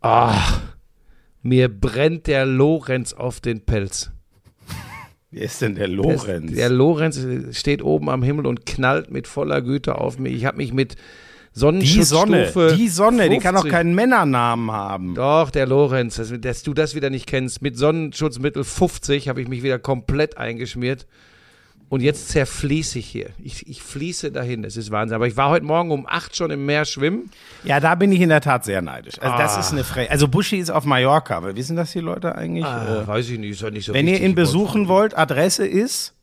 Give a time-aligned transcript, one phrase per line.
[0.00, 0.60] Ah,
[1.42, 4.10] mir brennt der Lorenz auf den Pelz.
[5.30, 6.52] Wer ist denn der Lorenz?
[6.52, 7.20] Der Lorenz
[7.52, 10.34] steht oben am Himmel und knallt mit voller Güte auf mich.
[10.34, 14.70] Ich habe mich mit die Sonne, Sonnenschutzstufe die Sonne, die kann doch 50 keinen Männernamen
[14.70, 15.14] haben.
[15.14, 17.60] Doch, der Lorenz, dass, dass du das wieder nicht kennst.
[17.60, 21.06] Mit Sonnenschutzmittel 50 habe ich mich wieder komplett eingeschmiert.
[21.90, 23.30] Und jetzt zerfließe ich hier.
[23.42, 24.62] Ich, ich fließe dahin.
[24.62, 25.16] Das ist Wahnsinn.
[25.16, 27.30] Aber ich war heute Morgen um 8 schon im Meer schwimmen.
[27.64, 29.18] Ja, da bin ich in der Tat sehr neidisch.
[29.20, 29.60] Also das Ah.
[29.60, 32.64] ist eine Fre Also Buschi ist auf Mallorca, aber wissen das die Leute eigentlich?
[32.64, 35.66] Äh, Äh, weiß ich nicht, ist ja nicht so Wenn ihr ihn besuchen wollt, Adresse
[35.66, 36.14] ist.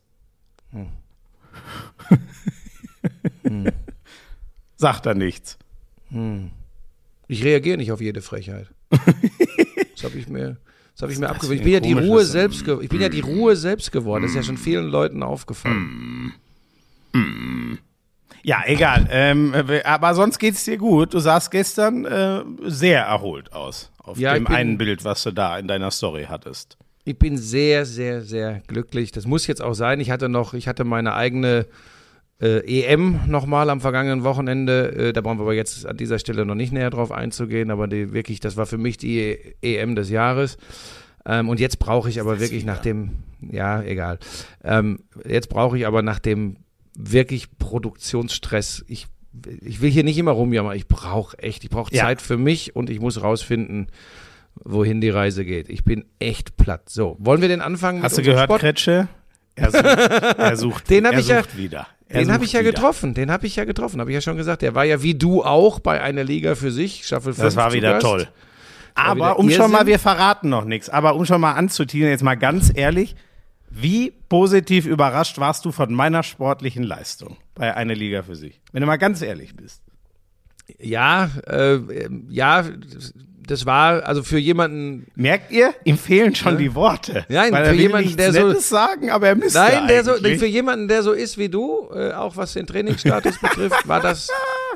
[4.78, 5.58] Sagt er nichts.
[7.28, 8.68] Ich reagiere nicht auf jede Frechheit.
[8.90, 10.58] das habe ich mir,
[10.98, 11.60] das habe ich mir abgewöhnt.
[11.60, 14.24] Ich bin ja die Ruhe selbst, ge- ich bin ja die Ruhe selbst geworden.
[14.24, 16.34] Das ist ja schon vielen Leuten aufgefallen.
[18.44, 19.08] Ja, egal.
[19.12, 21.14] ähm, äh, aber sonst geht's dir gut.
[21.14, 23.92] Du sahst gestern äh, sehr erholt aus.
[24.00, 26.78] Auf Ja, dem bin- einen Bild, was du da in deiner Story hattest.
[27.04, 29.12] Ich bin sehr, sehr, sehr glücklich.
[29.12, 30.00] Das muss jetzt auch sein.
[30.00, 31.66] Ich hatte noch, ich hatte meine eigene
[32.42, 34.92] äh, EM nochmal am vergangenen Wochenende.
[35.10, 37.88] Äh, da brauchen wir aber jetzt an dieser Stelle noch nicht näher drauf einzugehen, aber
[37.88, 40.58] die, wirklich, das war für mich die E- EM des Jahres.
[41.26, 44.20] Ähm, und jetzt brauche ich aber wirklich nach dem, ja, egal.
[44.64, 46.58] Ähm, jetzt brauche ich aber nach dem
[46.96, 48.86] wirklich Produktionsstress.
[48.88, 49.08] Ich,
[49.62, 50.76] ich will hier nicht immer rumjammern.
[50.76, 52.04] Ich brauche echt, ich brauche Ja.
[52.04, 53.88] Zeit für mich und ich muss rausfinden,
[54.64, 55.70] wohin die Reise geht.
[55.70, 56.90] Ich bin echt platt.
[56.90, 58.02] So, wollen wir den anfangen?
[58.04, 58.50] Hast du gehört?
[58.60, 59.08] Kretsche?
[59.56, 59.86] Er sucht,
[60.38, 61.88] er sucht, Den er ich ja- wieder.
[62.10, 62.72] Er Den habe ich ja wieder.
[62.72, 63.14] getroffen.
[63.14, 64.00] Den habe ich ja getroffen.
[64.00, 64.62] Habe ich ja schon gesagt.
[64.62, 67.44] Der war ja wie du auch bei einer Liga für sich, Staffel 5.
[67.44, 68.02] Das war wieder Gast.
[68.06, 68.20] toll.
[68.22, 68.32] wieder
[68.96, 69.72] Aber um schon Irrsinn.
[69.74, 73.16] mal, wir verraten noch nichts, aber um schon mal anzuteasern, jetzt mal ganz ehrlich,
[73.70, 78.62] wie positiv überrascht warst du von meiner sportlichen Leistung bei einer Liga für sich?
[78.72, 79.82] Wenn du mal ganz ehrlich bist.
[80.80, 81.80] Ja, äh,
[82.30, 82.64] ja,
[83.48, 85.08] das war also für jemanden.
[85.16, 85.74] Merkt ihr?
[85.84, 87.26] Ihm fehlen schon die Worte.
[87.30, 91.02] Nein, für jemanden, der so- sagen, aber er müsste Nein, der so, für jemanden, der
[91.04, 94.30] so ist wie du, äh, auch was den Trainingsstatus betrifft, war das,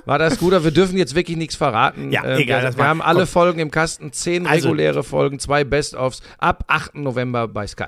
[0.05, 0.53] war das gut.
[0.53, 2.11] Aber wir dürfen jetzt wirklich nichts verraten.
[2.11, 3.27] Ja, Ähm, egal, Wir, wir haben alle komm.
[3.27, 6.95] Folgen im Kasten, zehn Also- reguläre Folgen, zwei Best-ofs ab 8.
[6.95, 7.85] November bei Sky.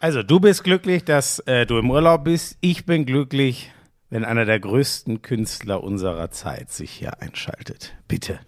[0.00, 2.58] Also, du bist glücklich, dass äh, du im Urlaub bist.
[2.60, 3.72] Ich bin glücklich,
[4.10, 7.94] wenn einer der größten Künstler unserer Zeit sich hier einschaltet.
[8.06, 8.38] Bitte.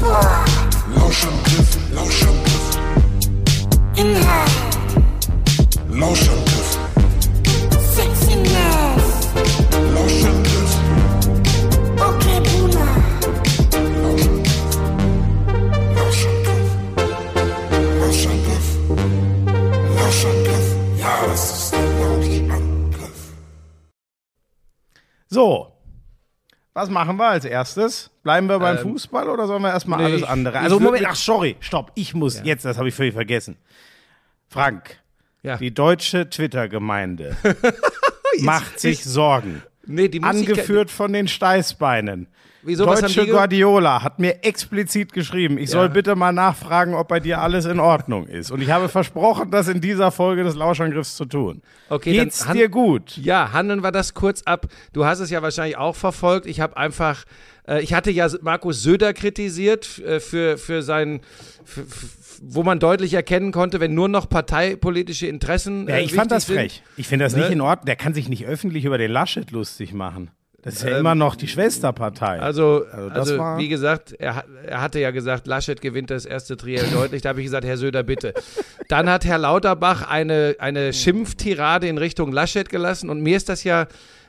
[0.00, 2.78] Lauschangriff, Lauschangriff.
[3.96, 4.50] Inhalt,
[5.90, 6.78] Lauschangriff,
[7.94, 9.28] Sexiness,
[9.94, 10.72] Lauschangriff,
[11.98, 12.92] okay Boomer,
[15.94, 16.68] Lauschangriff.
[18.00, 18.66] Lauschangriff.
[19.96, 20.68] Lauschangriff.
[20.98, 23.20] Ja, das ist der Lauschangriff.
[25.28, 25.66] So.
[26.72, 28.09] Was machen wir als erstes?
[28.22, 30.58] Bleiben wir beim Ähm, Fußball oder sollen wir erstmal nee, alles andere?
[30.58, 33.56] Also Moment, ach sorry, stopp, ich muss jetzt, das habe ich völlig vergessen.
[34.48, 34.98] Frank,
[35.42, 35.56] Ja.
[35.56, 37.36] die deutsche Twitter-Gemeinde
[38.40, 39.62] macht sich Sorgen.
[39.86, 42.28] Nee, Angeführt von den Steißbeinen.
[42.62, 45.92] Wieso, Deutsche Guardiola hat mir explizit geschrieben, ich soll Ja.
[45.92, 48.50] bitte mal nachfragen, ob bei dir alles in Ordnung ist.
[48.50, 51.62] Und ich habe versprochen, das in dieser Folge des Lauschangriffs zu tun.
[51.88, 53.16] Okay, Geht's dir gut?
[53.16, 54.66] Ja, handeln wir das kurz ab.
[54.92, 56.44] Du hast es ja wahrscheinlich auch verfolgt.
[56.44, 57.24] Ich habe einfach,
[57.78, 61.20] ich hatte ja Markus Söder kritisiert äh, für, für sein,
[61.64, 61.84] für,
[62.42, 65.86] wo man deutlich erkennen konnte, wenn nur noch parteipolitische Interessen.
[65.88, 66.56] Ja, äh, ich fand das sind.
[66.56, 66.82] frech.
[66.96, 67.42] Ich finde das Ne?
[67.42, 67.86] nicht in Ordnung.
[67.86, 70.30] Der kann sich nicht öffentlich über den Laschet lustig machen.
[70.62, 72.38] Das ist ja immer noch die Schwesterpartei.
[72.38, 76.26] Also, Also das also war- wie gesagt, er, er hatte ja gesagt, Laschet gewinnt das
[76.26, 77.22] erste Triell deutlich.
[77.22, 78.34] Da habe ich gesagt, Herr Söder, bitte.
[78.88, 83.08] Dann hat Herr Lauterbach eine, eine Schimpftirade in Richtung Laschet gelassen.
[83.08, 83.86] Und mir ist das ja,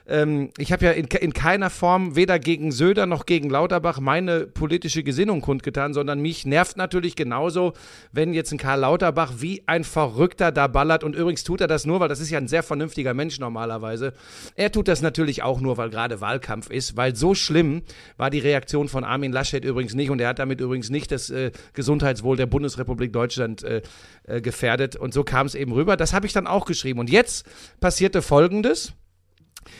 [0.07, 4.47] ähm, ich habe ja in, in keiner Form weder gegen Söder noch gegen Lauterbach meine
[4.47, 7.73] politische Gesinnung kundgetan, sondern mich nervt natürlich genauso,
[8.11, 11.03] wenn jetzt ein Karl Lauterbach wie ein Verrückter da ballert.
[11.03, 14.13] Und übrigens tut er das nur, weil das ist ja ein sehr vernünftiger Mensch normalerweise.
[14.55, 17.83] Er tut das natürlich auch nur, weil gerade Wahlkampf ist, weil so schlimm
[18.17, 21.29] war die Reaktion von Armin Laschet übrigens nicht und er hat damit übrigens nicht das
[21.29, 23.81] äh, Gesundheitswohl der Bundesrepublik Deutschland äh,
[24.23, 24.95] äh, gefährdet.
[24.95, 25.97] Und so kam es eben rüber.
[25.97, 26.99] Das habe ich dann auch geschrieben.
[26.99, 27.45] Und jetzt
[27.79, 28.93] passierte Folgendes.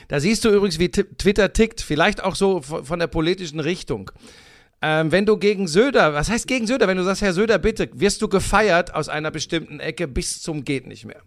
[0.07, 4.12] Da siehst du übrigens, wie Twitter tickt, vielleicht auch so von von der politischen Richtung.
[4.81, 6.88] Ähm, wenn du gegen Söder, was heißt gegen Söder?
[6.88, 10.66] Wenn du sagst, Herr Söder, bitte, wirst du gefeiert aus einer bestimmten Ecke bis zum
[10.66, 11.22] geht nicht mehr.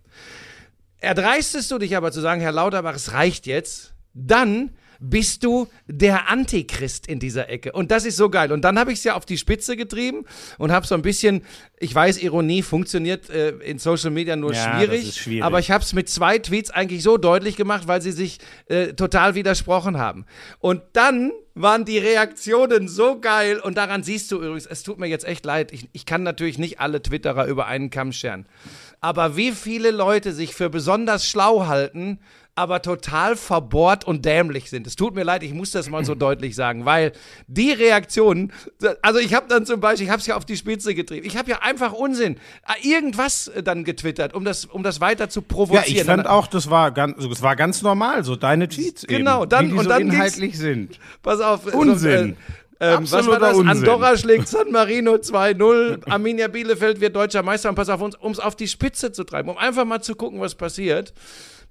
[0.98, 4.70] Erdreistest du dich aber zu sagen, Herr Lauterbach, es reicht jetzt, dann
[5.10, 7.72] bist du der Antichrist in dieser Ecke.
[7.72, 8.52] Und das ist so geil.
[8.52, 10.24] Und dann habe ich es ja auf die Spitze getrieben
[10.58, 11.42] und habe so ein bisschen,
[11.78, 15.44] ich weiß, Ironie funktioniert äh, in Social Media nur Ja, schwierig, schwierig.
[15.44, 18.94] aber ich habe es mit zwei Tweets eigentlich so deutlich gemacht, weil sie sich äh,
[18.94, 20.24] total widersprochen haben.
[20.58, 25.06] Und dann waren die Reaktionen so geil und daran siehst du übrigens, es tut mir
[25.06, 28.46] jetzt echt leid, ich, ich kann natürlich nicht alle Twitterer über einen Kamm scheren,
[29.00, 32.18] aber wie viele Leute sich für besonders schlau halten,
[32.56, 34.86] aber total verbohrt und dämlich sind.
[34.86, 37.12] Es tut mir leid, ich muss das mal so deutlich sagen, weil
[37.48, 38.52] die Reaktionen,
[39.02, 41.36] also ich habe dann zum Beispiel, ich habe es ja auf die Spitze getrieben, ich
[41.36, 42.36] habe ja einfach Unsinn,
[42.68, 45.96] äh, irgendwas äh, dann getwittert, um das, um das weiter zu Ja, provozieren.
[45.96, 49.48] ich fand auch, das war ganz, das war ganz normal, so deine Tweets Genau, eben,
[49.50, 50.98] dann- wie die und so dann inhaltlich sind.
[51.22, 51.66] Pass auf.
[51.66, 52.36] äh, Unsinn.
[52.78, 53.56] Äh, ähm, was war das?
[53.56, 53.68] Unsinn.
[53.68, 56.08] Andorra schlägt San Marino 2-0.
[56.10, 57.68] Arminia Bielefeld wird deutscher Meister.
[57.68, 60.40] Und pass auf, um es auf die Spitze zu treiben, um einfach mal zu gucken,
[60.40, 61.14] was passiert,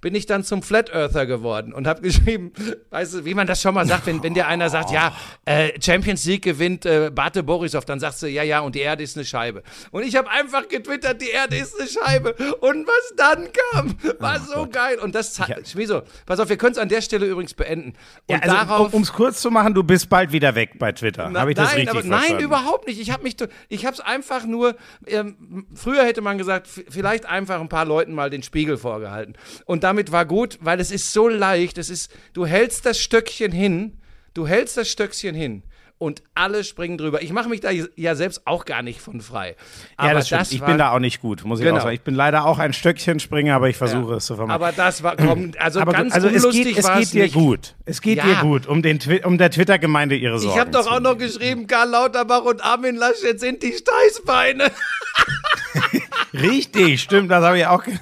[0.04, 2.52] bin ich dann zum Flat Earther geworden und habe geschrieben,
[2.92, 5.16] weißt du, wie man das schon mal sagt, wenn, wenn dir einer sagt, ja,
[5.46, 9.02] äh, Champions League gewinnt äh, Bate Borisov, dann sagst du, ja, ja, und die Erde
[9.02, 9.64] ist eine Scheibe.
[9.92, 12.34] Und ich habe einfach getwittert, die Erde ist eine Scheibe.
[12.60, 15.00] Und was dann kam, war so geil.
[15.00, 17.94] Und das zeigt, Schmieso, pass auf, wir können es an der Stelle übrigens beenden.
[18.28, 18.94] Und Ja, also, darauf.
[18.94, 21.32] um es kurz zu machen, du bist bald wieder weg bei Twitter.
[21.34, 22.34] Habe ich das nein, richtig aber, verstanden?
[22.34, 23.00] Nein, überhaupt nicht.
[23.00, 23.38] Ich habe mich,
[23.70, 24.76] ich habe es einfach nur.
[25.08, 29.36] Ähm, früher hätte man gesagt, vielleicht einfach ein paar Leuten mal den Spiegel vorgehalten.
[29.66, 31.78] Und damit war gut, weil es ist so leicht.
[31.78, 34.00] Es ist, du hältst das Stöckchen hin,
[34.34, 35.62] du hältst das Stöckchen hin.
[36.04, 37.22] Und alle springen drüber.
[37.22, 39.56] Ich mache mich da ja selbst auch gar nicht von frei.
[39.96, 40.52] Aber Ja, das stimmt.
[40.52, 41.78] ich war, bin da auch nicht gut, muss ich Genau.
[41.78, 41.96] auch sagen.
[41.96, 44.62] Ich bin leider auch ein Stöckchenspringer, aber ich versuche es zu vermeiden.
[44.62, 47.24] Aber das war, komm, also Aber ganz also es geht, es war geht es dir
[47.24, 47.36] nicht.
[47.36, 47.76] gut.
[47.86, 48.26] Es geht Ja.
[48.26, 51.68] dir gut, um, den, um der Twitter-Gemeinde ihre Sorgen Ich habe doch auch noch geschrieben,
[51.68, 54.72] Karl Lauterbach und Armin Laschet sind die Steißbeine.
[56.34, 57.84] Richtig, stimmt, das habe ich auch.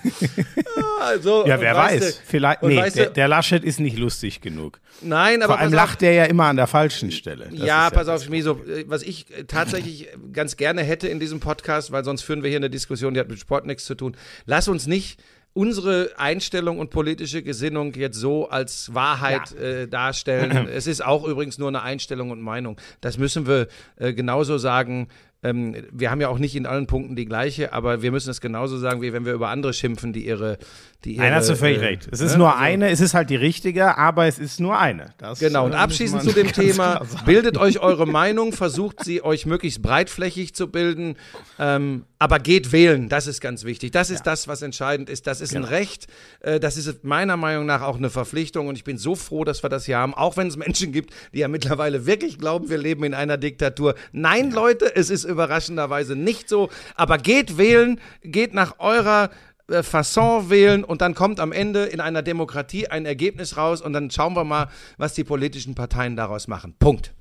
[1.03, 1.99] Also, Ja, wer weiß.
[2.17, 4.79] du- Vielleicht, nee, weißt der, du- der Laschet ist nicht lustig genug.
[5.01, 7.47] Nein, aber Vor allem auf, lacht der ja immer an der falschen Stelle.
[7.49, 11.39] Das ja, pass auf, Schmieso, äh, was ich äh, tatsächlich ganz gerne hätte in diesem
[11.39, 14.15] Podcast, weil sonst führen wir hier eine Diskussion, die hat mit Sport nichts zu tun.
[14.45, 15.19] Lass uns nicht
[15.53, 20.67] unsere Einstellung und politische Gesinnung jetzt so als Wahrheit äh, darstellen.
[20.73, 22.79] es ist auch übrigens nur eine Einstellung und Meinung.
[23.01, 23.67] Das müssen wir
[23.97, 25.09] äh, genauso sagen.
[25.43, 28.41] Ähm, wir haben ja auch nicht in allen Punkten die gleiche, aber wir müssen es
[28.41, 30.59] genauso sagen, wie wenn wir über andere schimpfen, die ihre.
[31.03, 32.07] Die ihre Nein, hast du völlig äh, recht.
[32.11, 32.37] Es ist ne?
[32.37, 35.15] nur eine, es ist halt die richtige, aber es ist nur eine.
[35.17, 39.47] Das, Genau, und äh, abschließend zu dem Thema, bildet euch eure Meinung, versucht sie euch
[39.47, 41.15] möglichst breitflächig zu bilden,
[41.57, 43.89] ähm, aber geht wählen, das ist ganz wichtig.
[43.89, 45.25] Das ist das, was entscheidend ist.
[45.25, 45.65] Das ist Genau.
[45.65, 46.05] ein Recht,
[46.41, 49.63] äh, das ist meiner Meinung nach auch eine Verpflichtung und ich bin so froh, dass
[49.63, 52.77] wir das hier haben, auch wenn es Menschen gibt, die ja mittlerweile wirklich glauben, wir
[52.77, 53.95] leben in einer Diktatur.
[54.11, 59.29] Nein, Leute, es ist überraschenderweise nicht so, aber geht wählen, geht nach eurer
[59.67, 63.93] äh, Fasson wählen und dann kommt am Ende in einer Demokratie ein Ergebnis raus und
[63.93, 64.67] dann schauen wir mal,
[64.97, 66.75] was die politischen Parteien daraus machen.
[66.77, 67.13] Punkt.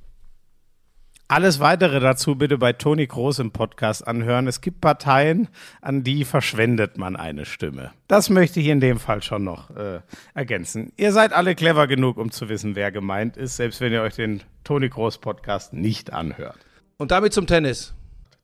[1.31, 4.49] Alles weitere dazu bitte bei Toni Groß im Podcast anhören.
[4.49, 5.47] Es gibt Parteien,
[5.81, 7.93] an die verschwendet man eine Stimme.
[8.09, 10.01] Das möchte ich in dem Fall schon noch äh,
[10.35, 10.93] ergänzen.
[10.97, 14.17] Ihr seid alle clever genug, um zu wissen, wer gemeint ist, selbst wenn ihr euch
[14.17, 16.59] den Toni Groß Podcast nicht anhört.
[16.97, 17.95] Und damit zum Tennis.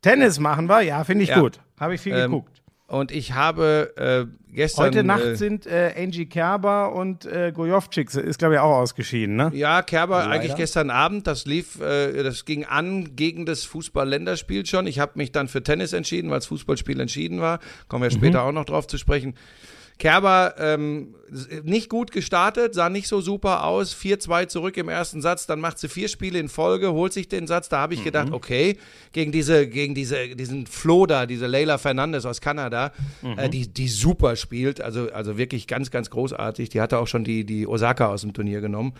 [0.03, 1.41] Tennis machen wir, ja, finde ich Ja.
[1.41, 1.61] gut.
[1.81, 2.63] Habe ich viel Ähm, geguckt.
[2.89, 4.85] Und ich habe äh, gestern.
[4.87, 9.35] Heute Nacht äh, sind äh, Angie Kerber und äh, Gojovcik, ist glaube ich auch ausgeschieden,
[9.35, 9.51] ne?
[9.55, 10.31] Ja, Kerber Leider.
[10.31, 14.87] eigentlich gestern Abend, das lief, äh, das ging an gegen das Fußball-Länderspiel schon.
[14.87, 17.59] Ich habe mich dann für Tennis entschieden, weil das Fußballspiel entschieden war.
[17.89, 19.35] Kommen wir später auch noch drauf zu sprechen.
[19.99, 21.15] Kerber ähm,
[21.63, 23.95] nicht gut gestartet, sah nicht so super aus.
[23.95, 27.47] 4-2 zurück im ersten Satz, dann macht sie vier Spiele in Folge, holt sich den
[27.47, 27.71] Satz.
[27.71, 28.77] Da habe ich gedacht, okay,
[29.13, 32.93] gegen diese, gegen diese, diesen Flo da, diese Leila Fernandes aus Kanada,
[33.37, 36.69] äh, die, die super spielt, also, also wirklich ganz, ganz großartig.
[36.69, 38.93] Die hatte auch schon die, die Osaka aus dem Turnier genommen.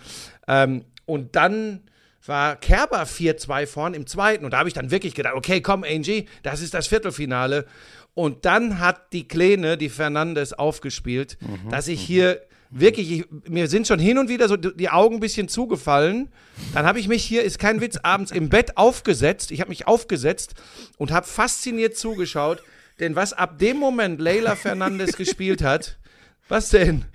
[0.47, 1.81] Ähm, und dann
[2.25, 4.45] war Kerber 4-2 vorn im zweiten.
[4.45, 7.65] Und da habe ich dann wirklich gedacht, okay, komm, Angie, das ist das Viertelfinale.
[8.17, 11.37] Und dann hat die Kleine, die Fernandes, aufgespielt,
[11.69, 15.19] dass ich hier wirklich, ich, mir sind schon hin und wieder so die Augen ein
[15.19, 16.29] bisschen zugefallen.
[16.73, 19.51] Dann habe ich mich hier, ist kein Witz, abends im Bett aufgesetzt.
[19.51, 20.55] Ich habe mich aufgesetzt
[20.97, 22.63] und habe fasziniert zugeschaut.
[22.99, 25.99] Denn was ab dem Moment Leila Fernandes gespielt hat,
[26.49, 27.05] was denn?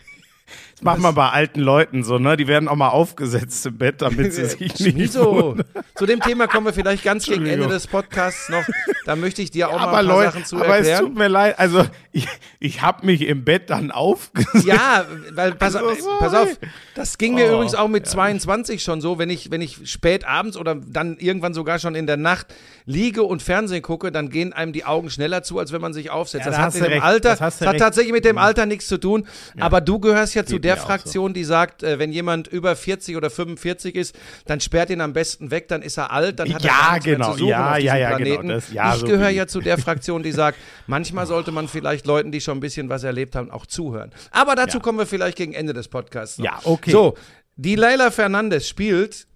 [0.74, 2.36] Das machen wir bei alten Leuten so, ne?
[2.36, 5.56] Die werden auch mal aufgesetzt im Bett, damit sie sich nicht Wieso?
[5.94, 8.64] Zu dem Thema kommen wir vielleicht ganz gegen Ende des Podcasts noch.
[9.04, 11.04] Da möchte ich dir auch mal Aber ein paar Leute, Sachen zu aber es erklären.
[11.06, 12.28] tut mir leid, also ich,
[12.60, 14.66] ich habe mich im Bett dann aufgesetzt.
[14.66, 15.96] Ja, weil pass, So, sorry.
[16.20, 16.48] pass auf,
[16.94, 20.24] das ging mir Oh, übrigens auch mit 22 schon so, wenn ich, wenn ich spät
[20.26, 22.46] abends oder dann irgendwann sogar schon in der Nacht
[22.84, 26.10] liege und Fernsehen gucke, dann gehen einem die Augen schneller zu, als wenn man sich
[26.10, 26.44] aufsetzt.
[26.44, 28.86] Ja, das da hat mit dem Alter, das das hat tatsächlich mit dem Alter nichts
[28.88, 29.26] zu tun.
[29.58, 32.76] Aber du gehörst ja zu Geht der der Fraktion, die sagt, äh, wenn jemand über
[32.76, 34.14] 40 oder 45 ist,
[34.46, 37.00] dann sperrt ihn am besten weg, dann ist er alt, dann hat Ja, er mehr
[37.00, 37.32] genau.
[37.32, 38.24] zu suchen Ja, auf diesem ja, ja, genau.
[38.24, 38.48] Planeten.
[38.48, 42.01] Das- ja, ich so gehöre ja zu der Fraktion, die sagt, manchmal sollte man vielleicht
[42.06, 44.10] Leuten, die schon ein bisschen was erlebt haben, auch zuhören.
[44.30, 44.82] Aber dazu Ja.
[44.82, 46.38] kommen wir vielleicht gegen Ende des Podcasts.
[46.38, 46.44] noch.
[46.44, 46.90] Ja, okay.
[46.90, 47.14] So,
[47.56, 49.26] die Leila Fernandes spielt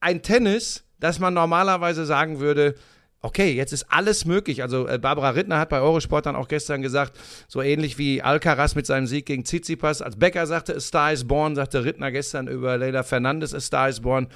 [0.00, 2.74] ein Tennis, das man normalerweise sagen würde,
[3.24, 4.62] okay, jetzt ist alles möglich.
[4.62, 7.16] Also äh, Barbara Rittner hat bei Eurosport dann auch gestern gesagt,
[7.46, 11.24] so ähnlich wie Alcaraz mit seinem Sieg gegen Tsitsipas, als Becker sagte, a star is
[11.24, 14.26] born, sagte Rittner gestern über Leila Fernandes, a star is born.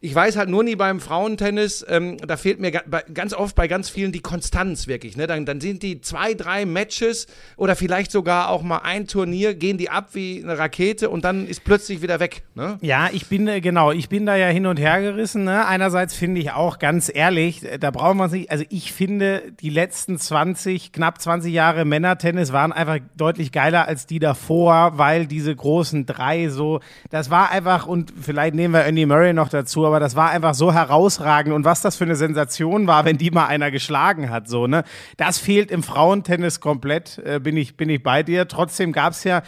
[0.00, 3.90] Ich weiß halt nur nie beim Frauentennis, ähm, da fehlt mir ganz oft bei ganz
[3.90, 5.16] vielen die Konstanz wirklich.
[5.16, 5.26] Ne?
[5.26, 7.26] Dann, dann sind die zwei, drei Matches
[7.56, 11.48] oder vielleicht sogar auch mal ein Turnier, gehen die ab wie eine Rakete und dann
[11.48, 12.44] ist plötzlich wieder weg.
[12.54, 12.78] Ne?
[12.80, 15.42] Ja, ich bin, äh, genau, ich bin da ja hin und her gerissen.
[15.42, 15.66] Ne?
[15.66, 19.50] Einerseits finde ich auch, ganz ehrlich, äh, da brauchen wir es nicht, also ich finde,
[19.60, 25.26] die letzten 20, knapp 20 Jahre Männertennis waren einfach deutlich geiler als die davor, weil
[25.26, 26.78] diese großen drei so,
[27.10, 30.54] das war einfach, und vielleicht nehmen wir Andy Murray noch dazu, aber das war einfach
[30.54, 34.48] so herausragend und was das für eine Sensation war, wenn die mal einer geschlagen hat,
[34.48, 34.84] so, ne?
[35.16, 38.46] Das fehlt im Frauentennis komplett, äh, bin ich, bin ich bei dir.
[38.46, 39.42] Trotzdem gab es ja,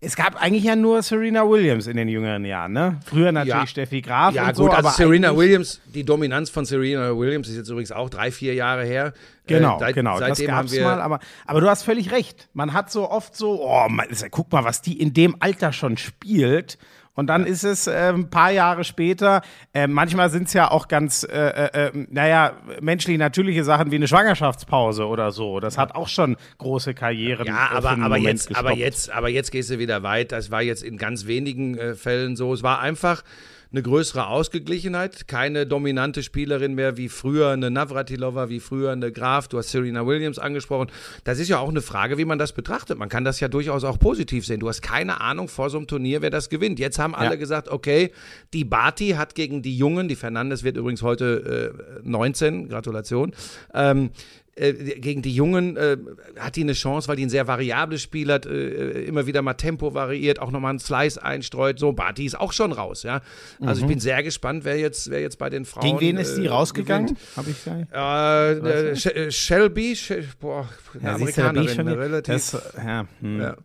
[0.00, 3.00] es gab eigentlich ja nur Serena Williams in den jüngeren Jahren, ne?
[3.06, 3.66] Früher natürlich Ja.
[3.66, 7.48] Steffi Graf Ja, und gut, so, also aber Serena Williams, die Dominanz von Serena Williams
[7.48, 9.12] ist jetzt übrigens auch drei, vier Jahre her.
[9.46, 12.48] Genau, Äh, seit- genau, das gab's wir, mal, aber, aber du hast völlig recht.
[12.52, 15.96] Man hat so oft so, oh, man, guck mal, was die in dem Alter schon
[15.96, 16.76] spielt.
[17.14, 19.42] Und dann ist es äh, ein paar Jahre später,
[19.72, 23.96] äh, manchmal sind es ja auch ganz, äh, äh, äh, naja, menschlich natürliche Sachen wie
[23.96, 25.60] eine Schwangerschaftspause oder so.
[25.60, 27.46] Das hat auch schon große Karrieren.
[27.46, 30.32] Ja, äh, aber, aber, Moment jetzt, aber, jetzt, aber jetzt gehst du wieder weit.
[30.32, 32.52] Das war jetzt in ganz wenigen äh, Fällen so.
[32.52, 33.22] Es war einfach
[33.74, 35.26] eine größere Ausgeglichenheit.
[35.26, 39.48] Keine dominante Spielerin mehr wie früher eine Navratilova, wie früher eine Graf.
[39.48, 40.90] Du hast Serena Williams angesprochen.
[41.24, 42.98] Das ist ja auch eine Frage, wie man das betrachtet.
[42.98, 44.60] Man kann das ja durchaus auch positiv sehen.
[44.60, 46.78] Du hast keine Ahnung vor so einem Turnier, wer das gewinnt.
[46.78, 47.34] Jetzt haben alle Ja.
[47.36, 48.12] gesagt, okay,
[48.52, 53.32] die Bati hat gegen die Jungen, die Fernandes wird übrigens heute äh, 19, Gratulation,
[53.74, 54.10] ähm,
[54.56, 55.96] äh, gegen die Jungen äh,
[56.38, 59.54] hat die eine Chance, weil die ein sehr variables Spiel hat, äh, immer wieder mal
[59.54, 61.78] Tempo variiert, auch nochmal einen Slice einstreut.
[61.78, 63.20] So, Barty ist auch schon raus, ja.
[63.60, 65.84] Also ich bin sehr gespannt, wer jetzt, wer jetzt bei den Frauen.
[65.84, 67.16] Gegen wen ist die äh, rausgegangen?
[67.36, 67.56] Habe ich
[69.06, 72.34] äh, Shelby, Sh boah, eine Ja, du, da Amerikanerin, schon eine relativ.
[72.34, 73.40] das, ja, hm.
[73.40, 73.56] ja.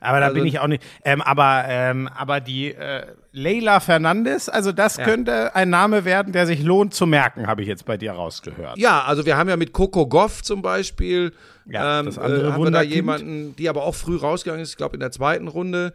[0.00, 0.82] Aber da Also- bin ich auch nicht.
[1.04, 5.04] Ähm, aber, ähm, aber die äh, Leila Fernandes, also das Ja.
[5.04, 8.78] könnte ein Name werden, der sich lohnt zu merken, habe ich jetzt bei dir rausgehört.
[8.78, 11.32] Ja, also wir haben ja mit Coco Goff zum Beispiel,
[11.66, 14.70] Ja, ähm, das andere äh, haben wir da jemanden, die aber auch früh rausgegangen ist,
[14.70, 15.92] ich glaube in der zweiten Runde.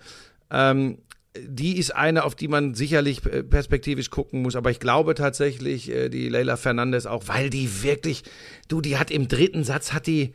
[0.51, 0.97] Ähm,
[1.41, 5.89] die ist eine, auf die man sicherlich äh, perspektivisch gucken muss, aber ich glaube tatsächlich,
[5.89, 8.23] äh, die Leila Fernandes auch, weil die wirklich,
[8.67, 10.33] du, die hat im dritten Satz, hat die,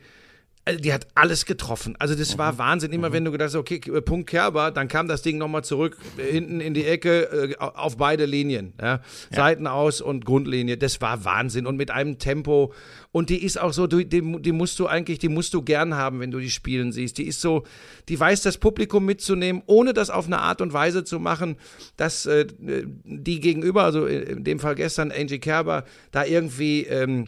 [0.65, 1.95] äh, die hat alles getroffen.
[1.99, 2.39] Also das Mhm.
[2.39, 2.91] war Wahnsinn.
[2.91, 5.97] Immer wenn du gedacht hast, okay, äh, Punkt Kerber, dann kam das Ding nochmal zurück,
[6.17, 8.73] äh, hinten in die Ecke, äh, auf beide Linien.
[8.81, 9.01] Ja?
[9.31, 10.77] Seiten aus und Grundlinie.
[10.77, 11.65] Das war Wahnsinn.
[11.65, 12.73] Und mit einem Tempo.
[13.11, 16.19] Und die ist auch so, die, die musst du eigentlich, die musst du gern haben,
[16.19, 17.17] wenn du die spielen siehst.
[17.17, 17.63] Die ist so,
[18.09, 21.55] die weiß das Publikum mitzunehmen, ohne das auf eine Art und Weise zu machen,
[21.95, 27.27] dass äh, die gegenüber, also in dem Fall gestern Angie Kerber, da irgendwie ähm,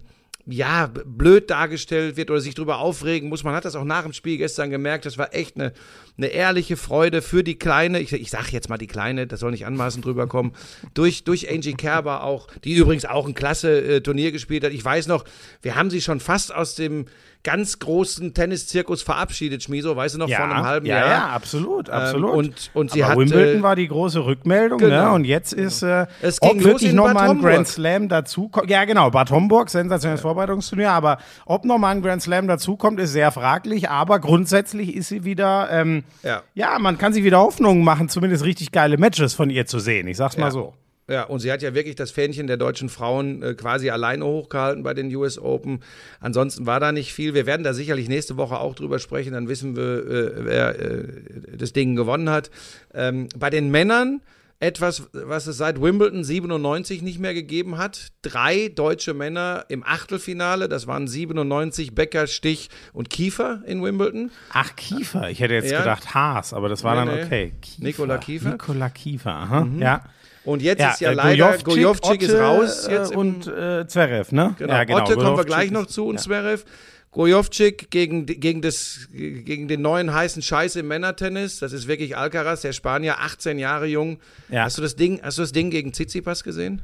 [0.49, 3.43] ja, blöd dargestellt wird oder sich drüber aufregen muss.
[3.43, 5.05] Man hat das auch nach dem Spiel gestern gemerkt.
[5.05, 5.73] Das war echt eine,
[6.17, 7.99] eine ehrliche Freude für die Kleine.
[7.99, 10.53] Ich, ich sage jetzt mal die Kleine, das soll nicht anmaßend drüber kommen.
[10.93, 14.71] Durch, durch Angie Kerber auch, die übrigens auch ein klasse äh, Turnier gespielt hat.
[14.71, 15.25] Ich weiß noch,
[15.61, 17.07] wir haben sie schon fast aus dem
[17.47, 21.07] ganz großen Tenniszirkus verabschiedet, Schmiso, weißt du noch, vor einem halben ja, Jahr.
[21.09, 22.31] Ja, absolut, absolut.
[22.31, 25.05] Ähm, und- und sie Aber hat, Wimbledon äh, war die große Rückmeldung, genau.
[25.05, 25.11] ne?
[25.13, 27.39] Und jetzt ist, äh, Es ging ob wirklich in noch Bad mal ein.
[27.39, 28.69] Grand Slam dazu kommt.
[28.69, 33.13] Ja, genau, Bad Homburg, sensationelles Vorbereitungsturnier, aber ob noch mal ein Grand Slam dazukommt, ist
[33.13, 36.41] sehr fraglich, aber grundsätzlich ist sie wieder, ähm, Ja.
[36.53, 40.07] ja, man kann sich wieder Hoffnungen machen, zumindest richtig geile Matches von ihr zu sehen.
[40.09, 40.51] Ich sag's mal Ja.
[40.51, 40.73] so.
[41.09, 44.83] Ja, und sie hat ja wirklich das Fähnchen der deutschen Frauen äh, quasi alleine hochgehalten
[44.83, 45.79] bei den US Open.
[46.19, 47.33] Ansonsten war da nicht viel.
[47.33, 51.03] Wir werden da sicherlich nächste Woche auch drüber sprechen, dann wissen wir, äh, wer äh,
[51.57, 52.51] das Ding gewonnen hat.
[52.93, 54.21] Ähm, bei den Männern
[54.59, 58.07] etwas, was es seit Wimbledon 97 nicht mehr gegeben hat.
[58.23, 64.31] Drei deutsche Männer im Achtelfinale, das waren 97 Becker, Stich und Kiefer in Wimbledon.
[64.51, 65.29] Ach, Kiefer.
[65.29, 65.79] Ich hätte jetzt Ja.
[65.81, 67.23] gedacht Haas, aber das war Nee, dann nee.
[67.25, 67.53] okay.
[67.61, 67.83] Kiefer.
[67.85, 68.45] Nikola Kiefer.
[68.47, 68.51] Mhm.
[68.53, 69.67] Nikola Kiefer, aha.
[69.79, 70.03] Ja.
[70.47, 74.31] Und jetzt ist ja äh, leider, Gojovcik ist raus äh, jetzt im, und äh, Zverev,
[74.31, 74.55] ne?
[74.57, 74.99] Genau, Ja, genau.
[74.99, 76.21] Otte kommen wir Gojovcik gleich noch zu und ja.
[76.21, 76.63] Zverev.
[77.11, 81.59] Gojovcik gegen, gegen, das, gegen den neuen heißen Scheiß im Männertennis.
[81.59, 84.19] Das ist wirklich Alcaraz, der Spanier, 18 Jahre jung.
[84.47, 84.63] Ja.
[84.63, 86.81] Hast du das Ding, hast du das Ding gegen Tsitsipas gesehen?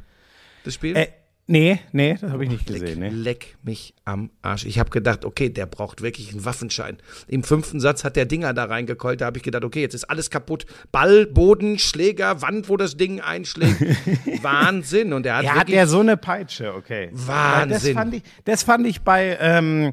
[0.66, 0.98] Das Spiel?
[0.98, 1.08] Äh,
[1.46, 3.00] Nee, nee, das habe ich nicht Leck, gesehen.
[3.00, 3.10] Nee.
[3.10, 4.66] leck mich am Arsch.
[4.66, 6.98] Ich habe gedacht, okay, der braucht wirklich einen Waffenschein.
[7.28, 9.20] Im fünften Satz hat der Dinger da reingekeult.
[9.20, 10.66] Da habe ich gedacht, okay, jetzt ist alles kaputt.
[10.94, 13.78] Ball, Boden, Schläger, Wand, wo das Ding einschlägt.
[14.42, 15.12] Wahnsinn.
[15.12, 17.10] Und er hat Er hat ja so eine Peitsche, okay.
[17.12, 17.94] Wahnsinn.
[17.94, 19.92] Das fand ich, das fand ich bei, ähm,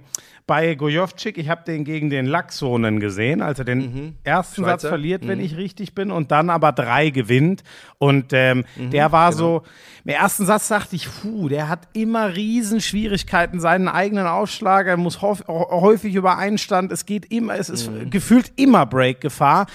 [0.50, 4.88] bei Gojovcik, ich habe den gegen den Laxonen gesehen, als er den ersten Satz Schweizer.
[4.88, 7.62] verliert, wenn ich richtig bin, und dann aber drei gewinnt.
[7.98, 9.62] Und ähm, der war so,
[10.04, 15.22] im ersten Satz dachte ich, puh, der hat immer Riesenschwierigkeiten, seinen eigenen Aufschlag, er muss
[15.22, 19.66] häuf- häufig über Einstand, es geht immer, es ist gefühlt immer Break-Gefahr.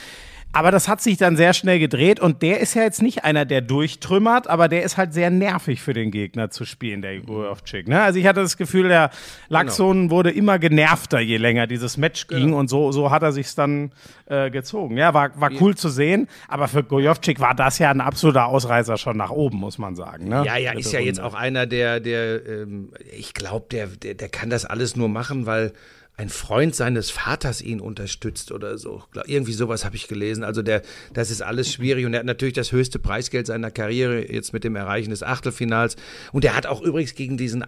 [0.56, 3.44] Aber das hat sich dann sehr schnell gedreht und der ist ja jetzt nicht einer,
[3.44, 7.90] der durchtrümmert, aber der ist halt sehr nervig für den Gegner zu spielen, der Gojovcik.
[7.90, 8.02] Ne?
[8.02, 9.10] Also ich hatte das Gefühl, der
[9.50, 13.56] Laxon wurde immer genervter, je länger dieses Match ging und so, so hat er sich's
[13.56, 13.92] dann
[14.28, 14.96] äh, gezogen.
[14.96, 18.96] Ja, war, war cool zu sehen, aber für Gojovcik war das ja ein absoluter Ausreißer
[18.98, 20.30] schon nach oben, muss man sagen.
[20.30, 20.44] Ne?
[20.46, 24.30] Ja, ja, ist ja jetzt auch einer, der, der, ähm, ich glaube, der, der, der
[24.30, 25.74] kann das alles nur machen, weil
[26.18, 29.04] ein Freund seines Vaters ihn unterstützt oder so.
[29.26, 30.44] Irgendwie sowas habe ich gelesen.
[30.44, 30.82] Also der,
[31.14, 34.64] das ist alles schwierig und er hat natürlich das höchste Preisgeld seiner Karriere jetzt mit
[34.64, 35.98] dem Erreichen des Achtelfinals.
[36.32, 37.66] Und er hat auch übrigens gegen diesen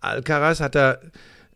[0.00, 1.00] Alcaraz hat er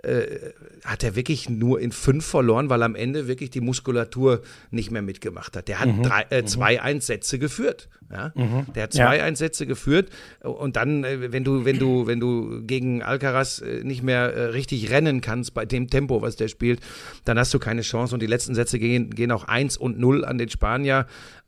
[0.04, 0.52] äh,
[0.84, 5.02] hat er wirklich nur in fünf verloren, weil am Ende wirklich die Muskulatur nicht mehr
[5.02, 5.68] mitgemacht hat.
[5.68, 7.88] Der hat drei, äh, zwei Einsätze geführt.
[8.10, 8.32] Ja?
[8.74, 13.02] Der hat zwei Einsätze geführt und dann, äh, wenn du, wenn du, wenn du gegen
[13.02, 16.80] Alcaraz äh, nicht mehr richtig rennen kannst bei dem Tempo, was der spielt,
[17.24, 18.14] dann hast du keine Chance.
[18.14, 21.06] Und die letzten Sätze gehen, gehen auch 1 und 0 an den Spanier.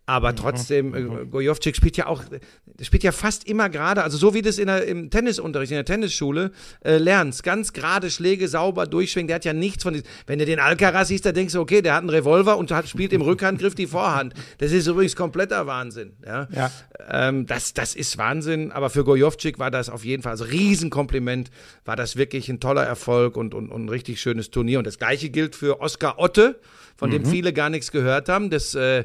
[0.09, 2.23] Aber trotzdem, äh, Gojovcik spielt ja auch,
[2.65, 5.73] der spielt ja fast immer gerade, also so wie du es in der, im Tennisunterricht,
[5.73, 6.53] in der Tennisschule
[6.85, 7.43] äh, lernst.
[7.43, 9.27] Ganz gerade Schläge sauber durchschwingen.
[9.27, 10.07] Der hat ja nichts von diesem.
[10.29, 12.89] Wenn du den Alcaraz siehst, da denkst du, okay, der hat einen Revolver und hat,
[12.89, 14.33] spielt im Rückhandgriff die Vorhand.
[14.59, 16.13] Das ist übrigens kompletter Wahnsinn.
[16.25, 16.47] Ja.
[16.55, 16.71] Ja.
[17.11, 21.51] Ähm, das, das ist Wahnsinn, aber für Gojovcik war das auf jeden Fall, also Riesenkompliment,
[21.85, 24.79] war das wirklich ein toller Erfolg und, und, und ein richtig schönes Turnier.
[24.79, 26.61] Und das gleiche gilt für Oskar Otte,
[26.97, 28.51] von dem viele gar nichts gehört haben.
[28.51, 29.05] Das äh,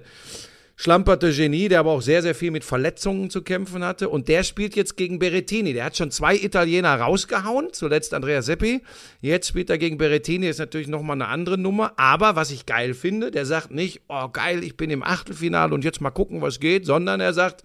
[0.82, 4.10] schlamperte Genie, der aber auch sehr, sehr viel mit Verletzungen zu kämpfen hatte.
[4.10, 5.74] Und der spielt jetzt gegen Berrettini.
[5.74, 8.82] Der hat schon zwei Italiener rausgehauen, zuletzt Andrea Seppi.
[9.22, 11.94] Jetzt spielt er gegen Berrettini, ist natürlich nochmal eine andere Nummer.
[11.98, 15.84] Aber was ich geil finde, der sagt nicht, oh geil, ich bin im Achtelfinale und
[15.84, 17.64] jetzt mal gucken, was geht, sondern er sagt,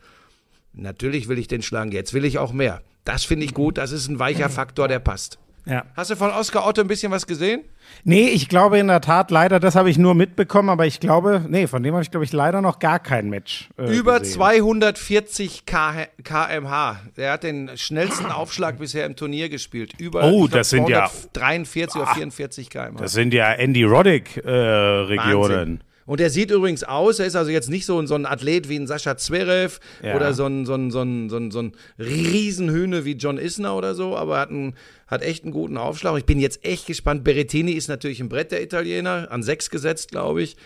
[0.74, 2.82] natürlich will ich den schlagen, jetzt will ich auch mehr.
[3.06, 5.38] Das finde ich gut, das ist ein weicher Faktor, der passt.
[5.68, 5.84] Ja.
[5.96, 7.62] Hast du von Oskar Otto ein bisschen was gesehen?
[8.04, 11.44] Nee, ich glaube in der Tat leider, das habe ich nur mitbekommen, aber ich glaube,
[11.48, 13.68] nee, von dem habe ich glaube ich leider noch gar kein Match.
[13.76, 14.34] Äh, Über gesehen.
[14.34, 17.00] 240 K kmh.
[17.16, 19.92] Der hat den schnellsten Aufschlag bisher im Turnier gespielt.
[19.98, 22.98] Über Oh, das sind ja- 43 oder 44 kmh.
[23.00, 25.76] Das sind ja Andy Roddick äh.
[26.08, 28.68] Und er sieht übrigens aus, er ist also jetzt nicht so, ein- so ein Athlet
[28.68, 30.14] wie ein Sascha Zverev Ja.
[30.14, 33.74] oder so ein, so, ein, so, ein, so, ein, so ein Riesenhühne wie John Isner
[33.74, 34.74] oder so, aber hat, einen,
[35.06, 36.16] hat echt einen guten Aufschlag.
[36.18, 37.22] Ich bin jetzt echt gespannt.
[37.24, 40.56] Berrettini ist natürlich ein Brett der Italiener, an sechs gesetzt, glaube ich.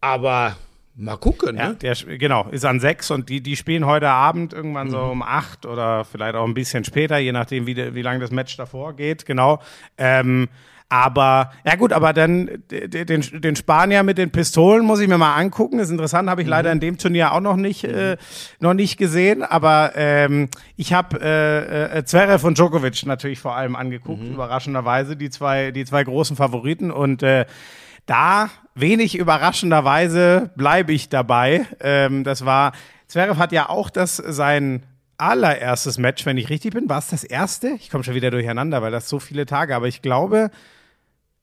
[0.00, 0.56] Aber
[0.94, 1.74] mal gucken, Ja, ne?
[1.76, 5.22] der, sp- genau, ist an sechs und die, die spielen heute Abend irgendwann so um
[5.22, 8.56] acht oder vielleicht auch ein bisschen später, je nachdem, wie, de, wie lange das Match
[8.56, 9.60] davor geht, genau.
[9.96, 10.48] Ähm,
[10.90, 15.34] aber, ja gut, aber dann den, den Spanier mit den Pistolen muss ich mir mal
[15.34, 15.78] angucken.
[15.80, 18.16] ist interessant, habe ich leider in dem Turnier auch noch nicht, äh,
[18.58, 19.42] noch nicht gesehen.
[19.42, 25.28] Aber ähm, ich habe äh, äh, Zverev und Djokovic natürlich vor allem angeguckt, überraschenderweise, die
[25.28, 26.90] zwei, die zwei großen Favoriten.
[26.90, 27.44] Und äh,
[28.06, 31.66] da, wenig überraschenderweise, bleibe ich dabei.
[31.80, 32.72] Ähm, das war,
[33.08, 34.84] Zverev hat ja auch das sein
[35.18, 36.88] allererstes Match, wenn ich richtig bin.
[36.88, 37.70] War es das erste?
[37.80, 40.50] Ich komme schon wieder durcheinander, weil das so viele Tage, aber ich glaube,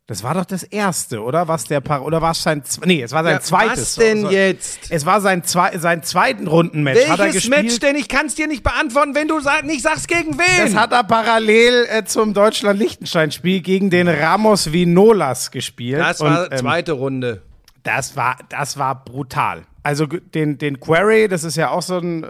[0.08, 1.48] das war doch das erste, oder?
[1.48, 3.80] Was der Par oder war es sein, nee, es war sein Ja, zweites.
[3.80, 4.80] was denn So- so- jetzt?
[4.92, 7.08] Es war sein, zwei, sein zweiten Rundenmatch.
[7.10, 7.64] hat er Welches gespielt.
[7.64, 7.96] Match denn?
[7.96, 10.64] Ich kann es dir nicht beantworten, wenn du nicht sagst, gegen wen.
[10.72, 16.00] Das hat er parallel äh, zum Deutschland-Liechtenstein-Spiel gegen den Ramos Vinolas gespielt.
[16.02, 17.42] das war Und, ähm, zweite Runde.
[17.84, 19.64] Das war, das war brutal.
[19.86, 22.28] Also den, den Query, das ist ja auch so ein äh,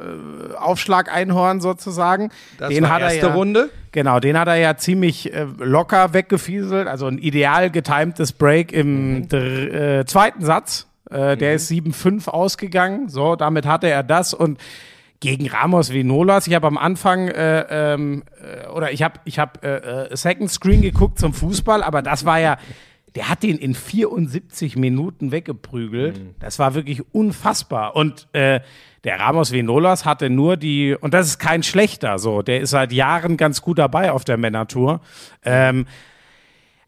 [0.57, 2.29] Aufschlag-Einhorn sozusagen.
[2.57, 3.69] Das den war hat er erste ja, Runde.
[3.93, 6.87] Genau, den hat er ja ziemlich äh, locker weggefieselt.
[6.87, 9.29] Also ein ideal getimtes Break im Mhm.
[9.29, 10.87] dr- äh, zweiten Satz.
[11.09, 13.07] Äh, der ist 7-5 ausgegangen.
[13.09, 14.59] So, damit hatte er das und
[15.21, 16.47] gegen Ramos Vinolas.
[16.47, 20.51] Ich habe am Anfang äh, ähm, äh, oder ich habe ich habe äh, äh, Second
[20.51, 22.57] Screen geguckt zum Fußball, aber das war ja
[23.15, 26.19] der hat den in 74 Minuten weggeprügelt.
[26.39, 27.95] Das war wirklich unfassbar.
[27.95, 28.59] Und äh,
[29.05, 32.91] der Ramos Vinolas hatte nur die, und das ist kein schlechter, so, der ist seit
[32.91, 34.99] Jahren ganz gut dabei auf der Männertour.
[35.43, 35.85] Ähm,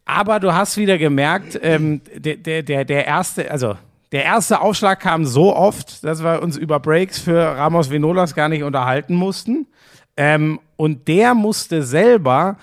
[0.04, 3.78] aber du hast wieder gemerkt, ähm, der, der, der, der erste, also
[4.12, 8.50] der erste Aufschlag kam so oft, dass wir uns über Breaks für Ramos Vinolas gar
[8.50, 9.68] nicht unterhalten mussten.
[10.16, 12.58] Ähm, und der musste selber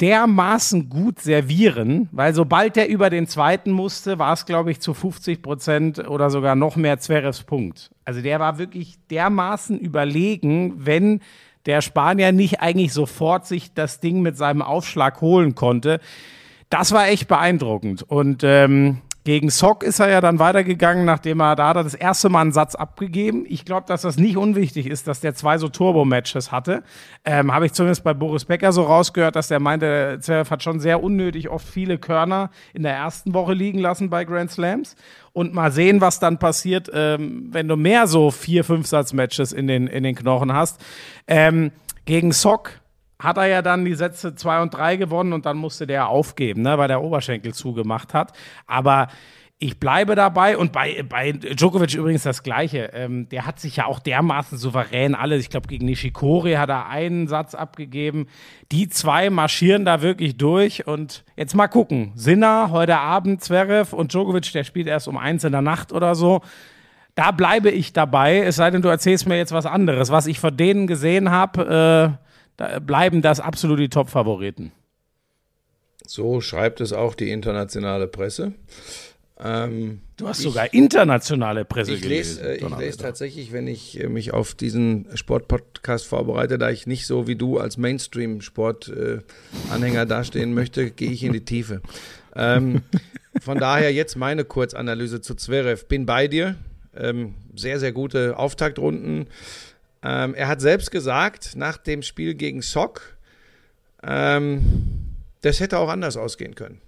[0.00, 4.92] dermaßen gut servieren, weil sobald er über den zweiten musste, war es, glaube ich, zu
[4.92, 7.90] 50 Prozent oder sogar noch mehr Zverevs Punkt.
[8.04, 11.20] Also der war wirklich dermaßen überlegen, wenn
[11.64, 16.00] der Spanier nicht eigentlich sofort sich das Ding mit seinem Aufschlag holen konnte.
[16.70, 18.02] Das war echt beeindruckend.
[18.02, 21.94] Und ähm, gegen Sock ist er ja dann weitergegangen, nachdem er da hat er das
[21.94, 23.44] erste Mal einen Satz abgegeben.
[23.48, 26.84] Ich glaube, dass das nicht unwichtig ist, dass der zwei so Turbo-Matches hatte.
[27.24, 30.78] Ähm, Habe ich zumindest bei Boris Becker so rausgehört, dass der meinte, Zverev hat schon
[30.78, 34.94] sehr unnötig oft viele Körner in der ersten Woche liegen lassen bei Grand Slams.
[35.32, 39.66] Und mal sehen, was dann passiert, ähm, wenn du mehr so vier, fünf Satz-Matches in
[39.66, 40.80] den, in den Knochen hast.
[41.26, 41.72] Ähm,
[42.04, 42.74] gegen Sock
[43.18, 46.62] hat er ja dann die Sätze 2 und 3 gewonnen und dann musste der aufgeben,
[46.62, 48.32] ne, weil der Oberschenkel zugemacht hat.
[48.66, 49.08] Aber
[49.58, 52.90] ich bleibe dabei und bei, bei Djokovic übrigens das Gleiche.
[52.92, 56.90] Ähm, der hat sich ja auch dermaßen souverän alle, ich glaube, gegen Nishikori hat er
[56.90, 58.26] einen Satz abgegeben.
[58.70, 62.12] Die zwei marschieren da wirklich durch und jetzt mal gucken.
[62.16, 66.14] Sinner heute Abend, Zverev und Djokovic, der spielt erst um eins in der Nacht oder
[66.14, 66.42] so.
[67.14, 70.10] Da bleibe ich dabei, es sei denn, du erzählst mir jetzt was anderes.
[70.10, 72.25] Was ich von denen gesehen habe, äh,
[72.56, 74.72] da bleiben das absolut die Top-Favoriten.
[76.06, 78.52] So schreibt es auch die internationale Presse.
[79.38, 82.64] Ähm, Du hast sogar internationale Presse ich lese, gelesen.
[82.64, 87.06] äh, ich lese tatsächlich, wenn ich äh, mich auf diesen Sportpodcast vorbereite, da ich nicht
[87.06, 91.82] so wie du als Mainstream-Sport-Anhänger dastehen möchte, gehe ich in die Tiefe.
[92.34, 92.80] Ähm,
[93.42, 95.84] von daher jetzt meine Kurzanalyse zu Zverev.
[95.86, 96.54] Bin bei dir.
[96.96, 99.26] Ähm, sehr, sehr gute Auftaktrunden.
[100.06, 103.16] Ähm, er hat selbst gesagt, nach dem Spiel gegen Sock,
[104.04, 104.64] ähm,
[105.40, 106.80] das hätte auch anders ausgehen können.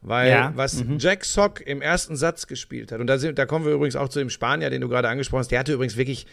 [0.00, 3.66] Weil Ja, was Jack Sock im ersten Satz gespielt hat, und da, sind, da kommen
[3.66, 6.26] wir übrigens auch zu dem Spanier, den du gerade angesprochen hast, der hatte übrigens wirklich,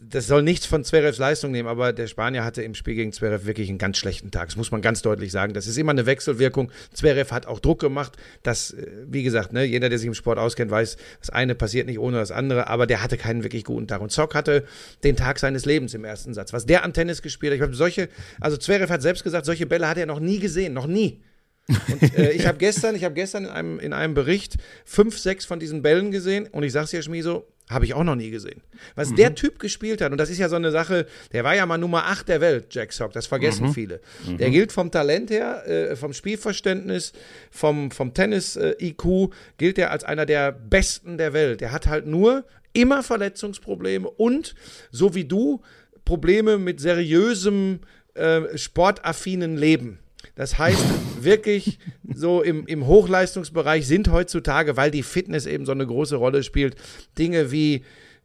[0.00, 3.46] das soll nichts von Zverevs Leistung nehmen, aber der Spanier hatte im Spiel gegen Zverev
[3.46, 4.48] wirklich einen ganz schlechten Tag.
[4.48, 5.54] Das muss man ganz deutlich sagen.
[5.54, 6.70] Das ist immer eine Wechselwirkung.
[6.92, 8.16] Zverev hat auch Druck gemacht.
[8.42, 11.86] Das, äh, wie gesagt, ne, jeder, der sich im Sport auskennt, weiß, das eine passiert
[11.86, 14.00] nicht ohne das andere, aber der hatte keinen wirklich guten Tag.
[14.00, 14.64] Und Sock hatte
[15.04, 16.52] den Tag seines Lebens im ersten Satz.
[16.52, 18.08] Was der an Tennis gespielt hat, ich habe solche,
[18.40, 21.22] also Zverev hat selbst gesagt, solche Bälle hat er noch nie gesehen, noch nie.
[21.68, 25.44] Und äh, ich habe gestern, ich habe gestern in einem, in einem Bericht fünf, sechs
[25.44, 28.60] von diesen Bällen gesehen und ich sag's dir, Schmieso, habe ich auch noch nie gesehen.
[28.94, 31.64] Was der Typ gespielt hat, und das ist ja so eine Sache, der war ja
[31.64, 34.00] mal Nummer 8 der Welt, Jack Sock, das vergessen viele.
[34.38, 37.12] Der gilt vom Talent her, äh, vom Spielverständnis,
[37.50, 41.62] vom, vom Tennis-IQ, gilt er als einer der Besten der Welt.
[41.62, 44.54] Der hat halt nur immer Verletzungsprobleme und,
[44.90, 45.62] so wie du,
[46.04, 47.80] Probleme mit seriösem,
[48.14, 50.00] äh, sportaffinen Leben.
[50.36, 50.84] Das heißt,
[51.22, 51.78] wirklich
[52.12, 56.76] so im, im Hochleistungsbereich sind heutzutage, weil die Fitness eben so eine große Rolle spielt,
[57.16, 57.84] Dinge wie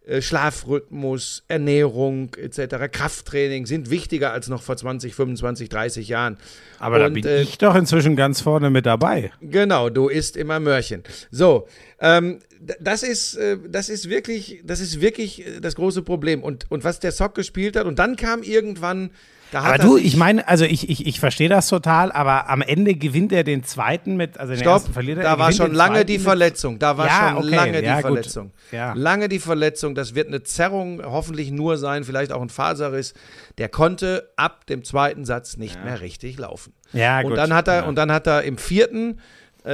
[0.10, 6.38] äh, Schlafrhythmus, Ernährung etc., Krafttraining sind wichtiger als noch vor 20, 25, 30 Jahren.
[6.80, 9.32] Aber da Und, bin äh, ich doch inzwischen ganz vorne mit dabei.
[9.41, 11.04] Genau, du isst immer Möhrchen.
[11.30, 11.67] So,
[12.02, 12.40] ähm,
[12.80, 16.44] das ist, äh, das ist wirklich, das ist wirklich äh, das große Problem.
[16.44, 19.12] Und, und was der Sock gespielt hat, und dann kam irgendwann,
[19.52, 22.62] da Aber er du, ich meine, also ich, ich, ich verstehe das total, aber am
[22.62, 25.24] Ende gewinnt er den zweiten mit, also den Stopp, ersten verliert er.
[25.24, 26.78] da war schon lange die Verletzung.
[26.78, 28.02] Da war Ja, schon okay, lange die gut.
[28.02, 28.52] Verletzung.
[28.72, 28.94] Ja.
[28.94, 29.96] Lange die Verletzung.
[29.96, 33.14] Das wird eine Zerrung hoffentlich nur sein, vielleicht auch ein Faserriss.
[33.58, 36.74] Der konnte ab dem zweiten Satz nicht mehr richtig laufen.
[36.94, 37.38] Ja, und gut.
[37.38, 39.20] dann hat er und dann hat er im vierten,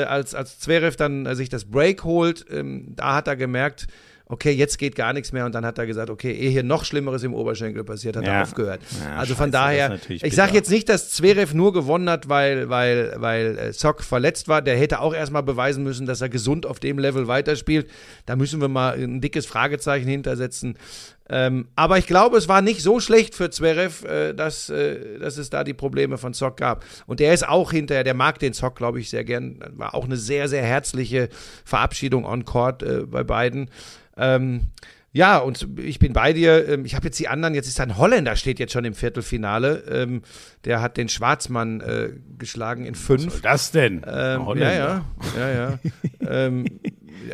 [0.03, 3.88] als als Zverev dann äh, sich das Break holt, ähm, da hat er gemerkt.
[4.28, 6.84] Okay, jetzt geht gar nichts mehr und dann hat er gesagt, okay, ehe hier noch
[6.84, 8.42] Schlimmeres im Oberschenkel passiert, hat er Ja.
[8.42, 8.82] aufgehört.
[9.04, 13.14] Ja, also von daher, ich sage jetzt nicht, dass Zverev nur gewonnen hat, weil, weil,
[13.18, 14.64] weil äh, Sock verletzt war.
[14.64, 17.88] Der hätte auch erstmal beweisen müssen, dass er gesund auf dem Level weiterspielt.
[18.26, 20.78] Da müssen wir mal ein dickes Fragezeichen hintersetzen.
[21.28, 25.38] Ähm, aber ich glaube, es war nicht so schlecht für Zverev, äh, dass, äh, dass
[25.38, 26.84] es da die Probleme von Zock gab.
[27.08, 29.60] Und der ist auch hinterher, der mag den Zock, glaube ich, sehr gern.
[29.76, 31.30] War auch eine sehr, sehr herzliche
[31.64, 33.70] Verabschiedung on Court äh, bei beiden.
[34.17, 34.67] Ähm,
[35.15, 36.67] ja, und ich bin bei dir.
[36.67, 39.84] Ähm, Ich habe jetzt die anderen, jetzt ist ein Holländer, steht jetzt schon im Viertelfinale.
[39.89, 40.21] Ähm,
[40.65, 43.28] der hat den Schwarzmann äh, geschlagen in fünf.
[43.28, 43.93] Was soll das denn?
[43.97, 45.06] Ähm, ja, Holländer.
[45.39, 45.80] ja, ja, ja.
[46.43, 46.65] ähm,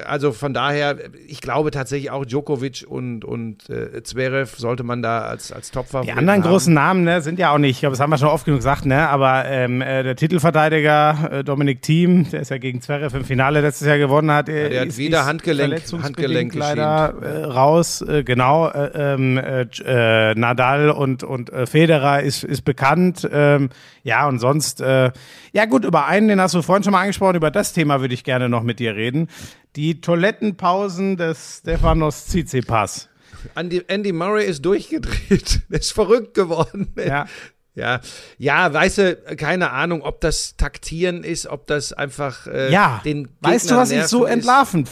[0.06, 0.96] also von daher,
[1.28, 6.08] ich glaube tatsächlich auch Djokovic und, und äh, Zverev sollte man da als, als Topfavorit
[6.08, 6.50] Die anderen haben.
[6.50, 8.60] großen Namen ne, sind ja auch nicht, ich glaube, das haben wir schon oft genug
[8.60, 13.18] gesagt, ne, aber ähm, äh, der Titelverteidiger äh, Dominik Thiem, der ist ja gegen Zverev
[13.18, 17.14] im Finale letztes Jahr gewonnen hat, äh, der hat ist, wieder ist Handgelenk- Handgelenk leider
[17.22, 22.64] äh, raus, äh, genau, äh, ähm, äh, äh, Nadal und, und äh, Federer ist, ist
[22.64, 23.70] bekannt, ähm,
[24.04, 25.12] ja und sonst, äh,
[25.54, 28.14] ja gut, über einen, den hast du vorhin schon mal angesprochen, über das Thema würde
[28.14, 29.28] ich gerne noch mit dir reden,
[29.76, 33.10] die Toilettenpausen des Stefanos Tsitsipas.
[33.56, 35.62] Andy, Andy Murray ist durchgedreht.
[35.70, 36.94] Ist verrückt geworden.
[36.96, 37.26] Ja.
[37.74, 38.02] Ja,
[38.38, 43.30] ja, weißt du, keine Ahnung, ob das Taktieren ist, ob das einfach äh, Ja, den
[43.40, 44.34] weißt du, Gegner was ich so nerven ist.
[44.40, 44.90] entlarvend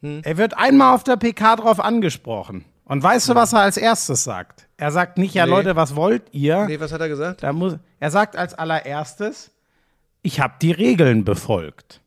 [0.00, 0.26] fand?
[0.26, 2.64] Er wird einmal auf der PK drauf angesprochen.
[2.84, 4.66] Und weißt du, was er als erstes sagt?
[4.76, 5.50] Er sagt nicht, ja Nee.
[5.52, 6.66] Leute, was wollt ihr?
[6.66, 7.42] Nee, was hat er gesagt?
[7.42, 9.52] Da muss, er sagt als allererstes,
[10.22, 12.00] ich habe die Regeln befolgt.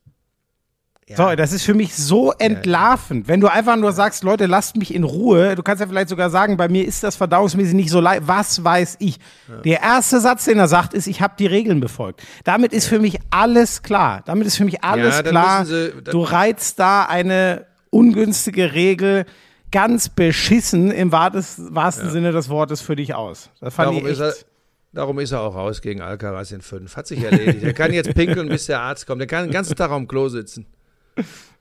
[1.06, 1.16] Ja.
[1.16, 3.28] So, das ist für mich so entlarvend.
[3.28, 6.30] Wenn du einfach nur sagst, Leute, lasst mich in Ruhe, du kannst ja vielleicht sogar
[6.30, 8.22] sagen, bei mir ist das verdauungsmäßig nicht so leicht.
[8.26, 9.18] Was weiß ich?
[9.64, 12.22] Der erste Satz, den er sagt, ist, ich habe die Regeln befolgt.
[12.44, 14.22] Damit ist für mich alles klar.
[14.24, 15.66] Damit ist für mich alles Ja, klar.
[15.66, 19.24] sie- du reizt da eine ungünstige Regel
[19.70, 23.50] ganz beschissen im wahrsten Sinne des Wortes für dich aus.
[23.60, 24.42] Das fand Darum ich ist, echt.
[24.42, 24.46] er,
[24.92, 26.96] darum ist er auch raus gegen Alcaraz in fünf.
[26.96, 27.62] Hat sich erledigt.
[27.62, 29.20] Er kann jetzt pinkeln, bis der Arzt kommt.
[29.20, 30.66] Er kann den ganzen Tag am Klo sitzen.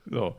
[0.09, 0.35] So.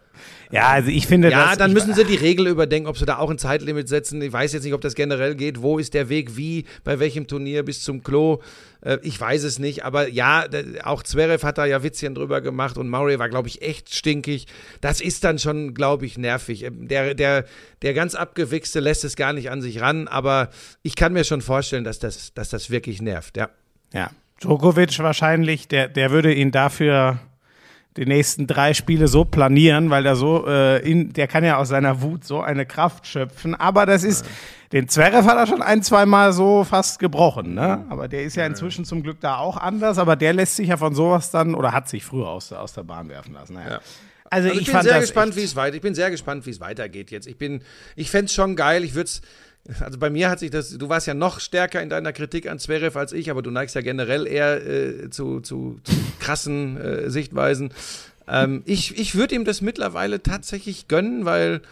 [0.51, 3.07] Ja, also ich finde Ja, das, dann ich, müssen sie die Regel überdenken, ob sie
[3.07, 4.21] da auch ein Zeitlimit setzen.
[4.21, 5.63] Ich weiß jetzt nicht, ob das generell geht.
[5.63, 6.37] Wo ist der Weg?
[6.37, 6.67] Wie?
[6.85, 8.41] Bei welchem Turnier bis zum Klo?
[8.83, 9.85] Äh, ich weiß es nicht.
[9.85, 10.45] Aber ja,
[10.85, 14.47] auch Zverev hat da ja Witzchen drüber gemacht und Murray war, glaube ich, echt stinkig.
[14.81, 16.65] Das ist dann schon, glaube ich, nervig.
[16.65, 17.47] Ähm, Der, der,
[17.83, 20.09] der ganz abgewichste lässt es gar nicht an sich ran.
[20.09, 20.51] Aber
[20.83, 23.37] ich kann mir schon vorstellen, dass das, dass das wirklich nervt.
[23.37, 23.49] Ja.
[23.93, 24.11] Ja.
[24.41, 27.19] Djokovic wahrscheinlich, der, der würde ihn dafür
[27.97, 31.69] die nächsten drei Spiele so planieren, weil er so, äh, in, der kann ja aus
[31.69, 33.55] seiner Wut so eine Kraft schöpfen.
[33.55, 34.27] Aber das ist,
[34.73, 37.85] den Zverev hat er schon ein, zwei Mal so fast gebrochen, ne?
[37.91, 40.77] Aber der ist ja inzwischen zum Glück da auch anders, aber der lässt sich ja
[40.77, 43.55] von sowas dann, oder hat sich früher aus, der- aus der Bahn werfen lassen.
[43.55, 43.71] Naja.
[43.71, 43.81] Ja.
[44.31, 45.77] Also, Also ich, ich, bin sehr gespannt, wie es weiter.
[45.77, 47.29] Ich bin sehr gespannt, wie es weitergeht jetzt.
[47.29, 47.63] Ich bin,
[47.95, 48.83] ich fände es schon geil.
[48.83, 49.21] Ich würde es.
[49.81, 50.77] Also bei mir hat sich das.
[50.77, 53.75] Du warst ja noch stärker in deiner Kritik an Zverev als ich, aber du neigst
[53.75, 57.71] ja generell eher äh, zu, zu, zu krassen äh, Sichtweisen.
[58.29, 61.63] Ähm, ich ich würde ihm das mittlerweile tatsächlich gönnen, weil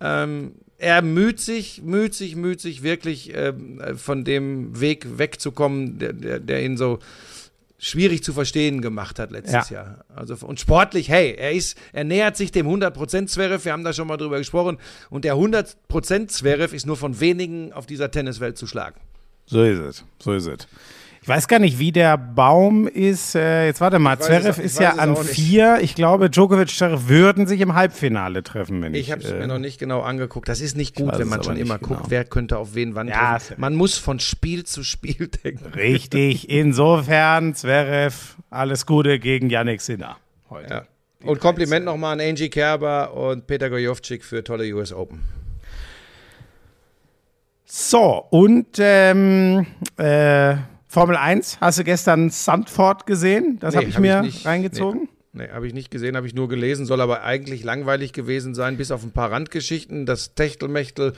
[0.00, 3.52] ähm, er müht sich, müht sich, müht sich wirklich äh,
[3.96, 7.00] von dem Weg wegzukommen, der, der, der ihn so
[7.78, 9.76] schwierig zu verstehen gemacht hat letztes Ja.
[9.76, 10.04] Jahr.
[10.14, 13.92] Also und sportlich, hey, er ist, er nähert sich dem 100% Zverev, wir haben da
[13.92, 14.78] schon mal drüber gesprochen
[15.10, 19.00] und der 100% Zverev ist nur von wenigen auf dieser Tenniswelt zu schlagen.
[19.46, 20.66] So ist es, so ist es.
[21.28, 23.34] Ich weiß gar nicht, wie der Baum ist.
[23.34, 25.80] Äh, jetzt warte mal, Zverev ist ja an vier.
[25.82, 29.00] Ich glaube, Djokovic Zverev würden sich im Halbfinale treffen, wenn ich.
[29.00, 30.48] Ich habe es äh, mir noch nicht genau angeguckt.
[30.48, 31.96] Das ist nicht gut, wenn man schon immer genau.
[31.96, 33.56] guckt, wer könnte auf wen wann Ja, treffen.
[33.58, 35.66] Man muss von Spiel zu Spiel denken.
[35.74, 40.16] Richtig, insofern, Zverev, alles Gute gegen Yannick Sinner
[40.48, 40.72] heute.
[40.72, 40.86] Ja.
[41.28, 45.20] Und Kompliment nochmal an Angie Kerber und Peter Gojovcik für tolle US Open.
[47.66, 49.66] So, und ähm,
[49.98, 50.56] äh,
[50.88, 53.58] Formel 1, hast du gestern Sandford gesehen?
[53.60, 54.46] Das Nee, habe ich hab ich mir nicht.
[54.46, 55.08] reingezogen.
[55.34, 58.78] Nee, habe ich nicht gesehen, habe ich nur gelesen, soll aber eigentlich langweilig gewesen sein,
[58.78, 60.06] bis auf ein paar Randgeschichten.
[60.06, 61.12] Das Techtelmechtel,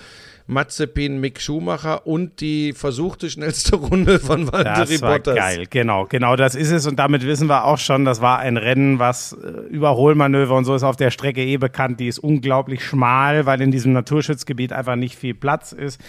[0.49, 5.37] Mazepin, Mick Schumacher und die versuchte schnellste Runde von Valtteri Das war Bottas.
[5.37, 6.89] geil, genau, genau das ist es.
[6.89, 10.75] Und damit wissen wir auch schon, das war ein Rennen, was äh, Überholmanöver und so
[10.75, 12.01] ist auf der Strecke eh bekannt.
[12.01, 16.01] Die ist unglaublich schmal, weil in diesem Naturschutzgebiet einfach nicht viel Platz ist.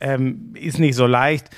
[0.00, 1.50] Ähm, ist nicht so leicht.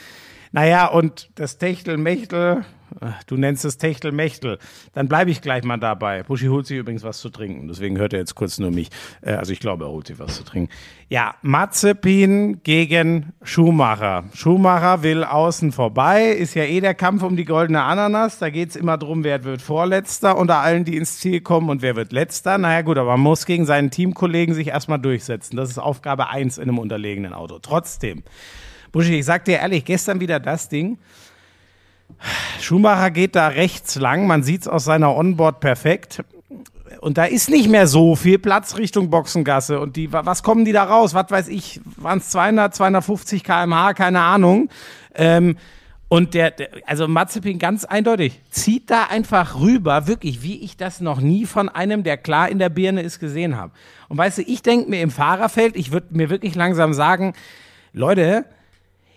[0.52, 2.64] Naja, und das Techtelmechtel,
[3.00, 4.58] äh, du nennst es Techtelmechtel,
[4.92, 6.22] dann bleibe ich gleich mal dabei.
[6.24, 8.90] Buschi holt sich übrigens was zu trinken, deswegen hört er jetzt kurz nur mich.
[9.22, 10.70] Äh, also ich glaube, er holt sich was zu trinken.
[11.08, 14.24] Ja, Mazepin gegen Schumacher.
[14.34, 18.38] Schumacher will außen vorbei, ist ja eh der Kampf um die goldene Ananas.
[18.38, 21.96] Da geht's immer drum, wer wird Vorletzter unter allen, die ins Ziel kommen und wer
[21.96, 22.58] wird Letzter.
[22.58, 25.56] Naja gut, aber man muss gegen seinen Teamkollegen sich erstmal durchsetzen.
[25.56, 27.58] Das ist Aufgabe eins in einem unterlegenen Auto.
[27.58, 28.22] Trotzdem.
[28.92, 30.98] Buschi, ich sag dir ehrlich, gestern wieder das Ding.
[32.60, 36.22] Schumacher geht da rechts lang, man sieht's aus seiner Onboard perfekt.
[37.00, 39.80] Und da ist nicht mehr so viel Platz Richtung Boxengasse.
[39.80, 41.14] Und die, wa- was kommen die da raus?
[41.14, 44.68] Was weiß ich, waren es 200, 250 km/h, keine Ahnung.
[45.14, 45.56] Ähm,
[46.08, 51.00] und der, der, also Mazepin ganz eindeutig, zieht da einfach rüber, wirklich, wie ich das
[51.00, 53.72] noch nie von einem, der klar in der Birne ist, gesehen habe.
[54.08, 57.32] Und weißt du, ich denke mir im Fahrerfeld, ich würde mir wirklich langsam sagen,
[57.94, 58.44] Leute,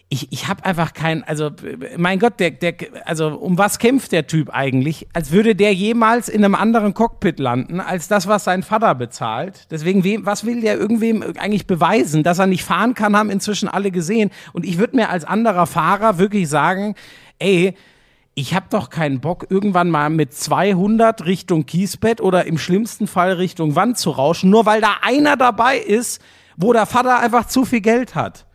[0.10, 1.50] ich, ich habe einfach kein, also
[1.98, 5.08] mein Gott, der, der, also um was kämpft der Typ eigentlich?
[5.13, 9.68] Als würde der jemals in einem anderen Cockpit landen, als das, was sein Vater bezahlt.
[9.72, 12.22] Deswegen, wem, was will der irgendwem eigentlich beweisen?
[12.22, 14.30] Dass er nicht fahren kann, haben inzwischen alle gesehen.
[14.54, 16.96] Und ich würde mir als anderer Fahrer wirklich sagen,
[17.39, 17.74] ey,
[18.36, 23.34] ich habe doch keinen Bock, irgendwann mal mit 200 Richtung Kiesbett oder im schlimmsten Fall
[23.34, 26.22] Richtung Wand zu rauschen, nur weil da einer dabei ist,
[26.58, 28.46] wo der Vater einfach zu viel Geld hat.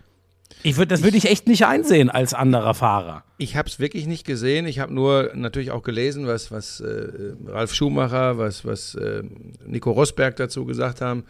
[0.63, 3.25] Ich würd, das würde ich echt nicht einsehen als anderer Fahrer.
[3.39, 4.67] Ich habe es wirklich nicht gesehen.
[4.67, 7.09] Ich habe nur natürlich auch gelesen, was, was äh,
[7.47, 9.23] Ralf Schumacher, was, was äh,
[9.67, 11.25] Nico Rosberg dazu gesagt haben.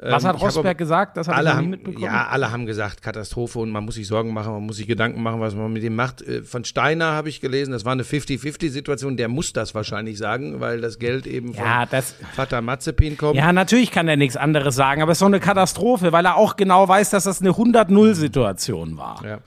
[0.00, 1.16] Was Ähm, hat ich habe Rosberg gesagt?
[1.16, 2.04] Das habe ich alle noch nie haben, mitbekommen.
[2.04, 5.22] ja, alle haben gesagt, Katastrophe und man muss sich Sorgen machen, man muss sich Gedanken
[5.22, 6.22] machen, was man mit ihm macht.
[6.22, 10.60] Äh, Von Steiner habe ich gelesen, das war eine 50-50-Situation, der muss das wahrscheinlich sagen,
[10.60, 13.34] weil das Geld eben von Ja, das, Vater Mazepin kommt.
[13.36, 16.36] ja, natürlich kann er nichts anderes sagen, aber es ist so eine Katastrophe, weil er
[16.36, 19.24] auch genau weiß, dass das eine 100-0-Situation war.
[19.24, 19.38] Ja.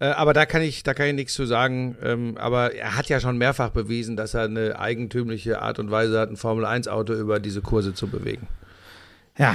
[0.00, 1.96] Äh, aber da kann ich, da kann ich nichts zu sagen.
[2.02, 6.18] Ähm, aber er hat ja schon mehrfach bewiesen, dass er eine eigentümliche Art und Weise
[6.18, 8.46] hat, ein Formel-1-Auto über diese Kurse zu bewegen.
[9.36, 9.54] Ja,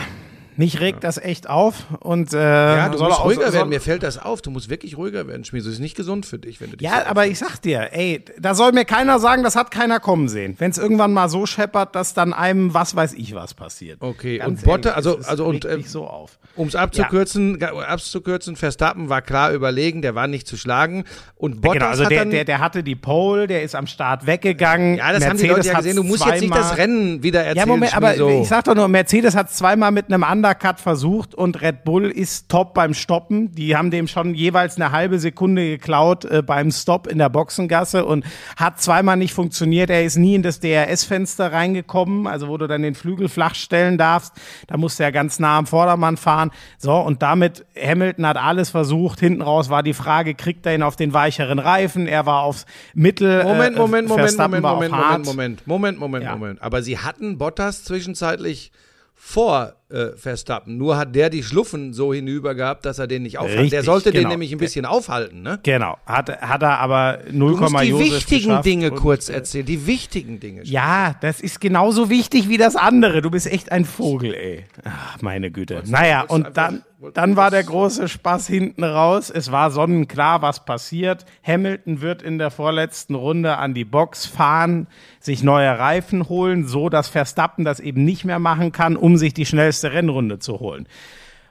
[0.58, 2.38] mich regt das echt auf und äh,
[2.78, 3.70] Ja, du soll musst ruhiger werden.
[3.70, 4.42] Mir fällt das auf.
[4.42, 5.68] Du musst wirklich ruhiger werden, Schmieso.
[5.70, 7.90] Das ist nicht gesund für dich, wenn du dich Ja, so aber ich sag dir,
[7.92, 10.56] ey, da soll mir keiner sagen, das hat keiner kommen sehen.
[10.60, 13.98] Wenn es irgendwann mal so scheppert, dass dann einem was weiß ich was passiert.
[14.02, 16.38] Okay, Ganz und Botte- also- also und, äh, so auf.
[16.56, 21.04] Um es abzukürzen, ga- abzukürzen, Verstappen war klar überlegen, der war nicht zu schlagen.
[21.36, 23.88] Und Bottas genau, also hat der, dann, der, der hatte die Pole, der ist am
[23.88, 24.98] Start weggegangen.
[24.98, 25.96] ja, das haben die Mercedes Leute ja gesehen.
[25.96, 27.58] Du musst jetzt nicht das Rennen wieder erzählen.
[27.58, 28.42] Ja, Moment, aber Schmieso.
[28.42, 32.50] ich sag doch nur, Mercedes hat zweimal mit einem Undercut versucht und Red Bull ist
[32.50, 33.56] top beim Stoppen.
[33.56, 38.04] Die haben dem schon jeweils eine halbe Sekunde geklaut äh, beim Stop in der Boxengasse
[38.04, 38.26] und
[38.58, 39.90] hat zweimal nicht funktioniert.
[39.90, 43.98] Er ist nie in das DRS-Fenster reingekommen, also wo du dann den Flügel flach stellen
[43.98, 44.34] darfst.
[44.68, 46.52] Da musste er ganz nah am Vordermann fahren.
[46.78, 49.22] So, und damit, Hamilton hat alles versucht.
[49.22, 52.06] Hinten raus war die Frage, kriegt er ihn auf den weicheren Reifen?
[52.06, 53.44] Er war aufs Mittel.
[53.46, 54.92] Moment, äh, Moment, Moment, Moment, Moment.
[54.92, 56.36] Moment, Moment, Moment, Moment, Ja.
[56.36, 56.62] Moment.
[56.62, 58.74] Aber sie hatten Bottas zwischenzeitlich
[59.16, 60.78] vor äh, Verstappen.
[60.78, 63.58] Nur hat der die Schluffen so hinüber gehabt, dass er den nicht aufhalten.
[63.70, 64.30] Der Richtig, sollte den genau.
[64.32, 65.60] nämlich ein bisschen aufhalten, ne?
[65.64, 69.34] Genau, hat, hat er aber 0, Du musst die Josef wichtigen Dinge und, kurz äh,
[69.34, 69.66] erzählen.
[69.66, 70.64] Die wichtigen Dinge.
[70.64, 73.22] Ja, das ist genauso wichtig wie das andere.
[73.22, 74.66] Du bist echt ein Vogel, ey.
[74.84, 75.84] Ach, meine Güte.
[75.86, 79.30] naja, wolltest und einfach- dann, dann war der große Spaß hinten raus.
[79.30, 81.26] Es war sonnenklar, was passiert.
[81.46, 84.88] Hamilton wird in der vorletzten Runde an die Box fahren,
[85.20, 89.34] sich neue Reifen holen, so dass Verstappen das eben nicht mehr machen kann, um sich
[89.34, 90.88] die schnellste Rennrunde zu holen.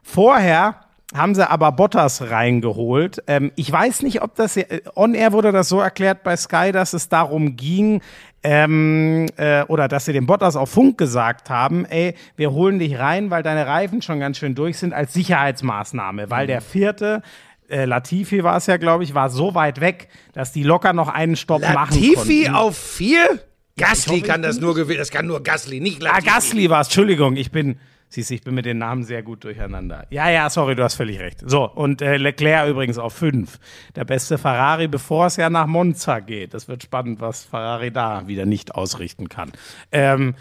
[0.02, 0.76] Vorher
[1.14, 3.22] haben sie aber Bottas reingeholt.
[3.26, 6.72] Ähm, ich weiß nicht, ob das äh, on air wurde das so erklärt bei Sky,
[6.72, 8.00] dass es darum ging,
[8.42, 12.98] ähm, äh, oder dass sie dem Bottas auf Funk gesagt haben, ey, wir holen dich
[12.98, 17.22] rein, weil deine Reifen schon ganz schön durch sind als Sicherheitsmaßnahme, weil der vierte
[17.68, 21.08] äh, Latifi war es ja, glaube ich, war so weit weg, dass die locker noch
[21.08, 22.54] einen Stopp machen Latifi konnten.
[22.54, 23.38] auf vier?
[23.78, 24.98] Gasly hoffe, kann das nur gewinnen.
[24.98, 26.26] Das kann nur Gasly, nicht Ah, Latifi.
[26.26, 27.78] Gasly war es, Entschuldigung, ich bin,
[28.12, 30.06] siehst ich bin mit den Namen sehr gut durcheinander.
[30.10, 31.42] Ja, ja, sorry, du hast völlig recht.
[31.44, 33.58] So, und äh, Leclerc übrigens auf fünf.
[33.96, 36.54] Der beste Ferrari, bevor es ja nach Monza geht.
[36.54, 39.52] Das wird spannend, was Ferrari da wieder nicht ausrichten kann.
[39.90, 40.34] Ähm,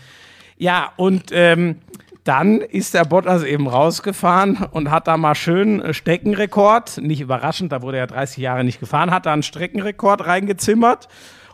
[0.57, 1.77] ja, und ähm,
[2.23, 7.71] dann ist der Bottas eben rausgefahren und hat da mal schön äh, Streckenrekord, nicht überraschend,
[7.71, 11.07] da wurde er 30 Jahre nicht gefahren, hat da einen Streckenrekord reingezimmert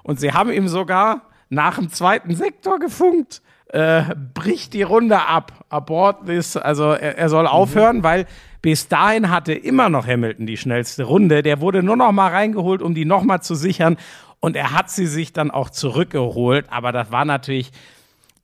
[0.04, 4.04] und sie haben ihm sogar nach dem zweiten Sektor gefunkt, äh,
[4.34, 8.26] bricht die Runde ab, abort this, also er, er soll aufhören, weil
[8.62, 12.82] bis dahin hatte immer noch Hamilton die schnellste Runde, der wurde nur noch mal reingeholt,
[12.82, 13.98] um die noch mal zu sichern.
[14.40, 17.72] Und er hat sie sich dann auch zurückgeholt, aber das war natürlich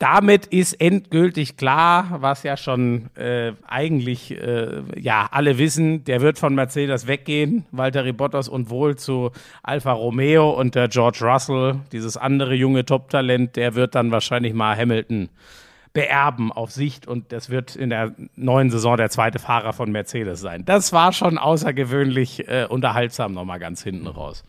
[0.03, 6.37] damit ist endgültig klar, was ja schon äh, eigentlich äh, ja alle wissen, der wird
[6.37, 9.31] von Mercedes weggehen, Valtteri Bottas und wohl zu
[9.63, 14.75] Alfa Romeo und der George Russell, dieses andere junge Top-Talent, der wird dann wahrscheinlich mal
[14.75, 15.29] Hamilton
[15.93, 20.41] beerben auf Sicht und das wird in der neuen Saison der zweite Fahrer von Mercedes
[20.41, 20.65] sein.
[20.65, 24.43] Das war schon außergewöhnlich äh, unterhaltsam nochmal ganz hinten raus.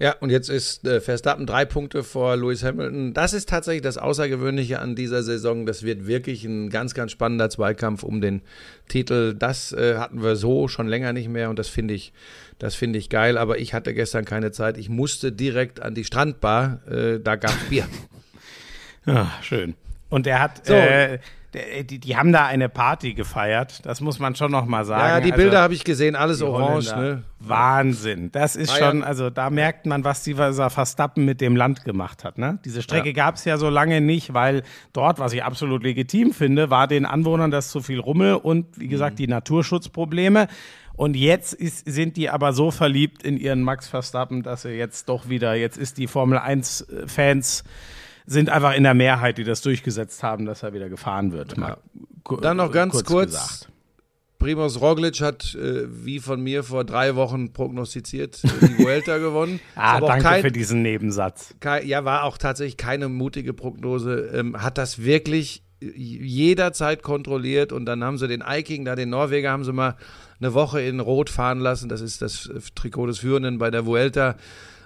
[0.00, 3.14] Ja, und jetzt ist äh, Verstappen drei Punkte vor Lewis Hamilton.
[3.14, 5.66] Das ist tatsächlich das Außergewöhnliche an dieser Saison.
[5.66, 8.42] Das wird wirklich ein ganz, ganz spannender Zweikampf um den
[8.88, 9.34] Titel.
[9.34, 12.12] Das äh, hatten wir so schon länger nicht mehr und das finde ich,
[12.58, 13.38] das finde ich geil.
[13.38, 14.78] Aber ich hatte gestern keine Zeit.
[14.78, 16.80] Ich musste direkt an die Strandbar.
[16.90, 17.86] Äh, da gab es Bier.
[19.06, 19.74] Ja, schön.
[20.10, 20.74] Und er hat, So.
[21.54, 23.80] Äh, die, die haben da eine Party gefeiert.
[23.84, 25.08] Das muss man schon noch mal sagen.
[25.08, 26.94] Ja, die Also, Bilder habe ich gesehen, alles orange.
[26.96, 27.22] Ne?
[27.40, 28.30] Wahnsinn.
[28.32, 28.90] Das ist Bayern.
[28.98, 32.38] schon, also da merkt man, was dieser Verstappen mit dem Land gemacht hat.
[32.38, 32.58] Ne?
[32.64, 33.14] Diese Strecke Ja.
[33.14, 34.62] gab es ja so lange nicht, weil
[34.92, 38.86] dort, was ich absolut legitim finde, war den Anwohnern das zu viel Rummel und wie
[38.86, 38.90] Mhm.
[38.90, 40.48] gesagt die Naturschutzprobleme.
[40.96, 45.08] Und jetzt ist, sind die aber so verliebt in ihren Max Verstappen, dass sie jetzt
[45.08, 47.64] doch wieder, jetzt ist die Formel 1-Fans
[48.26, 51.54] sind einfach in der Mehrheit, die das durchgesetzt haben, dass er wieder gefahren wird.
[52.24, 53.32] Ku- Dann noch ganz kurz.
[53.32, 53.68] gesagt.
[54.38, 59.58] Primoz Roglic hat, äh, wie von mir vor drei Wochen prognostiziert, äh, die Vuelta gewonnen.
[59.74, 61.54] Ah, danke kein- für diesen Nebensatz.
[61.60, 64.30] Kei- ja, war auch tatsächlich keine mutige Prognose.
[64.34, 69.50] Ähm, hat das wirklich jederzeit kontrolliert und dann haben sie den Eiking, da den Norweger,
[69.50, 69.96] haben sie mal
[70.40, 71.88] eine Woche in Rot fahren lassen.
[71.88, 74.36] Das ist das äh, Trikot des Führenden bei der Vuelta.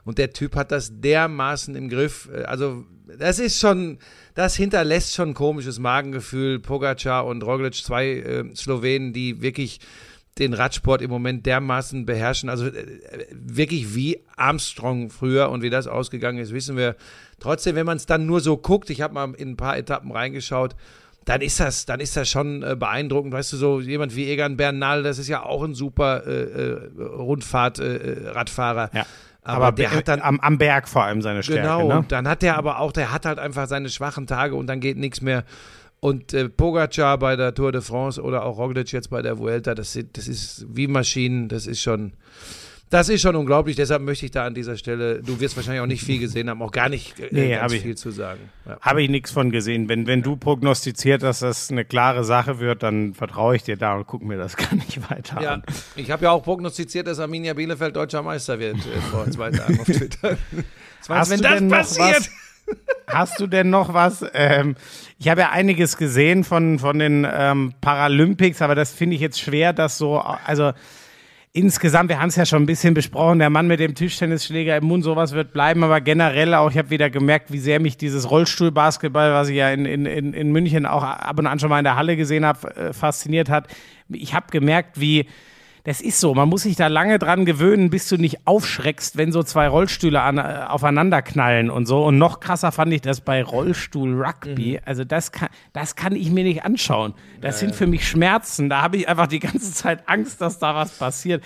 [0.08, 2.30] Und der Typ hat das dermaßen im Griff.
[2.32, 2.86] Äh, Also,
[3.18, 3.98] das ist schon,
[4.34, 6.60] das hinterlässt schon ein komisches Magengefühl.
[6.60, 9.80] Pogacar und Roglic, zwei äh, Slowenen, die wirklich
[10.38, 12.48] den Radsport im Moment dermaßen beherrschen.
[12.48, 12.86] Also äh,
[13.32, 16.96] wirklich wie Armstrong früher und wie das ausgegangen ist, wissen wir.
[17.38, 20.10] Trotzdem, wenn man es dann nur so guckt, ich habe mal in ein paar Etappen
[20.10, 20.74] reingeschaut,
[21.26, 23.34] dann ist das, dann ist das schon äh, beeindruckend.
[23.34, 26.88] Weißt du, so jemand wie Egan Bernal, das ist ja auch ein super äh, äh,
[26.98, 28.90] Rundfahrt-Radfahrer.
[28.94, 29.04] Ja.
[29.48, 31.62] Aber, Aber, der hat dann am, am Berg vor allem seine Stärke.
[31.62, 31.98] Genau, ne?
[32.00, 34.80] und dann hat er aber auch, der hat halt einfach seine schwachen Tage und dann
[34.80, 35.44] geht nichts mehr.
[36.00, 39.74] Und äh, Pogacar bei der Tour de France oder auch Roglic jetzt bei der Vuelta,
[39.74, 42.12] das, das ist wie Maschinen, das ist schon,
[42.90, 43.76] das ist schon unglaublich.
[43.76, 46.62] Deshalb möchte ich da an dieser Stelle, du wirst wahrscheinlich auch nicht viel gesehen haben,
[46.62, 48.40] auch gar nicht äh, Nee, ganz ich- viel zu sagen.
[48.66, 48.78] Ja.
[48.80, 49.88] Habe ich nichts von gesehen.
[49.88, 53.94] Wenn, wenn du prognostiziert, dass das eine klare Sache wird, dann vertraue ich dir da
[53.96, 55.62] und guck mir das gar nicht weiter Ja, an.
[55.96, 59.80] ich habe ja auch prognostiziert, dass Arminia Bielefeld deutscher Meister wird äh, vor zwei Tagen
[59.80, 60.36] auf Twitter.
[61.08, 62.16] Hast wenn denn noch das passiert?
[62.18, 62.30] was?
[63.06, 64.22] Hast du denn noch was?
[64.34, 64.74] Ähm,
[65.18, 69.40] ich habe ja einiges gesehen von, von den ähm, Paralympics, aber das finde ich jetzt
[69.40, 70.72] schwer, das so, also
[71.52, 74.84] insgesamt, wir haben es ja schon ein bisschen besprochen, der Mann mit dem Tischtennisschläger im
[74.84, 78.30] Mund, sowas wird bleiben, aber generell auch, ich habe wieder gemerkt, wie sehr mich dieses
[78.30, 81.84] Rollstuhlbasketball, was ich ja in, in, in, München auch ab und an schon mal in
[81.84, 83.68] der Halle gesehen habe, äh, fasziniert hat.
[84.08, 85.26] Ich habe gemerkt, wie
[85.84, 89.32] das ist so, man muss sich da lange dran gewöhnen, bis du nicht aufschreckst, wenn
[89.32, 92.04] so zwei Rollstühle an, äh, aufeinander knallen und so.
[92.04, 94.80] Und noch krasser fand ich das bei Rollstuhl-Rugby.
[94.84, 97.14] Also das kann, das kann ich mir nicht anschauen.
[97.40, 98.68] Das sind für mich Schmerzen.
[98.68, 101.42] Da habe ich einfach die ganze Zeit Angst, dass da was passiert.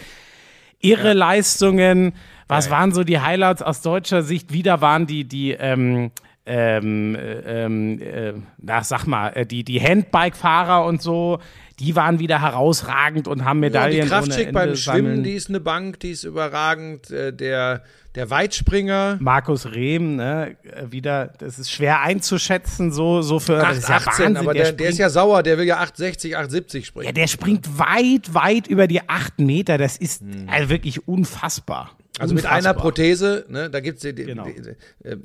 [0.80, 2.14] Irre Leistungen.
[2.48, 4.52] Was waren so die Highlights aus deutscher Sicht?
[4.52, 6.10] Wieder waren die, die, ähm,
[6.44, 11.38] ähm, äh, ähm, äh, na, sag mal, äh, die, die Handbike-Fahrer und so,
[11.80, 15.22] die waren wieder herausragend und haben Ja, Medaillen die Kraftschick beim Schwimmen, sammeln.
[15.24, 17.10] die ist eine Bank, die ist überragend.
[17.10, 17.82] Äh, Der,
[18.14, 23.78] der Weitspringer, Markus Rehm, ne, äh, wieder, das ist schwer einzuschätzen, so, so für, das
[23.78, 26.36] ist ja 8,18, Wahnsinn, aber der, der, springt- ist ja sauer, der will ja 8,60,
[26.36, 27.06] 8,70 springen.
[27.06, 31.90] ja, der springt weit, weit über die acht Meter, das ist also wirklich unfassbar.
[32.18, 32.74] Also mit einer.
[32.74, 34.44] Prothese, ne, da gibt es die, Genau.
[34.44, 34.68] die, die,
[35.08, 35.16] äh,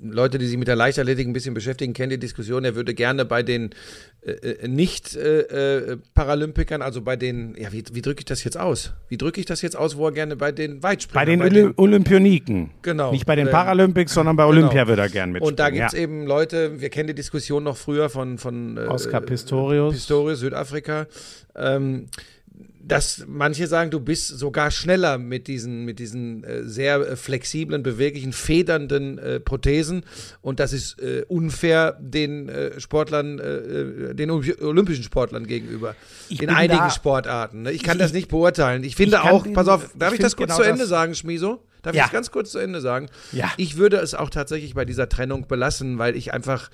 [0.00, 3.24] Leute, die sich mit der Leichtathletik ein bisschen beschäftigen, kennen die Diskussion, er würde gerne
[3.24, 3.70] bei den
[4.22, 8.92] äh, äh, Nicht-Paralympikern, also bei den, ja, wie, wie drücke ich das jetzt aus?
[9.08, 11.78] Wie drücke ich das jetzt aus, wo er gerne bei den Bei Weitspringern, den Olymp
[11.78, 12.70] Olympioniken.
[12.82, 13.10] Genau.
[13.12, 15.52] Nicht bei den Ähm, Paralympics, sondern bei Olympia würde er gern mitspielen.
[15.52, 16.00] Und da gibt es ja.
[16.00, 19.94] eben Leute, wir kennen die Diskussion noch früher von, von äh, Oscar Pistorius.
[19.94, 21.06] Pistorius, Südafrika,
[21.56, 22.06] ähm,
[22.82, 27.82] dass manche sagen, du bist sogar schneller mit diesen, mit diesen äh, sehr äh, flexiblen,
[27.82, 30.04] beweglichen, federnden äh, Prothesen
[30.40, 33.42] und das ist äh, unfair den äh, Sportlern, äh,
[34.10, 35.94] äh, den Olympi- olympischen Sportlern gegenüber.
[36.28, 37.62] Ich in einigen da- Sportarten.
[37.62, 37.72] Ne?
[37.72, 38.82] Ich kann Ich- das nicht beurteilen.
[38.82, 40.88] Ich finde ich auch, den- pass auf, darf ich, das kurz genau zu Ende das-
[40.88, 41.62] sagen, Schmiso?
[41.82, 42.00] Darf Ja.
[42.02, 43.08] ich das ganz kurz zu Ende sagen?
[43.32, 43.50] Ja.
[43.56, 46.70] Ich würde es auch tatsächlich bei dieser Trennung belassen, weil ich einfach,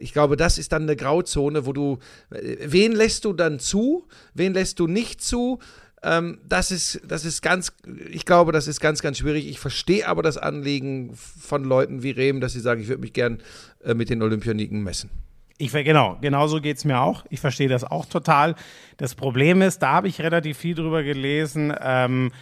[0.00, 1.98] ich glaube, das ist dann eine Grauzone, wo du,
[2.30, 5.58] äh, wen lässt du dann zu, wen lässt du nicht zu?
[6.02, 7.72] Ähm, das ist, das ist ganz,
[8.10, 9.48] ich glaube, das ist ganz, ganz schwierig.
[9.48, 13.12] Ich verstehe aber das Anliegen von Leuten wie Rehm, dass sie sagen, ich würde mich
[13.12, 13.42] gern
[13.84, 15.10] äh, mit den Olympioniken messen.
[15.58, 17.26] Ich, genau, genauso geht es mir auch.
[17.28, 18.54] Ich verstehe das auch total.
[18.96, 22.32] Das Problem ist, da habe ich relativ viel drüber gelesen, ähm,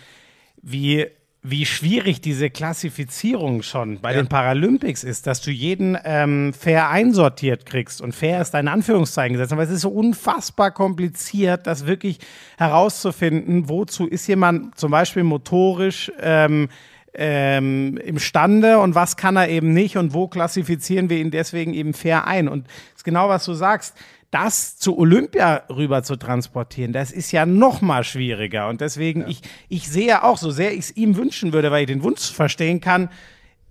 [0.63, 1.07] wie,
[1.43, 4.21] wie schwierig diese Klassifizierung schon bei Ja.
[4.23, 8.01] den Paralympics ist, dass du jeden ähm, fair einsortiert kriegst.
[8.01, 9.53] Und fair ist ein Anführungszeichen gesetzt.
[9.53, 12.19] Aber es ist so unfassbar kompliziert, das wirklich
[12.59, 16.69] herauszufinden, wozu ist jemand zum Beispiel motorisch ähm,
[17.15, 21.95] ähm, imstande und was kann er eben nicht und wo klassifizieren wir ihn deswegen eben
[21.95, 22.49] fair ein.
[22.49, 23.97] Und das ist genau, was du sagst.
[24.31, 28.69] Das zu Olympia rüber zu transportieren, das ist ja noch mal schwieriger.
[28.69, 31.87] Und deswegen, ich, ich sehe auch, so sehr ich es ihm wünschen würde, weil ich
[31.87, 33.09] den Wunsch verstehen kann,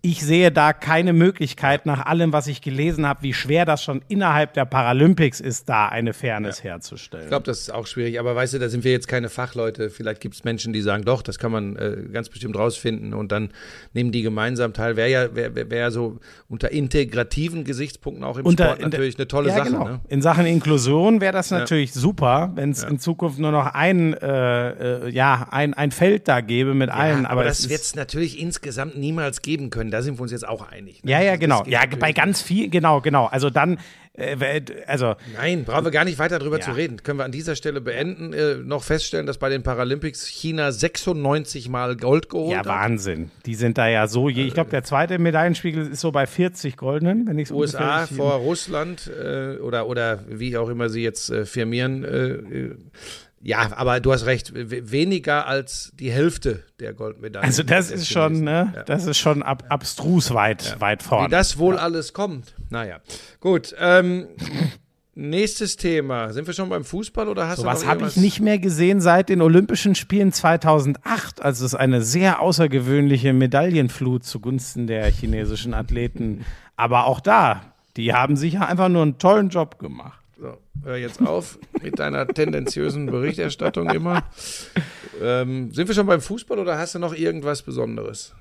[0.09, 4.01] ich sehe da keine Möglichkeit, nach allem, was ich gelesen habe, wie schwer das schon
[4.07, 7.25] innerhalb der Paralympics ist, da eine Fairness herzustellen.
[7.25, 9.89] Ich glaube, das ist auch schwierig, aber weißt du, da sind wir jetzt keine Fachleute.
[9.89, 13.33] Vielleicht gibt es Menschen, die sagen, doch, das kann man äh, ganz bestimmt rausfinden und
[13.33, 13.49] dann
[13.93, 14.95] nehmen die gemeinsam teil.
[14.95, 18.87] Wäre ja, wär, wär, wär ja so unter integrativen Gesichtspunkten auch im Unter- Sport der-
[18.87, 19.71] natürlich eine tolle ja, Sache.
[19.71, 19.83] Genau.
[19.89, 19.99] Ne?
[20.07, 25.07] In Sachen Inklusion wäre das natürlich super, wenn es in Zukunft nur noch ein, äh,
[25.07, 27.23] äh, ja, ein, ein Feld da gäbe mit allen.
[27.23, 29.91] Ja, aber das wird es natürlich insgesamt niemals geben können.
[29.97, 31.03] Da sind wir uns jetzt auch einig.
[31.03, 31.09] ne?
[31.09, 31.63] Ja, ja, Also genau.
[31.65, 33.25] Ja, bei ganz viel, genau, genau.
[33.25, 33.79] Also dann,
[34.13, 36.65] äh, also Nein, brauchen wir gar nicht weiter drüber Ja.
[36.65, 37.01] zu reden.
[37.01, 38.31] Können wir an dieser Stelle beenden.
[38.31, 42.67] Äh, noch feststellen, dass bei den Paralympics China 96 Mal Gold geholt ja, hat.
[42.67, 43.31] Wahnsinn.
[43.47, 46.77] Die sind da ja so, je, ich glaube, der zweite Medaillenspiegel ist so bei 40
[46.77, 51.31] goldenen, wenn ich es USA vor Russland äh, oder, oder wie auch immer sie jetzt
[51.31, 52.05] äh, firmieren.
[53.41, 57.45] Ja, aber du hast recht, weniger als die Hälfte der Goldmedaillen.
[57.47, 58.83] Also das ist schon, ne, Ja.
[58.83, 61.29] das ist schon ab, abstrus weit, weit Wie vorne.
[61.29, 62.55] das wohl alles kommt.
[62.69, 62.99] Naja,
[63.39, 63.75] gut.
[63.79, 64.27] Ähm,
[65.15, 66.33] nächstes Thema.
[66.33, 68.59] Sind wir schon beim Fußball oder hast So du noch was habe ich nicht mehr
[68.59, 75.73] gesehen seit den Olympischen Spielen 2008, als es eine sehr außergewöhnliche Medaillenflut zugunsten der chinesischen
[75.73, 76.45] Athleten.
[76.75, 77.61] Aber auch da,
[77.97, 80.19] die haben sicher einfach nur einen tollen Job gemacht.
[80.39, 84.23] So, hör jetzt auf mit deiner tendenziösen Berichterstattung immer.
[85.19, 88.35] Ähm, sind wir schon beim Fußball oder hast du noch irgendwas Besonderes?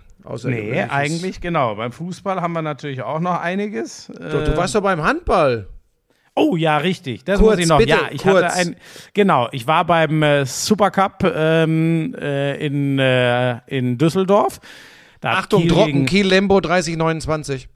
[0.44, 1.76] Nee, eigentlich genau.
[1.76, 4.08] Beim Fußball haben wir natürlich auch noch einiges.
[4.08, 5.68] Doch, du warst doch beim Handball.
[6.34, 7.24] Oh ja, richtig.
[7.24, 7.78] Das Kurz, muss ich noch.
[7.78, 8.42] bitte, ja, ich kurz.
[8.42, 8.76] hatte ein
[9.14, 9.48] genau.
[9.52, 14.60] Ich war beim äh, Supercup ähm, äh, in äh, in Düsseldorf.
[15.22, 17.68] Da Achtung, Kiel Trocken, Kiel Lembo 3029.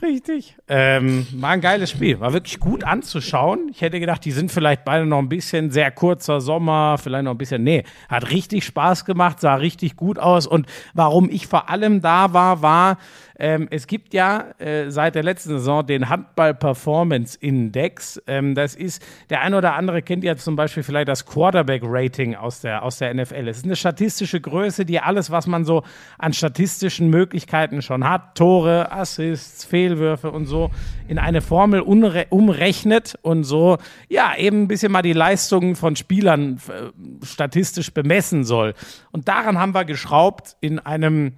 [0.00, 0.56] Richtig.
[0.68, 2.20] Ähm, war ein geiles Spiel.
[2.20, 3.68] War wirklich gut anzuschauen.
[3.70, 7.32] Ich hätte gedacht, die sind vielleicht beide noch ein bisschen sehr kurzer Sommer, vielleicht noch
[7.32, 7.62] ein bisschen.
[7.62, 10.46] Nee, hat richtig Spaß gemacht, sah richtig gut aus.
[10.46, 12.98] Und warum ich vor allem da war, war,
[13.42, 18.22] ähm, es gibt ja äh, seit der letzten Saison den Handball Performance Index.
[18.28, 22.36] Ähm, das ist, der eine oder andere kennt ja zum Beispiel vielleicht das Quarterback Rating
[22.36, 23.48] aus der, aus der NFL.
[23.48, 25.82] Es ist eine statistische Größe, die alles, was man so
[26.18, 30.70] an statistischen Möglichkeiten schon hat, Tore, Assists, Fehlwürfe und so,
[31.08, 33.78] in eine Formel umrechnet und so,
[34.08, 38.74] ja, eben ein bisschen mal die Leistungen von Spielern äh, statistisch bemessen soll.
[39.10, 41.32] Und daran haben wir geschraubt in einem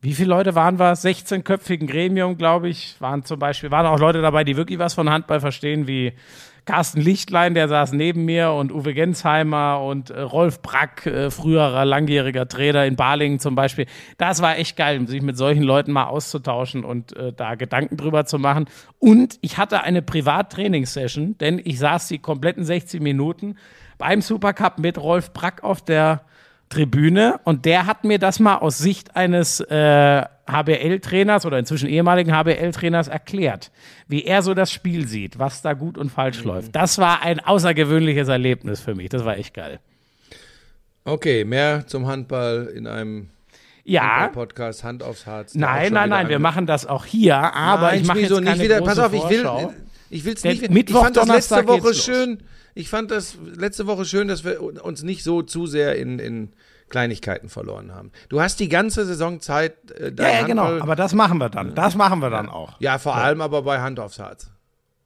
[0.00, 0.94] wie viele Leute waren wir?
[0.94, 3.00] 16-köpfigen Gremium, glaube ich.
[3.00, 6.12] Waren zum Beispiel, waren auch Leute dabei, die wirklich was von Handball verstehen, wie
[6.66, 11.84] Carsten Lichtlein, der saß neben mir, und Uwe Gensheimer und äh, Rolf Brack, äh, früherer
[11.84, 13.86] langjähriger Trainer in Balingen zum Beispiel.
[14.18, 18.24] Das war echt geil, sich mit solchen Leuten mal auszutauschen und äh, da Gedanken drüber
[18.24, 18.66] zu machen.
[18.98, 23.56] Und ich hatte eine Privat-Trainingssession, denn ich saß die kompletten 60 Minuten
[23.96, 26.20] beim Supercup mit Rolf Brack auf der
[26.68, 32.32] Tribüne und der hat mir das mal aus Sicht eines äh, HBL-Trainers oder inzwischen ehemaligen
[32.34, 33.70] HBL-Trainers erklärt,
[34.06, 36.46] wie er so das Spiel sieht, was da gut und falsch Mhm.
[36.48, 36.76] läuft.
[36.76, 39.08] Das war ein außergewöhnliches Erlebnis für mich.
[39.08, 39.80] Das war echt geil.
[41.04, 43.30] Okay, mehr zum Handball in einem
[43.84, 45.54] Ja, Podcast Hand aufs Herz.
[45.54, 48.56] nein, nein, nein, wir machen das auch hier, aber Nein, ich mache jetzt Schmieso, keine
[48.56, 48.82] nicht wieder.
[48.82, 49.48] Pass auf, ich will,
[50.10, 50.62] ich will es nicht.
[50.62, 52.28] wieder- Mittwoch, ich fand das letzte Woche geht's los.
[52.78, 56.52] Ich fand das letzte Woche schön, dass wir uns nicht so zu sehr in, in
[56.90, 58.12] Kleinigkeiten verloren haben.
[58.28, 59.90] Du hast die ganze Saison Zeit.
[59.90, 61.74] Äh, Ja, ja, genau, aber das machen wir dann.
[61.74, 62.80] Das machen wir dann auch.
[62.80, 64.50] ja, vor allem aber bei Hand aufs Herz.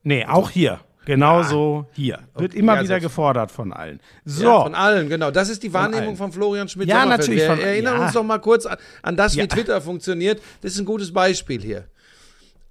[0.02, 0.80] Nee, auch hier.
[1.06, 2.18] Genauso hier.
[2.36, 4.00] Wird immer Ja, wieder gefordert von allen.
[4.26, 4.44] So.
[4.44, 5.30] Ja, von allen, genau.
[5.30, 6.16] Das ist die Wahrnehmung allen.
[6.18, 6.88] von Florian Schmidt.
[6.90, 8.04] Ja, natürlich Wir von- erinnern ja.
[8.04, 9.46] uns doch mal kurz an, an das, wie Ja.
[9.46, 10.42] Twitter funktioniert.
[10.60, 11.88] Das ist ein gutes Beispiel hier.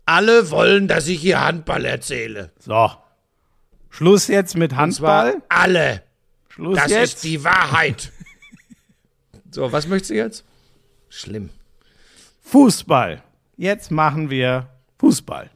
[0.06, 2.52] Alle wollen, dass ich hier Handball erzähle.
[2.60, 2.92] So.
[3.92, 5.36] Schluss jetzt mit Handball.
[5.50, 6.02] alle.
[6.50, 7.14] Schluss Das jetzt.
[7.16, 8.12] ist die Wahrheit.
[9.52, 10.44] so, was möchtest du jetzt?
[11.10, 11.50] Schlimm.
[12.42, 13.22] Fußball.
[13.58, 14.68] Jetzt machen wir
[14.98, 15.50] Fußball.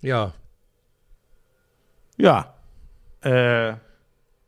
[0.00, 0.32] Ja.
[2.16, 2.54] Ja.
[3.22, 3.74] Äh,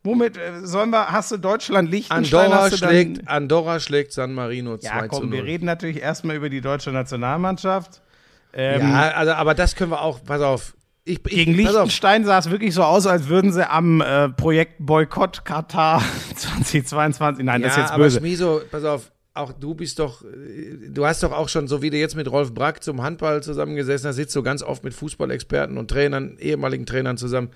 [0.02, 2.52] womit äh, sollen wir, hast du Deutschland, Liechtenstein?
[2.52, 5.32] Andorra dann- Andorra schlägt San Marino 2 Ja, zu komm, 0.
[5.32, 8.02] wir reden natürlich erstmal über die deutsche Nationalmannschaft.
[8.54, 10.74] Ähm, ja, also, aber das können wir auch, pass auf.
[11.04, 11.54] Ich, ich, Gegen.
[11.54, 16.00] Liechtenstein sah es wirklich so aus, als würden sie am äh, Projekt Boykott Katar
[16.36, 18.18] 2022, nein, das ist ja, jetzt aber böse.
[18.20, 21.90] Schmiso, pass auf, auch du bist doch, äh, du hast doch auch schon, so wie
[21.90, 25.76] du jetzt mit Rolf Brack zum Handball zusammengesessen hast, sitzt du ganz oft mit Fußballexperten
[25.76, 27.50] und Trainern, ehemaligen Trainern zusammen.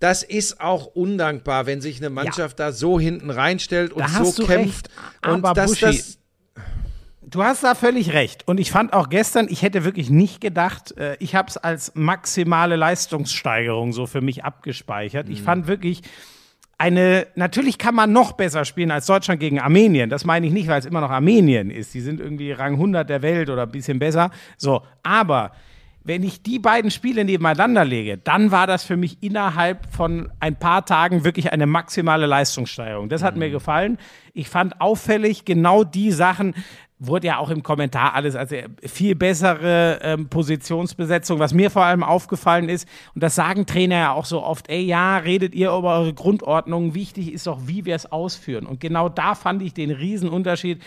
[0.00, 4.44] Das ist auch undankbar, wenn sich eine Mannschaft da so hinten reinstellt und Da so
[4.44, 4.88] kämpft.
[4.88, 6.18] recht, und aber dass Buschi, das,
[7.26, 8.46] Du hast da völlig recht.
[8.46, 11.92] Und ich fand auch gestern, ich hätte wirklich nicht gedacht, äh, ich habe es als
[11.94, 15.28] maximale Leistungssteigerung so für mich abgespeichert.
[15.28, 16.02] Ich fand wirklich
[16.76, 20.10] eine, natürlich kann man noch besser spielen als Deutschland gegen Armenien.
[20.10, 21.94] Das meine ich nicht, weil es immer noch Armenien ist.
[21.94, 24.30] Die sind irgendwie Rang 100 der Welt oder ein bisschen besser.
[24.56, 25.52] So, aber
[26.06, 30.54] wenn ich die beiden Spiele nebeneinander lege, dann war das für mich innerhalb von ein
[30.54, 33.08] paar Tagen wirklich eine maximale Leistungssteigerung.
[33.08, 33.96] Das hat mir gefallen.
[34.34, 36.54] Ich fand auffällig genau die Sachen,
[36.98, 42.02] wurde ja auch im Kommentar alles als viel bessere ähm, Positionsbesetzung, was mir vor allem
[42.02, 45.98] aufgefallen ist, und das sagen Trainer ja auch so oft, ey, ja, redet ihr über
[45.98, 48.66] eure Grundordnung, wichtig ist doch, wie wir es ausführen.
[48.66, 50.82] Und genau da fand ich den Riesenunterschied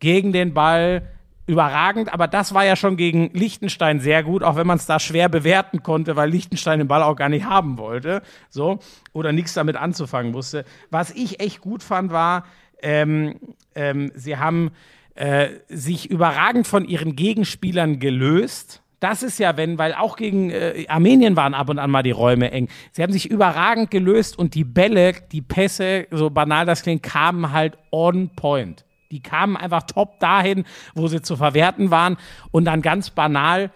[0.00, 1.02] gegen den Ball,
[1.46, 5.00] überragend, aber das war ja schon gegen Liechtenstein sehr gut, auch wenn man es da
[5.00, 8.78] schwer bewerten konnte, weil Liechtenstein den Ball auch gar nicht haben wollte, so
[9.12, 10.64] oder nichts damit anzufangen wusste.
[10.90, 12.44] Was ich echt gut fand, war,
[12.80, 13.40] ähm,
[13.74, 14.70] ähm, sie haben
[15.14, 18.82] äh, sich überragend von ihren Gegenspielern gelöst.
[19.00, 22.12] Das ist ja, wenn, weil auch gegen äh, Armenien waren ab und an mal die
[22.12, 22.68] Räume eng.
[22.92, 27.52] Sie haben sich überragend gelöst und die Bälle, die Pässe, so banal das klingt, kamen
[27.52, 28.84] halt on point.
[29.10, 32.16] Die kamen einfach top dahin, wo sie zu verwerten waren.
[32.50, 33.70] Und dann ganz banal,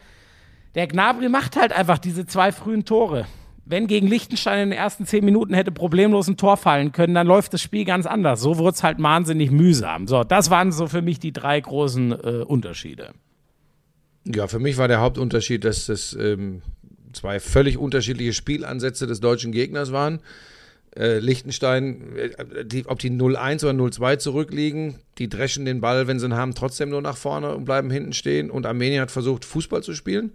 [0.75, 3.27] der Gnabry macht halt einfach diese zwei frühen Tore.
[3.69, 7.27] Wenn gegen Liechtenstein in den ersten zehn Minuten hätte problemlos ein Tor fallen können, dann
[7.27, 8.41] läuft das Spiel ganz anders.
[8.41, 10.07] So wurde es halt wahnsinnig mühsam.
[10.07, 13.11] So, das waren so für mich die drei großen äh, Unterschiede.
[14.25, 16.63] Ja, für mich war der Hauptunterschied, dass das ähm,
[17.13, 20.21] zwei völlig unterschiedliche Spielansätze des deutschen Gegners waren.
[20.99, 26.19] Äh, Liechtenstein, äh, die, ob die 0-1 oder 0-2 zurückliegen, die dreschen den Ball, wenn
[26.19, 28.51] sie ihn haben, trotzdem nur nach vorne und bleiben hinten stehen.
[28.51, 30.33] Und Armenien hat versucht, Fußball zu spielen.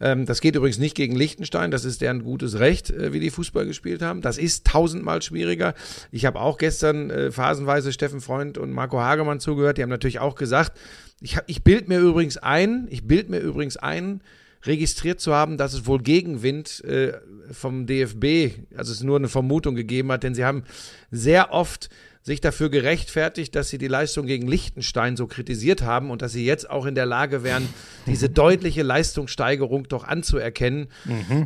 [0.00, 3.30] Ähm, das geht übrigens nicht gegen Liechtenstein, das ist deren gutes Recht, äh, wie die
[3.30, 4.20] Fußball gespielt haben.
[4.20, 5.74] Das ist tausendmal schwieriger.
[6.12, 10.20] Ich habe auch gestern äh, phasenweise Steffen Freund und Marco Hagemann zugehört, die haben natürlich
[10.20, 10.78] auch gesagt,
[11.20, 14.20] ich, hab- ich bild mir übrigens ein, ich bild mir übrigens ein,
[14.66, 17.12] registriert zu haben, dass es wohl Gegenwind äh,
[17.50, 20.64] vom DFB, also es nur eine Vermutung gegeben hat, denn sie haben
[21.10, 21.90] sehr oft
[22.24, 26.46] sich dafür gerechtfertigt, dass sie die Leistung gegen Liechtenstein so kritisiert haben und dass sie
[26.46, 27.68] jetzt auch in der Lage wären,
[28.06, 30.88] diese deutliche Leistungssteigerung doch anzuerkennen.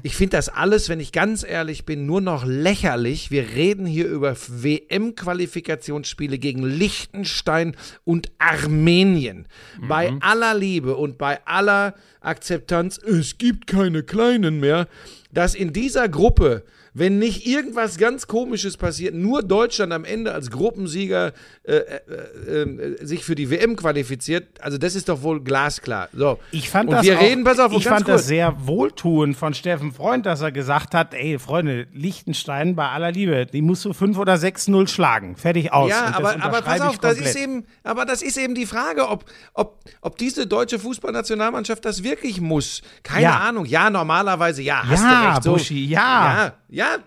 [0.04, 3.32] Ich finde das alles, wenn ich ganz ehrlich bin, nur noch lächerlich.
[3.32, 7.74] Wir reden hier über WM-Qualifikationsspiele gegen Liechtenstein
[8.04, 9.48] und Armenien.
[9.88, 14.86] Bei aller Liebe und bei aller Akzeptanz, es gibt keine Kleinen mehr,
[15.32, 16.62] dass in dieser Gruppe
[16.98, 21.32] wenn nicht irgendwas ganz Komisches passiert, nur Deutschland am Ende als Gruppensieger
[21.64, 26.08] äh, äh, äh, sich für die WM qualifiziert, also das ist doch wohl glasklar.
[26.12, 26.38] So.
[26.50, 28.22] Ich fand und das wir auch, reden, pass auf, ich fand kurz.
[28.22, 33.12] das sehr wohltuend von Steffen Freund, dass er gesagt hat, ey, Freunde, Liechtenstein bei aller
[33.12, 35.36] Liebe, die musst du 5 oder 6-0 schlagen.
[35.36, 35.90] Fertig aus.
[35.90, 39.24] Ja, aber, aber pass auf, das ist eben, aber das ist eben die Frage, ob,
[39.54, 42.82] ob, ob diese deutsche Fußballnationalmannschaft das wirklich muss.
[43.02, 43.38] Keine Ja.
[43.38, 43.64] Ahnung.
[43.66, 44.82] Ja, normalerweise ja.
[44.86, 45.42] Hast Ja, du recht.
[45.42, 45.52] So.
[45.52, 45.98] Buschi, ja.
[45.98, 46.98] Ja, ja,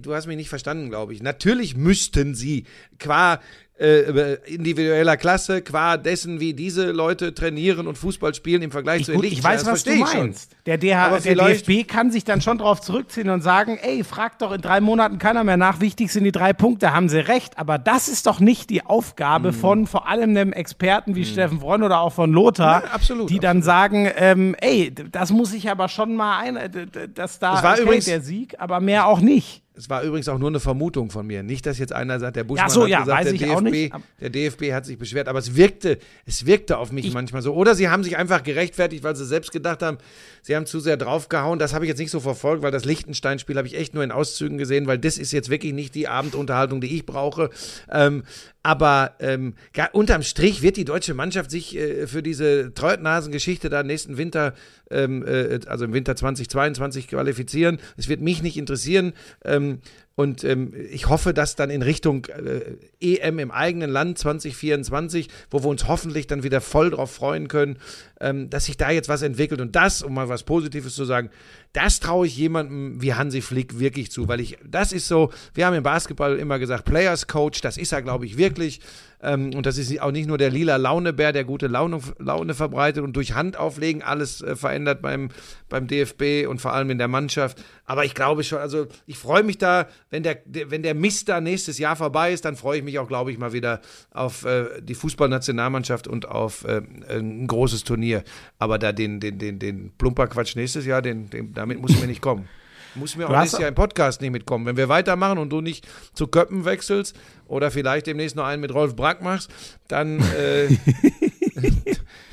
[0.00, 1.22] du hast mich nicht verstanden, glaube ich.
[1.22, 2.64] Natürlich müssten sie
[2.98, 3.40] qua
[3.76, 9.06] äh, individueller Klasse, qua dessen, wie diese Leute trainieren und Fußball spielen im Vergleich Ich,
[9.06, 10.20] zu den ich weiß, was du ich schon.
[10.20, 10.52] meinst.
[10.66, 14.52] Der, DH, der DFB kann sich dann schon darauf zurückziehen und sagen, ey, fragt doch
[14.52, 17.58] in drei Monaten keiner mehr nach, wichtig sind die drei Punkte, haben sie recht.
[17.58, 19.54] Aber das ist doch nicht die Aufgabe Mhm.
[19.56, 23.40] von vor allem einem Experten wie Steffen Freund oder auch von Lothar, Ja, absolut, die
[23.40, 26.68] dann sagen, ähm, ey, das muss ich aber schon mal ein, äh,
[27.12, 29.63] dass da Das war okay, übrigens- der Sieg, aber mehr auch nicht.
[29.76, 31.42] Es war übrigens auch nur eine Vermutung von mir.
[31.42, 33.62] Nicht, dass jetzt einer sagt, der Buschmann Ja, so, hat ja, gesagt, der, ich DFB,
[33.62, 33.94] nicht.
[34.20, 35.26] der DFB hat sich beschwert.
[35.26, 37.54] Aber es wirkte, es wirkte auf mich manchmal so.
[37.54, 39.98] Oder sie haben sich einfach gerechtfertigt, weil sie selbst gedacht haben,
[40.44, 41.58] sie haben zu sehr draufgehauen.
[41.58, 44.12] Das habe ich jetzt nicht so verfolgt, weil das Liechtenstein-Spiel habe ich echt nur in
[44.12, 47.48] Auszügen gesehen, weil das ist jetzt wirklich nicht die Abendunterhaltung, die ich brauche.
[47.90, 48.24] Ähm,
[48.62, 49.54] aber ähm,
[49.92, 54.52] unterm Strich wird die deutsche Mannschaft sich äh, für diese Treutnasen-Geschichte da nächsten Winter,
[54.90, 57.78] ähm, äh, also im Winter 2022 qualifizieren.
[57.96, 59.14] Es wird mich nicht interessieren.
[59.44, 59.80] Ähm,
[60.16, 65.64] und ähm, ich hoffe, dass dann in Richtung äh, EM im eigenen Land 2024, wo
[65.64, 67.78] wir uns hoffentlich dann wieder voll drauf freuen können,
[68.20, 69.60] ähm, dass sich da jetzt was entwickelt.
[69.60, 71.30] Und das, um mal was Positives zu sagen,
[71.74, 75.66] das traue ich jemandem wie Hansi Flick wirklich zu, weil ich, das ist so, wir
[75.66, 78.80] haben im Basketball immer gesagt, Players Coach, das ist er, glaube ich, wirklich.
[79.24, 83.02] Ähm, und das ist auch nicht nur der lila Launebär, der gute Laune, Laune verbreitet
[83.02, 85.30] und durch Handauflegen alles äh, verändert beim,
[85.68, 87.62] beim DFB und vor allem in der Mannschaft.
[87.86, 91.40] Aber ich glaube schon, also ich freue mich da, wenn der, wenn der Mist da
[91.40, 94.82] nächstes Jahr vorbei ist, dann freue ich mich auch, glaube ich, mal wieder auf äh,
[94.82, 98.24] die Fußballnationalmannschaft und auf äh, ein großes Turnier.
[98.58, 102.20] Aber da den, den, den, den Plumperquatsch nächstes Jahr, den, den, damit muss mir nicht
[102.20, 102.46] kommen.
[102.94, 104.66] Muss mir auch nächstes Jahr im Podcast nicht mitkommen.
[104.66, 108.72] Wenn wir weitermachen und du nicht zu Köppen wechselst oder vielleicht demnächst noch einen mit
[108.72, 109.50] Rolf Brack machst,
[109.88, 110.68] dann, äh,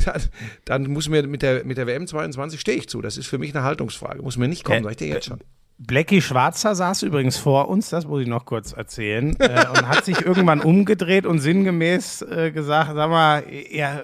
[0.06, 0.22] dann,
[0.66, 3.02] dann muss mir mit der, mit der WM 22 stehe ich zu.
[3.02, 4.22] Das ist für mich eine Haltungsfrage.
[4.22, 5.40] Muss mir nicht kommen, Äh, sag ich dir jetzt schon.
[5.80, 10.06] Blackie Schwarzer saß übrigens vor uns, das muss ich noch kurz erzählen, äh, und hat
[10.06, 14.04] sich irgendwann umgedreht und sinngemäß äh, gesagt, sag mal, ihr,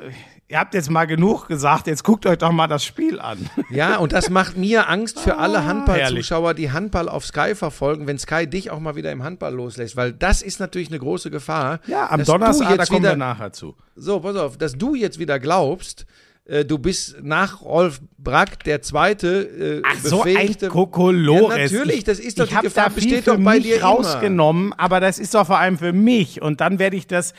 [0.50, 3.50] ihr habt jetzt mal genug gesagt, jetzt guckt euch doch mal das Spiel an.
[3.70, 8.08] Ja, und das macht mir Angst für alle Ah, Handballzuschauer, die Handball auf Sky verfolgen,
[8.08, 11.30] wenn Sky dich auch mal wieder im Handball loslässt, weil das ist natürlich eine große
[11.32, 11.80] Gefahr.
[11.88, 13.76] Ja, am Donnerstag, da jetzt kommen wieder, wir nachher zu.
[13.96, 16.06] So, pass auf, dass du jetzt wieder glaubst,
[16.46, 21.72] äh, du bist nach Rolf Brack der zweite äh, Ach, so ein Kokolores.
[21.72, 23.64] Ja, natürlich, das ist doch ich die Gefahr, da viel besteht für doch bei mich
[23.64, 26.42] dir rausgenommen, aber das ist doch vor allem für mich.
[26.42, 27.34] Und dann werde ich das,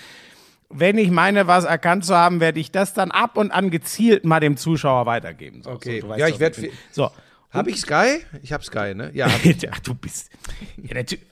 [0.70, 4.24] wenn ich meine, was erkannt zu haben, werde ich das dann ab und an gezielt
[4.24, 5.62] mal dem Zuschauer weitergeben.
[5.62, 6.00] So, Okay.
[6.00, 6.70] so, Ja, ich doch, werd wie bin.
[6.70, 7.10] viel- So.
[7.50, 8.18] Habe ich Sky?
[8.42, 9.10] Ich habe Sky, ne?
[9.14, 9.40] Ja, hab.
[9.72, 10.30] Ach, du bist.
[10.76, 11.24] Ja, natürlich.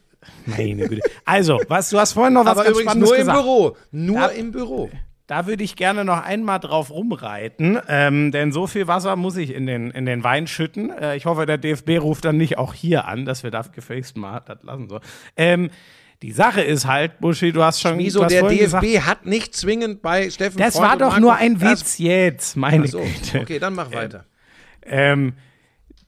[0.47, 1.03] Meine Güte.
[1.25, 3.39] Also, was, du hast vorhin noch was Aber ganz übrigens Spannendes nur im gesagt.
[3.43, 3.77] Büro.
[3.93, 4.27] Nur Ja.
[4.29, 4.91] im Büro.
[5.29, 9.53] Da würde ich gerne noch einmal drauf rumreiten, ähm, denn so viel Wasser muss ich
[9.53, 10.91] in den, in den Wein schütten.
[10.91, 14.17] Äh, ich hoffe, der DFB ruft dann nicht auch hier an, dass wir da gefälligst
[14.17, 15.03] mal das lassen sollen.
[15.37, 15.71] Ähm,
[16.23, 20.03] die Sache ist halt, Buschi, du hast schon Wieso der DFB gesagt, hat nicht zwingend
[20.03, 23.41] bei Steffen Das Freund war doch Marco- nur ein Witz jetzt, meine so, Güte.
[23.41, 24.25] okay, dann mach weiter.
[24.83, 25.35] Ähm,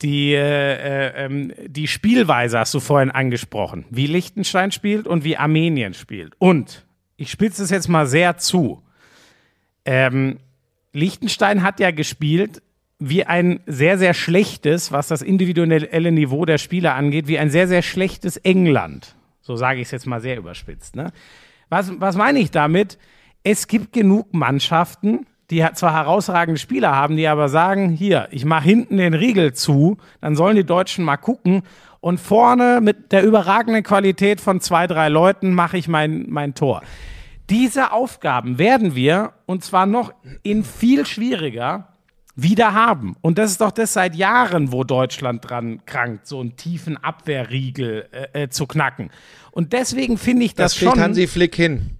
[0.02, 5.36] die, äh, äh, ähm, die Spielweise hast du vorhin angesprochen, wie Liechtenstein spielt und wie
[5.36, 6.34] Armenien spielt.
[6.38, 6.86] Und
[7.16, 8.82] ich spitze es jetzt mal sehr zu.
[9.84, 10.38] Ähm,
[10.92, 12.62] Liechtenstein hat ja gespielt
[13.00, 17.68] wie ein sehr, sehr schlechtes, was das individuelle Niveau der Spieler angeht, wie ein sehr,
[17.68, 19.14] sehr schlechtes England.
[19.48, 20.94] So sage ich es jetzt mal sehr überspitzt.
[20.94, 21.10] Ne?
[21.70, 22.98] Was, was meine ich damit?
[23.42, 28.64] Es gibt genug Mannschaften, die zwar herausragende Spieler haben, die aber sagen, hier, ich mache
[28.64, 31.62] hinten den Riegel zu, dann sollen die Deutschen mal gucken
[32.00, 36.82] und vorne mit der überragenden Qualität von zwei, drei Leuten mache ich mein, mein Tor.
[37.48, 41.88] Diese Aufgaben werden wir, und zwar noch in viel schwieriger,
[42.40, 43.16] wieder haben.
[43.20, 48.08] Und das ist doch das seit Jahren, wo Deutschland dran krankt, so einen tiefen Abwehrriegel
[48.32, 49.10] äh, äh, zu knacken.
[49.50, 51.00] Und deswegen finde ich das, Das schon.
[51.00, 51.98] Hansi Flick hin.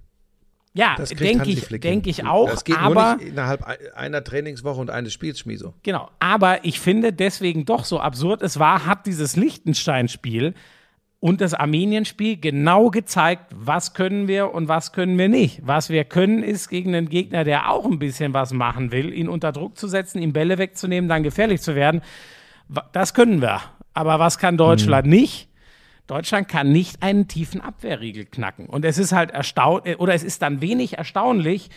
[0.73, 2.01] ja, Das denke ich, hin.
[2.05, 2.49] ich auch.
[2.49, 5.73] Das geht aber nur nicht innerhalb ein- einer Trainingswoche und eines Spiels, Schmieso.
[5.83, 10.53] Genau, aber ich finde deswegen doch so absurd es war, hat dieses Liechtenstein-Spiel
[11.19, 15.61] und das Armenien-Spiel genau gezeigt, was können wir und was können wir nicht.
[15.65, 19.27] Was wir können, ist gegen einen Gegner, der auch ein bisschen was machen will, ihn
[19.27, 22.01] unter Druck zu setzen, ihm Bälle wegzunehmen, dann gefährlich zu werden.
[22.93, 23.59] Das können wir.
[23.93, 25.49] Aber was kann Deutschland nicht?
[26.07, 28.65] Deutschland kann nicht einen tiefen Abwehrriegel knacken.
[28.65, 31.69] Und es ist halt erstaunlich, oder es ist dann wenig erstaunlich,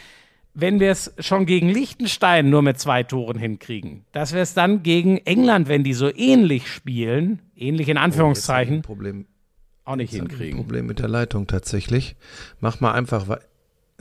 [0.55, 4.82] wenn wir es schon gegen Liechtenstein nur mit zwei Toren hinkriegen, dass wir es dann
[4.82, 9.26] gegen England, wenn die so ähnlich spielen, ähnlich in Anführungszeichen, Ein Problem,
[9.84, 10.58] auch nicht ein hinkriegen.
[10.58, 12.16] Problem mit der Leitung tatsächlich.
[12.60, 13.44] Mach mal einfach weiter.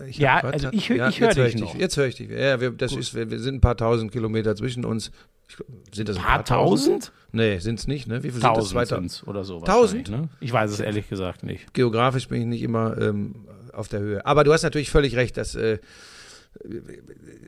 [0.08, 1.76] Ich Ja, also ich hör- ich jetzt hör hör dich noch.
[1.76, 2.30] Jetzt höre ich dich.
[2.30, 5.12] Ja, wir, das ist, wir, wir sind ein paar tausend Kilometer zwischen uns.
[5.48, 5.58] Ich,
[5.94, 7.12] sind das ein Paar tausend?
[7.34, 8.24] Nee, sind es nicht, ne?
[8.24, 8.70] Wie viel sind das?
[8.70, 9.60] Tausend sind's oder so.
[9.62, 10.10] Tausend?
[10.10, 10.30] Ne?
[10.40, 11.74] Ich weiß es ehrlich gesagt nicht.
[11.74, 14.26] Geografisch bin ich nicht immer ähm, auf der Höhe.
[14.26, 15.80] Aber du hast natürlich völlig recht, dass, äh,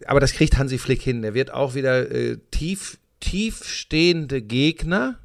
[0.06, 1.24] aber das kriegt Hansi Flick hin.
[1.24, 5.18] Er wird auch wieder äh, tief, tief stehende Gegner,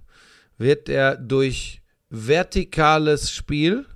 [0.56, 1.80] wird er durch
[2.10, 3.86] vertikales Spiel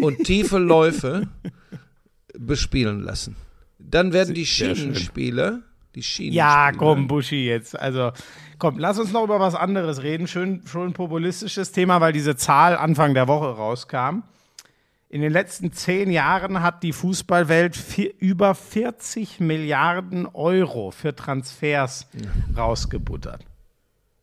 [0.00, 1.28] und tiefe Läufe
[2.38, 3.36] bespielen lassen.
[3.78, 4.46] Dann werden die.
[4.46, 5.60] Schienenspieler,
[5.94, 7.78] die Schienenspieler, Ja, komm, Buschi jetzt.
[7.78, 8.12] Also,
[8.58, 10.26] komm, lass uns noch über was anderes reden.
[10.26, 14.22] Schön, schon populistisches Thema, weil diese Zahl Anfang der Woche rauskam.
[15.08, 22.08] In den letzten zehn Jahren hat die Fußballwelt vier, über 40 Milliarden Euro für Transfers
[22.56, 23.44] rausgebuttert.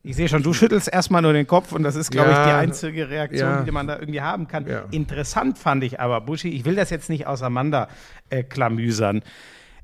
[0.03, 2.45] Ich sehe schon, du schüttelst erstmal nur den Kopf und das ist, glaube ich, Ja,
[2.45, 3.61] die einzige Reaktion, ja.
[3.63, 4.67] die man da irgendwie haben kann.
[4.67, 4.85] Ja.
[4.89, 7.87] Interessant fand ich aber, Buschi, ich will das jetzt nicht auseinander
[8.31, 9.21] äh, klamüsern.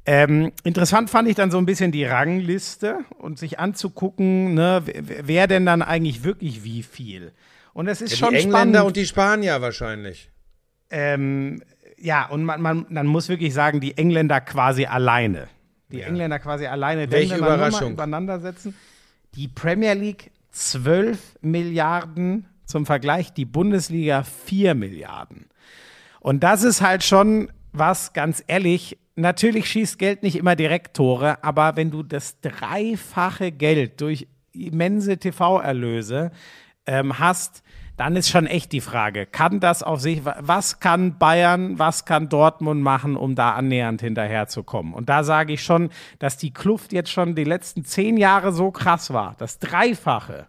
[0.07, 5.27] Ähm, interessant fand ich dann so ein bisschen die Rangliste und sich anzugucken, ne, wer,
[5.27, 7.33] wer denn dann eigentlich wirklich wie viel.
[7.73, 8.87] Und es ist die schon Engländer spannend.
[8.87, 10.31] und die Spanier wahrscheinlich.
[10.89, 11.61] Ähm,
[11.99, 15.47] ja, und man, man, man muss wirklich sagen, die Engländer quasi alleine.
[15.91, 17.07] Die Engländer quasi alleine.
[17.07, 17.93] Denn Welche Überraschung.
[17.93, 18.75] übereinander setzen.
[19.35, 25.47] Die Premier League 12 Milliarden zum Vergleich, die Bundesliga 4 Milliarden.
[26.19, 31.43] Und das ist halt schon was, ganz ehrlich, natürlich schießt Geld nicht immer direkt Tore,
[31.43, 36.31] aber wenn du das dreifache Geld durch immense TV-Erlöse
[36.85, 37.63] ähm, hast,
[37.97, 42.05] dann ist schon echt die Frage, kann das auf sich, wa- was kann Bayern, was
[42.05, 44.93] kann Dortmund machen, um da annähernd hinterherzukommen?
[44.93, 45.89] Und da sage ich schon,
[46.19, 50.47] dass die Kluft jetzt schon die letzten zehn Jahre so krass war, das Dreifache.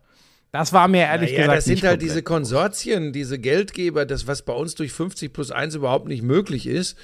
[0.52, 4.42] Das war mir ehrlich Ja, gesagt das sind halt diese Konsortien, diese Geldgeber, das, was
[4.42, 6.96] bei uns durch 50 plus 1 überhaupt nicht möglich ist,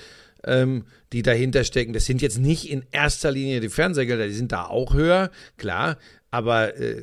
[0.47, 1.92] ähm, die dahinter stecken.
[1.92, 5.97] Das sind jetzt nicht in erster Linie die Fernsehgelder, die sind da auch höher, klar,
[6.30, 7.03] aber äh,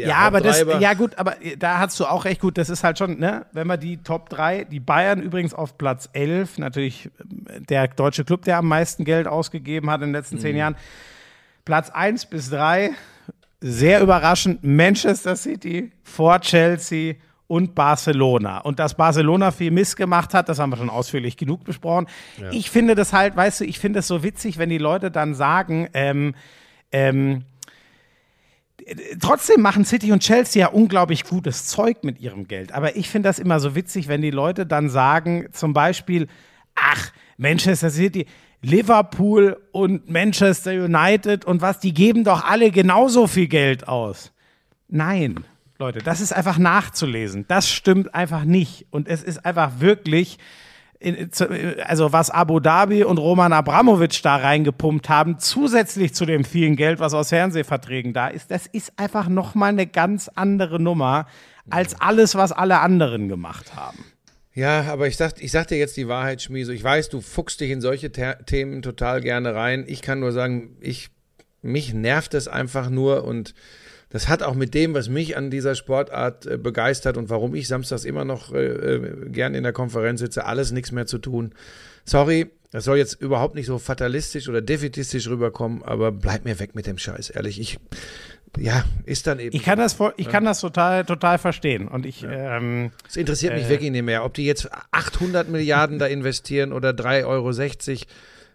[0.00, 2.82] der Ja, aber das, ja gut, aber da hast du auch recht gut, das ist
[2.84, 7.10] halt schon, ne, wenn wir die Top 3, die Bayern übrigens auf Platz 11, natürlich
[7.20, 10.40] ähm, der deutsche Club, der am meisten Geld ausgegeben hat in den letzten Mhm.
[10.40, 10.76] zehn Jahren.
[11.64, 12.90] Platz 1 bis 3,
[13.60, 17.14] sehr überraschend, Manchester City vor Chelsea
[17.46, 18.58] und Barcelona.
[18.58, 22.06] Und dass Barcelona viel Mist gemacht hat, das haben wir schon ausführlich genug besprochen.
[22.52, 25.34] Ich finde das halt, weißt du, ich finde es so witzig, wenn die Leute dann
[25.34, 26.34] sagen, ähm,
[26.92, 27.42] ähm,
[29.20, 32.72] trotzdem machen City und Chelsea ja unglaublich gutes Zeug mit ihrem Geld.
[32.72, 36.28] Aber ich finde das immer so witzig, wenn die Leute dann sagen, zum Beispiel,
[36.74, 38.26] ach, Manchester City,
[38.62, 44.32] Liverpool und Manchester United und was, die geben doch alle genauso viel Geld aus.
[44.88, 45.44] Nein,
[45.78, 47.46] Leute, das ist einfach nachzulesen.
[47.48, 48.86] Das stimmt einfach nicht.
[48.90, 50.38] Und es ist einfach wirklich
[51.00, 51.30] in,
[51.84, 57.00] also was Abu Dhabi und Roman Abramowitsch da reingepumpt haben, zusätzlich zu dem vielen Geld,
[57.00, 61.26] was aus Fernsehverträgen da ist, das ist einfach nochmal eine ganz andere Nummer
[61.70, 64.04] als alles, was alle anderen gemacht haben.
[64.52, 66.72] Ja, aber ich sag, ich sag dir jetzt die Wahrheit, Schmieso.
[66.72, 69.84] Ich weiß, du fuchst dich in solche Ter Themen total gerne rein.
[69.86, 71.10] Ich kann nur sagen, ich,
[71.62, 73.54] mich nervt es einfach nur und
[74.10, 77.68] das hat auch mit dem, was mich an dieser Sportart äh, begeistert und warum ich
[77.68, 81.52] samstags immer noch äh, äh, gern in der Konferenz sitze, alles nichts mehr zu tun.
[82.04, 86.74] Sorry, das soll jetzt überhaupt nicht so fatalistisch oder defetistisch rüberkommen, aber bleib mir weg
[86.74, 87.60] mit dem Scheiß, ehrlich.
[87.60, 87.78] Ich,
[88.58, 89.54] ja, ist dann eben.
[89.54, 91.86] Ich kann das, ich kann das total, total verstehen.
[91.86, 96.06] Und ich, ähm, Es interessiert mich wirklich nicht mehr, ob die jetzt 800 Milliarden da
[96.06, 97.52] investieren oder 3,60 Euro.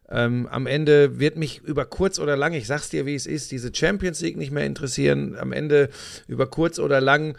[0.10, 3.51] Ähm, am Ende wird mich über kurz oder lang, ich sag's dir, wie es ist,
[3.51, 5.36] diese Champions League nicht mehr interessieren.
[5.38, 5.89] Am Ende
[6.28, 7.36] über kurz oder lang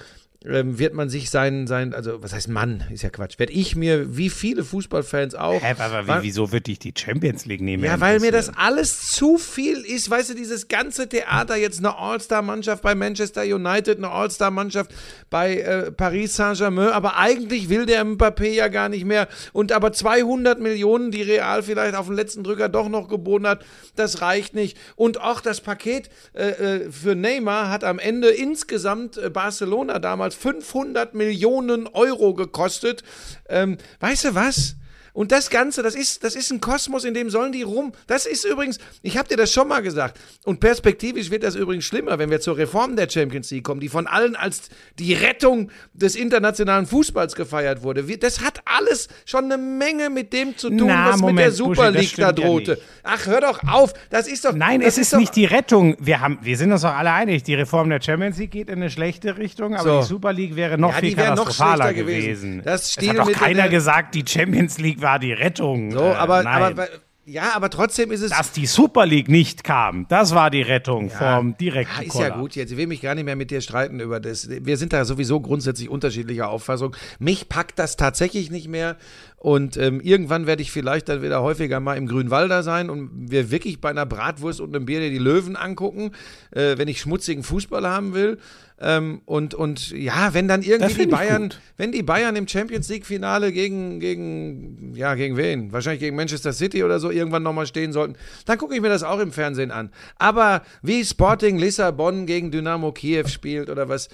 [0.49, 3.75] ähm, wird man sich sein, sein, also was heißt Mann, ist ja Quatsch, werde ich
[3.77, 5.61] mir, wie viele Fußballfans auch.
[5.63, 7.85] hä, aber Wa- wie, wieso wird dich die Champions League nehmen?
[7.85, 10.09] ja, weil mir das alles zu viel ist.
[10.09, 14.93] Weißt du, dieses ganze Theater, jetzt eine All-Star-Mannschaft bei Manchester United, eine All-Star-Mannschaft
[15.31, 19.29] bei äh, Paris Saint-Germain, aber eigentlich will der Mbappé ja gar nicht mehr.
[19.53, 23.65] Und aber 200 Millionen, die Real vielleicht auf den letzten Drücker doch noch geboten hat,
[23.97, 24.77] das reicht nicht.
[24.95, 30.36] Und auch das Paket äh, äh, für Neymar hat am Ende insgesamt äh, Barcelona damals
[30.37, 33.03] 500 Millionen Euro gekostet.
[33.49, 34.77] Ähm, weißt du was?
[35.17, 37.93] Und das Ganze, das ist, das ist ein Kosmos, in dem sollen die rum.
[38.07, 40.21] Das ist übrigens, ich habe dir das schon mal gesagt.
[40.45, 43.89] Und perspektivisch wird das übrigens schlimmer, wenn wir zur Reform der Champions League kommen, die
[43.89, 48.09] von allen als die Rettung des internationalen Fußballs gefeiert wurde.
[48.09, 51.39] Wir- Das hat alles schon eine Menge mit dem zu tun, Na, was mit Moment,
[51.39, 52.71] der Buschi, Super das League da ja drohte.
[52.73, 52.83] nicht.
[53.03, 53.95] Ach, hör doch auf.
[54.11, 54.53] Das ist doch.
[54.53, 55.97] Nein, das es ist, doch, nicht die Rettung.
[55.99, 57.43] Wir, haben, wir sind uns doch alle einig.
[57.43, 60.01] Die Reform der Champions League geht in eine schlechte Richtung, aber So.
[60.03, 62.27] die Super League wäre noch Ja, viel noch katastrophaler schlechter gewesen.
[62.27, 62.63] gewesen.
[62.67, 65.91] Das es Stil hat doch mit keiner der- gesagt, die Champions League war die Rettung.
[65.93, 66.63] So, Äh, aber, nein.
[66.73, 66.89] aber,
[67.29, 68.31] ja, aber trotzdem ist es.
[68.31, 72.29] Dass die Super League nicht kam, das war die Rettung vom direkten Ja, ist Koller.
[72.29, 72.71] ja gut jetzt.
[72.71, 74.49] Ich will mich gar nicht mehr mit dir streiten über das.
[74.49, 76.95] Wir sind da sowieso grundsätzlich unterschiedlicher Auffassung.
[77.19, 78.97] Mich packt das tatsächlich nicht mehr.
[79.39, 83.51] Und ähm, irgendwann werde ich vielleicht dann wieder häufiger mal im Grünwalder sein und wir
[83.51, 86.13] wirklich bei einer Bratwurst und einem Bier dir die Löwen angucken,
[86.53, 88.39] äh, wenn ich schmutzigen Fußball haben will.
[88.79, 91.61] Ähm, und, und ja, wenn dann irgendwie die Bayern, gut.
[91.79, 95.73] wenn die Bayern im Champions League-Finale gegen, gegen, ja, gegen wen?
[95.73, 99.03] Wahrscheinlich gegen Manchester City oder so irgendwann nochmal stehen sollten, dann gucke ich mir das
[99.03, 99.91] auch im Fernsehen an.
[100.19, 104.11] Aber wie Sporting Lissabon gegen Dynamo Kiew spielt oder was,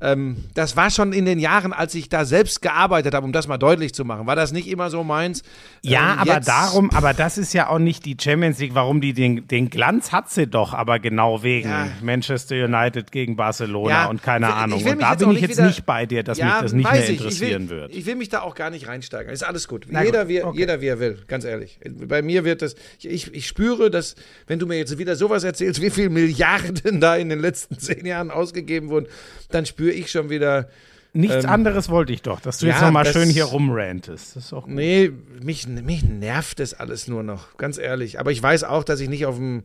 [0.00, 3.48] ähm, das war schon in den Jahren, als ich da selbst gearbeitet habe, um das
[3.48, 5.42] mal deutlich zu machen, war das nicht immer so meins.
[5.82, 9.12] Ja, Ähm, aber darum, aber das ist ja auch nicht die Champions League, warum die
[9.12, 11.88] den, den Glanz hat sie doch, aber genau wegen Ja.
[12.02, 14.78] Manchester United gegen Barcelona Ja, und keine ich Ahnung.
[14.80, 16.72] ich Und da bin ich nicht jetzt wieder- nicht bei dir, dass Ja, mich das
[16.72, 17.94] nicht mehr interessieren ich will, wird.
[17.94, 19.32] Ich will mich da auch gar nicht reinsteigern.
[19.32, 19.86] Ist alles gut.
[19.88, 20.58] Na jeder, gut, wie, okay.
[20.58, 21.78] jeder wie er will, ganz ehrlich.
[22.08, 25.44] Bei mir wird das, ich, ich, ich spüre, dass, wenn du mir jetzt wieder sowas
[25.44, 29.06] erzählst, wie viel Milliarden da in den letzten zehn Jahren ausgegeben wurden,
[29.50, 30.68] dann spüre ich schon wieder,
[31.16, 34.36] Nichts ähm, anderes wollte ich doch, dass du ja, jetzt nochmal schön hier rumrantest.
[34.36, 34.74] Das ist auch gut.
[34.74, 35.10] nee,
[35.42, 38.20] mich, mich nervt das alles nur noch, ganz ehrlich.
[38.20, 39.62] Aber ich weiß auch, dass ich nicht auf dem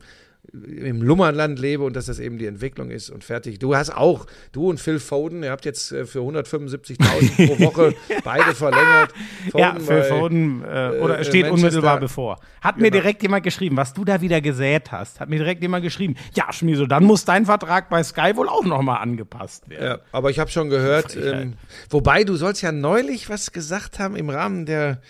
[0.52, 3.58] im Lummernland lebe und dass das eben die Entwicklung ist und fertig.
[3.58, 7.94] Du hast auch, du und Phil Foden, ihr habt jetzt äh, für 175.000 pro Woche
[8.22, 9.12] beide verlängert.
[9.54, 10.66] Ja, Foden Phil bei- Foden äh,
[11.00, 12.38] oder äh, steht Manchester- unmittelbar bevor.
[12.60, 13.00] Hat mir Genau.
[13.02, 15.20] direkt jemand geschrieben, was du da wieder gesät hast.
[15.20, 18.64] Hat mir direkt jemand geschrieben, ja, Schmieso, dann muss dein Vertrag bei Sky wohl auch
[18.64, 19.84] nochmal angepasst werden.
[19.84, 21.54] Ja, aber ich habe schon gehört, ähm,
[21.88, 25.00] wobei du sollst ja neulich was gesagt haben im Rahmen der,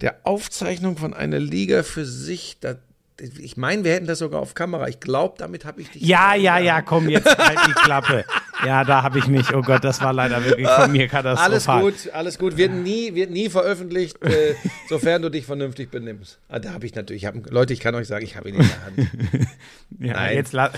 [0.00, 2.56] der Aufzeichnung von einer Liga für sich.
[2.60, 2.76] Da,
[3.20, 4.88] ich meine, wir hätten das sogar auf Kamera.
[4.88, 6.02] Ich glaube, damit habe ich dich.
[6.02, 8.24] Ja, ja, ja, komm, jetzt halt die Klappe.
[8.64, 11.82] Ja, da habe ich mich, oh Gott, das war leider wirklich von mir Alles katastrophal.
[11.82, 12.56] gut, alles gut.
[12.56, 14.54] Wird nie, wird nie veröffentlicht, äh,
[14.88, 16.38] sofern du dich vernünftig benimmst.
[16.48, 18.56] Ah, da habe ich natürlich, ich hab, Leute, ich kann euch sagen, ich habe ihn
[18.56, 19.48] in der Hand.
[20.00, 20.36] Ja, Nein.
[20.36, 20.70] jetzt la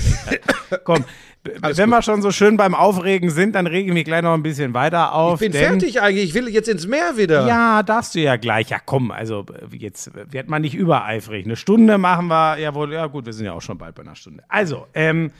[0.84, 1.04] Komm,
[1.44, 4.42] wenn wir schon so schön beim Aufregen sind, dann rege ich mich gleich noch ein
[4.44, 5.42] bisschen weiter auf.
[5.42, 6.24] Ich bin fertig eigentlich.
[6.26, 7.46] Ich will jetzt ins Meer wieder.
[7.48, 8.68] Ja, darfst du ja gleich.
[8.70, 11.44] Ja, komm, also jetzt wird man nicht übereifrig.
[11.44, 14.02] Eine Stunde machen wir, ja wohl, ja gut, wir sind ja auch schon bald bei
[14.02, 14.44] einer Stunde.
[14.48, 15.32] Also, ähm,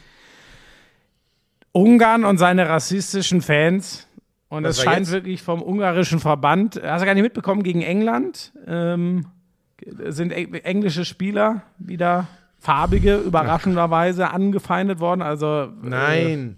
[1.71, 4.07] Ungarn und seine rassistischen Fans.
[4.49, 5.11] Und es war scheint jetzt?
[5.11, 9.25] wirklich vom ungarischen Verband, hast du gar nicht mitbekommen, gegen England ähm,
[10.09, 12.27] sind eng- englische Spieler wieder
[12.63, 15.21] farbige, überraschenderweise angefeindet worden.
[15.21, 16.57] Also äh, Nein.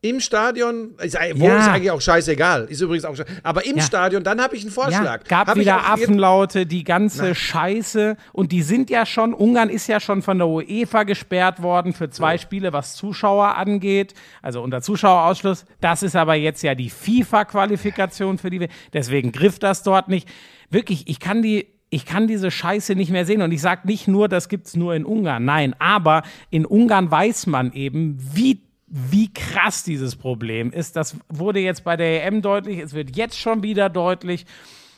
[0.00, 1.58] Im Stadion, ist, wo Ja.
[1.58, 3.40] ist eigentlich auch scheißegal, ist übrigens auch scheißegal.
[3.42, 3.82] Aber im Ja.
[3.82, 5.02] Stadion, dann habe ich einen Vorschlag.
[5.22, 8.16] Ja, gab Hab wieder Affenlaute, die ganze Scheiße.
[8.32, 12.10] Und die sind ja schon, Ungarn ist ja schon von der UEFA gesperrt worden für
[12.10, 14.14] zwei Spiele, was Zuschauer angeht.
[14.40, 15.64] Also unter Zuschauerausschluss.
[15.80, 18.68] Das ist aber jetzt ja die FIFA-Qualifikation für die.
[18.92, 20.28] Deswegen griff das dort nicht.
[20.70, 21.66] Wirklich, ich kann die.
[21.90, 23.42] Ich kann diese Scheiße nicht mehr sehen.
[23.42, 25.44] Und ich sage nicht nur, das gibt's nur in Ungarn.
[25.44, 30.96] Nein, aber in Ungarn weiß man eben, wie wie krass dieses Problem ist.
[30.96, 34.46] Das wurde jetzt bei der EM deutlich, es wird jetzt schon wieder deutlich,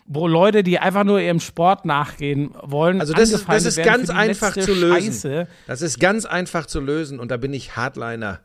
[0.06, 4.10] wo Leute, die einfach nur ihrem Sport nachgehen wollen, Also das ist, das ist ganz
[4.10, 5.12] einfach zu lösen.
[5.12, 5.48] Scheiße.
[5.66, 8.40] Das ist ganz einfach zu lösen und da bin ich Hardliner.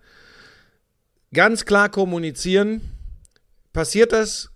[1.34, 2.82] Ganz klar kommunizieren.
[3.74, 4.52] Passiert das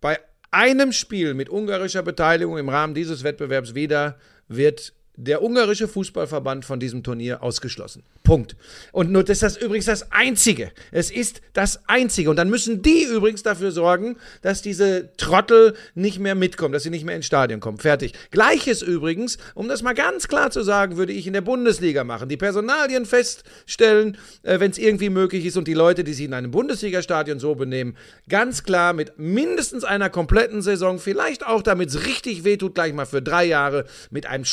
[0.00, 0.18] bei
[0.50, 4.18] einem Spiel mit ungarischer Beteiligung im Rahmen dieses Wettbewerbs wieder,
[4.48, 8.04] wird der ungarische Fußballverband von diesem Turnier ausgeschlossen.
[8.22, 8.54] Punkt.
[8.92, 10.70] Und nur das ist das übrigens das Einzige.
[10.92, 12.30] Es ist das Einzige.
[12.30, 16.90] Und dann müssen die übrigens dafür sorgen, dass diese Trottel nicht mehr mitkommen, dass sie
[16.90, 17.78] nicht mehr ins Stadion kommen.
[17.78, 18.12] Fertig.
[18.30, 22.28] Gleiches übrigens, um das mal ganz klar zu sagen, würde ich in der Bundesliga machen.
[22.28, 26.34] Die Personalien feststellen, äh, wenn es irgendwie möglich ist und die Leute, die sich in
[26.34, 27.96] einem Bundesliga-Stadion so benehmen,
[28.28, 33.06] ganz klar mit mindestens einer kompletten Saison, vielleicht auch damit es richtig wehtut, gleich mal
[33.06, 34.44] für drei Jahre, mit einem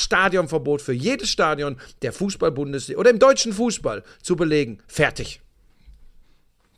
[0.56, 4.80] Stadionverbot für jedes Stadion der Fußball-Bundesliga oder im deutschen Fußball zu belegen.
[4.88, 5.42] Fertig.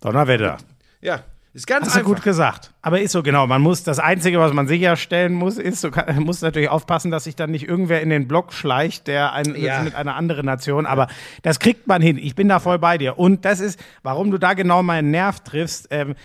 [0.01, 0.57] Donnerwetter.
[1.01, 1.23] Ja,
[1.53, 2.13] ist ganz Hast du einfach.
[2.15, 2.71] gut gesagt.
[2.81, 3.47] Aber ist so genau.
[3.47, 7.23] Man muss, das Einzige, was man sicherstellen muss, ist, du kann, musst natürlich aufpassen, dass
[7.23, 9.81] sich dann nicht irgendwer in den Block schleicht, der ein, Ja.
[9.81, 10.85] mit einer anderen Nation.
[10.85, 11.07] Aber
[11.41, 12.17] das kriegt man hin.
[12.17, 13.17] Ich bin da voll bei dir.
[13.17, 15.87] Und das ist, warum du da genau meinen Nerv triffst.
[15.89, 16.15] Ähm,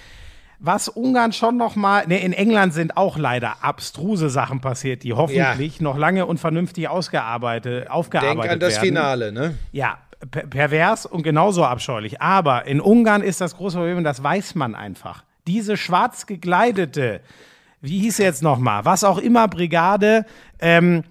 [0.65, 5.13] was Ungarn schon noch mal, ne, in England sind auch leider abstruse Sachen passiert, die
[5.13, 8.85] hoffentlich noch lange und vernünftig ausgearbeitet, aufgearbeitet Denk an das werden.
[8.85, 9.59] Finale, ne?
[9.73, 9.99] Ja,
[10.31, 12.23] per pervers und genauso abscheulich.
[12.23, 15.25] Aber in Ungarn ist das große Problem, das weiß man einfach.
[15.49, 17.21] Diese schwarz gekleidete,
[17.81, 20.25] wie hieß sie jetzt nochmal, was auch immer Brigade,
[20.61, 21.03] ähm,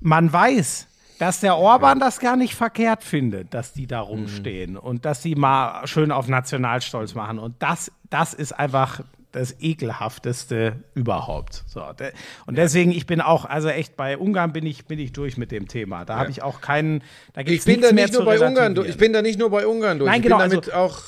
[0.00, 0.88] man weiß,
[1.20, 5.34] dass der Orban das gar nicht verkehrt findet, dass die da rumstehen und dass sie
[5.34, 7.38] mal schön auf Nationalstolz machen.
[7.38, 11.62] Und das, das ist einfach das ekelhafteste überhaupt.
[11.66, 12.12] So, de
[12.46, 15.52] und deswegen, ich bin auch, also echt bei Ungarn bin ich, bin ich durch mit
[15.52, 16.06] dem Thema.
[16.06, 17.02] Da habe ich auch keinen,
[17.34, 18.88] da Ich gibt's bin nichts da mehr nicht nur bei Ungarn, durch.
[18.88, 20.10] ich bin da nicht nur bei Ungarn durch.
[20.10, 21.00] Nein, ich genau, bin damit also- auch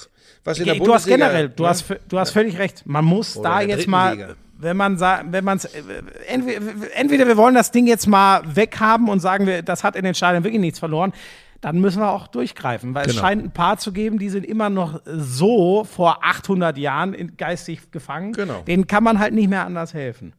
[0.44, 1.16] was in der du hast Bundesliga.
[1.16, 1.68] generell, du ne?
[1.70, 2.82] hast, du hast völlig recht.
[2.84, 4.34] Man muss Oder da jetzt mal, Liga.
[4.62, 5.64] Wenn man sagt, wenn man es,
[6.28, 6.60] entweder,
[6.94, 10.14] entweder wir wollen das Ding jetzt mal weghaben und sagen wir, das hat in den
[10.14, 11.12] Stadien wirklich nichts verloren,
[11.60, 13.22] dann müssen wir auch durchgreifen, weil es Genau.
[13.26, 18.32] scheint ein paar zu geben, die sind immer noch so vor 800 Jahren geistig gefangen.
[18.32, 18.62] Genau.
[18.66, 20.32] Denen kann man halt nicht mehr anders helfen.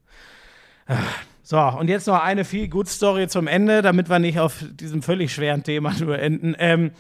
[0.88, 0.96] Ah,
[1.44, 5.02] So, und jetzt noch eine viel gut Story zum Ende, damit wir nicht auf diesem
[5.02, 6.56] völlig schweren Thema nur enden.
[6.60, 6.92] Ähm,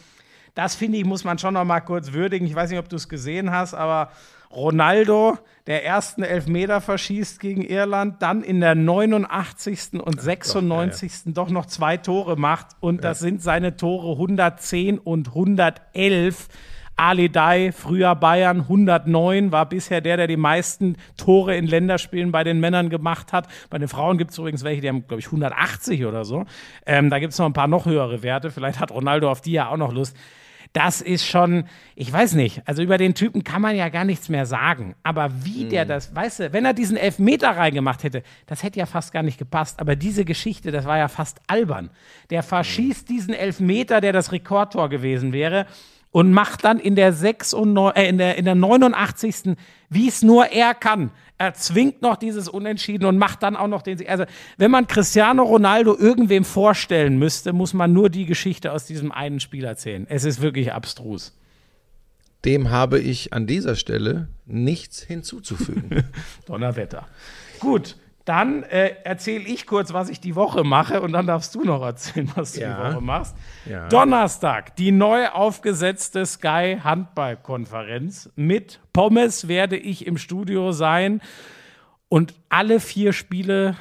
[0.56, 2.46] das finde ich, muss man schon noch mal kurz würdigen.
[2.46, 4.12] Ich weiß nicht, ob du es gesehen hast, aber
[4.56, 5.38] Ronaldo,
[5.68, 10.02] der ersten Elfmeter verschießt gegen Irland, dann in der 89.
[10.04, 11.34] und 96.
[11.34, 12.68] doch noch zwei Tore macht.
[12.80, 16.48] Und das sind seine Tore 110 und 111.
[16.96, 22.44] Ali Dai, früher Bayern, 109, war bisher der, der die meisten Tore in Länderspielen bei
[22.44, 23.48] den Männern gemacht hat.
[23.72, 26.46] Bei den Frauen gibt es übrigens welche, die haben, glaube ich, 180 oder so.
[26.86, 28.52] Ähm, da gibt es noch ein paar noch höhere Werte.
[28.52, 30.16] Vielleicht hat Ronaldo auf die ja auch noch Lust.
[30.74, 31.66] Das ist schon,
[31.96, 34.96] ich weiß nicht, also über den Typen kann man ja gar nichts mehr sagen.
[35.04, 38.88] Aber wie der das, weißt du, wenn er diesen Elfmeter reingemacht hätte, das hätte ja
[38.88, 39.80] fast gar nicht gepasst.
[39.80, 41.92] Aber diese Geschichte, das war ja fast albern.
[42.32, 45.68] Der verschießt diesen Elfmeter, der das Rekordtor gewesen wäre
[46.14, 49.56] und macht dann in der, 96, äh, in der, in der 89.
[49.90, 51.12] wie es nur er kann.
[51.44, 54.10] Er zwingt noch dieses Unentschieden und macht dann auch noch den Sieg.
[54.10, 54.24] Also,
[54.58, 59.42] wenn man Cristiano Ronaldo irgendwem vorstellen müsste, muss man nur die Geschichte aus diesem einen
[59.42, 60.06] Spiel erzählen.
[60.08, 61.38] Es ist wirklich abstrus.
[62.46, 66.06] Dem habe ich an dieser Stelle nichts hinzuzufügen.
[66.46, 67.08] Donnerwetter.
[67.60, 71.64] Gut, dann äh, erzähle ich kurz, was ich die Woche mache und dann darfst du
[71.64, 72.88] noch erzählen, was du Ja.
[72.90, 73.36] die Woche machst.
[73.66, 73.88] Ja.
[73.90, 78.30] Donnerstag, die neu aufgesetzte Sky Handballkonferenz.
[78.36, 81.22] Mit Pommes werde ich im Studio sein
[82.10, 83.76] und alle vier Spiele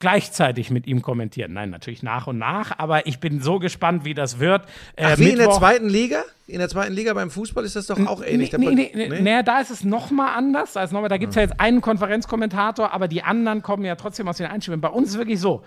[0.00, 1.52] gleichzeitig mit ihm kommentieren.
[1.52, 4.62] Nein, natürlich nach und nach, aber ich bin so gespannt, wie das wird.
[4.96, 6.22] Äh, Ach, wie in der Mittwoch- zweiten Liga?
[6.46, 8.52] In der zweiten Liga beim Fußball ist das doch auch ähnlich.
[8.52, 9.20] Nee, nee, nee, Nee?
[9.22, 10.74] nee, da ist es noch mal anders.
[10.74, 13.84] Da, ist noch mal, da gibt es ja jetzt einen Konferenzkommentator, aber die anderen kommen
[13.84, 14.80] ja trotzdem aus den Einspielen.
[14.80, 15.62] Bei uns ist es wirklich so.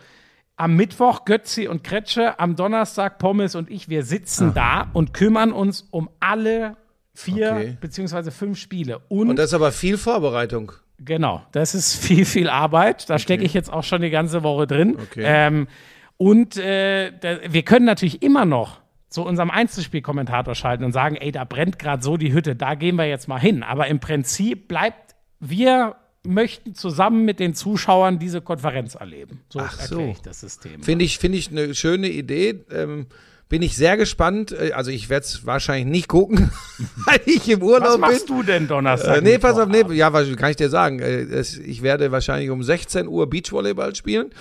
[0.55, 5.51] Am Mittwoch Götzi und Kretsche, am Donnerstag Pommes und ich, wir sitzen da und kümmern
[5.51, 6.77] uns um alle
[7.13, 7.77] vier Okay.
[7.79, 8.99] beziehungsweise fünf Spiele.
[9.07, 10.71] Und, Und das ist aber viel Vorbereitung.
[10.99, 13.09] Genau, das ist viel, viel Arbeit.
[13.09, 14.97] Da stecke ich jetzt auch schon die ganze Woche drin.
[14.99, 15.23] Okay.
[15.25, 15.67] Ähm,
[16.17, 21.31] und äh, da, wir können natürlich immer noch zu unserem Einzelspielkommentator schalten und sagen, ey,
[21.31, 23.63] da brennt gerade so die Hütte, da gehen wir jetzt mal hin.
[23.63, 25.95] Aber im Prinzip bleibt, wir
[26.25, 29.41] möchten zusammen mit den Zuschauern diese Konferenz erleben.
[29.49, 29.95] So Ach so.
[29.95, 30.83] erkläre ich das System.
[30.83, 32.65] Finde ich, finde ich eine schöne Idee.
[32.71, 33.07] Ähm,
[33.49, 34.51] bin ich sehr gespannt.
[34.51, 36.49] Äh, Also ich werde es wahrscheinlich nicht gucken,
[37.05, 38.01] weil ich im Urlaub Was bin.
[38.01, 39.17] machst du denn Donnerstag?
[39.17, 40.99] Äh, nee, pass auf, nee, ja, was kann ich dir sagen?
[40.99, 44.31] Äh, ich werde wahrscheinlich um 16 Uhr Beachvolleyball spielen.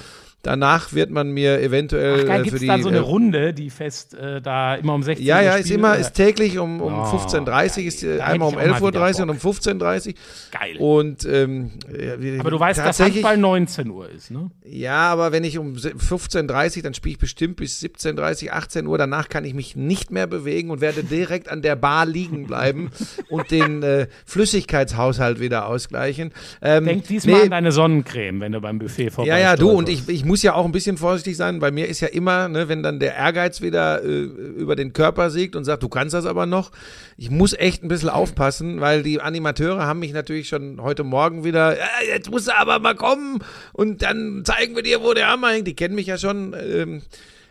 [0.47, 2.69] Danach wird man mir eventuell Ach, da äh, gibt für die.
[2.69, 5.55] da so eine äh, Runde, die fest äh, da immer um 16 ja, Uhr ja,
[5.55, 8.21] ist spielt, immer, ist täglich um, um Oh, 15.30 Uhr, ist äh, geil.
[8.21, 10.15] Einmal um hätte ich auch mal 11.30 Uhr und um 15.30 Uhr.
[10.53, 10.77] Geil.
[10.79, 14.53] Und, ähm, ja, Aber du weißt, dass Handball 19 Uhr ist, ne?
[14.65, 18.99] Ja, aber wenn ich um 15.30 Uhr, dann spiele ich bestimmt bis 17.30 18 Uhr.
[18.99, 22.91] Danach kann ich mich nicht mehr bewegen und werde direkt an der Bar liegen bleiben
[23.31, 26.31] und den äh, Flüssigkeitshaushalt wieder ausgleichen.
[26.63, 29.71] Ähm, Denk diesmal nee, an deine Sonnencreme, wenn du beim Buffet vorbei ja, ja, du
[29.71, 31.59] und ich, ich muss ja auch ein bisschen vorsichtig sein.
[31.59, 35.31] Bei mir ist ja immer, ne, wenn dann der Ehrgeiz wieder äh, über den Körper
[35.31, 36.73] siegt und sagt, du kannst das aber noch.
[37.17, 41.45] Ich muss echt ein bisschen aufpassen, weil die Animateure haben mich natürlich schon heute Morgen
[41.45, 43.41] wieder, ja, jetzt musst du aber mal kommen
[43.73, 45.67] und dann zeigen wir dir, wo der Hammer hängt.
[45.67, 46.55] Die kennen mich ja schon.
[46.55, 47.03] Ähm,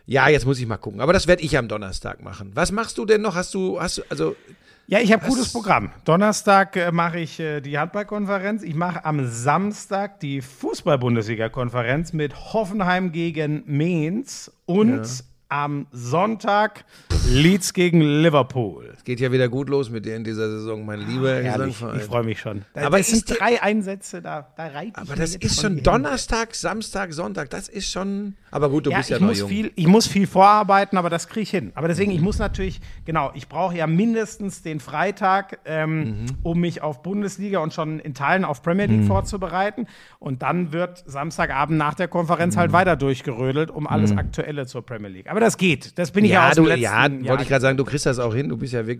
[0.07, 1.01] ja, jetzt muss ich mal gucken.
[1.01, 2.51] Aber das werde ich am Donnerstag machen.
[2.53, 3.35] Was machst du denn noch?
[3.35, 4.35] Hast du, hast du, also
[4.87, 5.89] Ja, ich habe gutes Programm.
[6.03, 8.61] Donnerstag äh, mache ich äh, die Handballkonferenz.
[8.61, 16.85] Ich mache am Samstag die Fußball-Bundesliga-Konferenz mit Hoffenheim gegen Mainz und am Sonntag
[17.27, 18.94] Leeds gegen Liverpool.
[19.05, 21.99] Geht ja wieder gut los mit dir in dieser Saison, mein lieber Herrlich, Gesangverein.
[21.99, 22.63] ich freue mich schon.
[22.73, 25.61] Da, Aber ist sind die- drei Einsätze, da, da reite ich Aber das jetzt ist
[25.61, 25.81] schon.
[25.83, 27.49] Donnerstag, Samstag, Sonntag.
[27.51, 28.35] Das ist schon.
[28.51, 29.49] Aber gut, du Ja, bist ja ich, noch muss jung.
[29.49, 31.71] viel, ich muss viel vorarbeiten, aber das kriege ich hin.
[31.75, 36.25] Aber deswegen, ich muss natürlich, genau, ich brauche ja mindestens den Freitag, ähm, Mhm.
[36.43, 39.87] um mich auf Bundesliga und schon in Teilen auf Premier League vorzubereiten.
[40.19, 42.59] Und dann wird Samstagabend nach der Konferenz Mhm.
[42.59, 45.29] halt weiter durchgerödelt, um alles Aktuelle zur Premier League.
[45.29, 45.97] Aber das geht.
[45.99, 48.19] Das bin ich ja, ja, aus du, ja, wollte ich gerade sagen, du kriegst das
[48.19, 48.49] auch hin.
[48.49, 48.94] Du bist ja wirklich,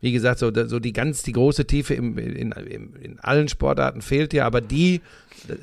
[0.00, 4.00] wie gesagt, so, so die ganz, die große Tiefe im, in, in, in allen Sportarten
[4.00, 5.00] fehlt dir, aber die,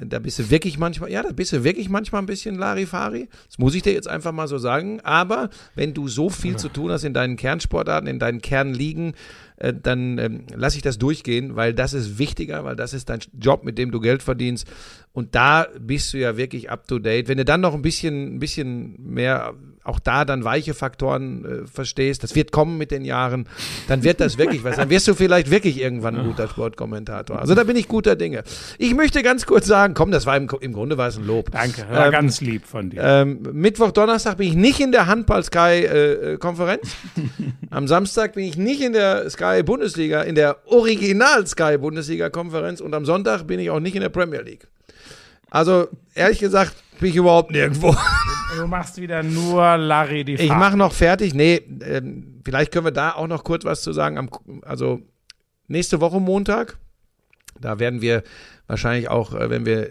[0.02, 3.30] da, bist du wirklich manchmal, ja, da bist du wirklich manchmal ein bisschen Larifari.
[3.48, 5.00] Das muss ich dir jetzt einfach mal so sagen.
[5.02, 9.14] Aber wenn du so viel zu tun hast in deinen Kernsportarten, in deinen Kernligen,
[9.58, 13.20] äh, dann ähm, lass ich das durchgehen, weil das ist wichtiger, weil das ist dein
[13.40, 14.68] Job, mit dem du Geld verdienst.
[15.14, 17.30] Und da bist du ja wirklich up to date.
[17.30, 19.54] Wenn du dann noch ein bisschen, ein bisschen mehr,
[19.86, 23.48] auch da dann weiche Faktoren äh, verstehst, das wird kommen mit den Jahren,
[23.88, 24.76] dann wird das wirklich was.
[24.78, 27.40] Dann wirst du vielleicht wirklich irgendwann ein guter Sportkommentator.
[27.40, 28.44] Also da bin ich guter Dinge.
[28.80, 31.52] Ich möchte ganz kurz sagen, komm, das war im, im Grunde war es ein Lob.
[31.52, 33.02] Danke, war Ähm, ganz lieb von dir.
[33.02, 36.96] Ähm, Mittwoch, Donnerstag bin ich nicht in der Handball-Sky-Konferenz.
[37.70, 42.82] Am Samstag bin ich nicht in der Sky-Bundesliga, in der Original-Sky-Bundesliga-Konferenz.
[42.82, 44.68] Und am Sonntag bin ich auch nicht in der Premier League.
[45.50, 47.96] Also, ehrlich gesagt, bin ich überhaupt nirgendwo.
[48.56, 50.60] du machst wieder nur Larry die Ich Fahrt.
[50.60, 51.34] mache noch fertig.
[51.34, 54.18] Nee, ähm, vielleicht können wir da auch noch kurz was zu sagen.
[54.18, 54.30] Am,
[54.64, 55.02] also,
[55.68, 56.78] nächste Woche Montag,
[57.60, 58.24] da werden wir
[58.68, 59.90] wahrscheinlich auch, äh, wenn wir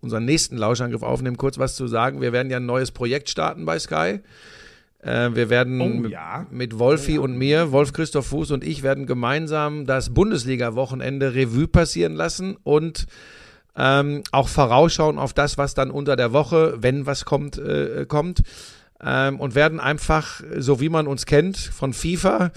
[0.00, 2.20] unseren nächsten Lauschangriff aufnehmen, kurz was zu sagen.
[2.20, 4.20] Wir werden ja ein neues Projekt starten bei Sky.
[5.00, 6.46] Äh, wir werden Oh, mit- ja.
[6.50, 12.14] mit Wolfi und mir, Wolf Christoph Fuß und ich, werden gemeinsam das Bundesliga-Wochenende Revue passieren
[12.14, 13.06] lassen und
[13.78, 18.42] ähm, auch vorausschauen auf das, was dann unter der Woche, wenn was kommt, äh, kommt.
[19.00, 22.50] Ähm, und werden einfach, so wie man uns kennt, von FIFA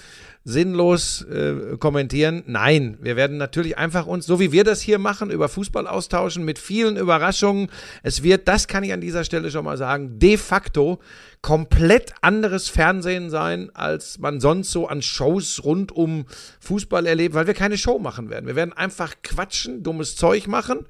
[0.44, 2.42] sinnlos äh, kommentieren.
[2.46, 6.44] Nein, wir werden natürlich einfach uns, so wie wir das hier machen, über Fußball austauschen
[6.44, 7.68] mit vielen Überraschungen.
[8.02, 10.98] Es wird, das kann ich an dieser Stelle schon mal sagen, de facto
[11.42, 16.26] komplett anderes Fernsehen sein, als man sonst so an Shows rund um
[16.60, 18.46] Fußball erlebt, weil wir keine Show machen werden.
[18.46, 20.86] Wir werden einfach quatschen, dummes Zeug machen,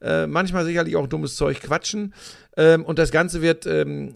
[0.00, 2.14] äh, manchmal sicherlich auch dummes Zeug quatschen.
[2.56, 4.12] Ähm, und das Ganze wird ähm,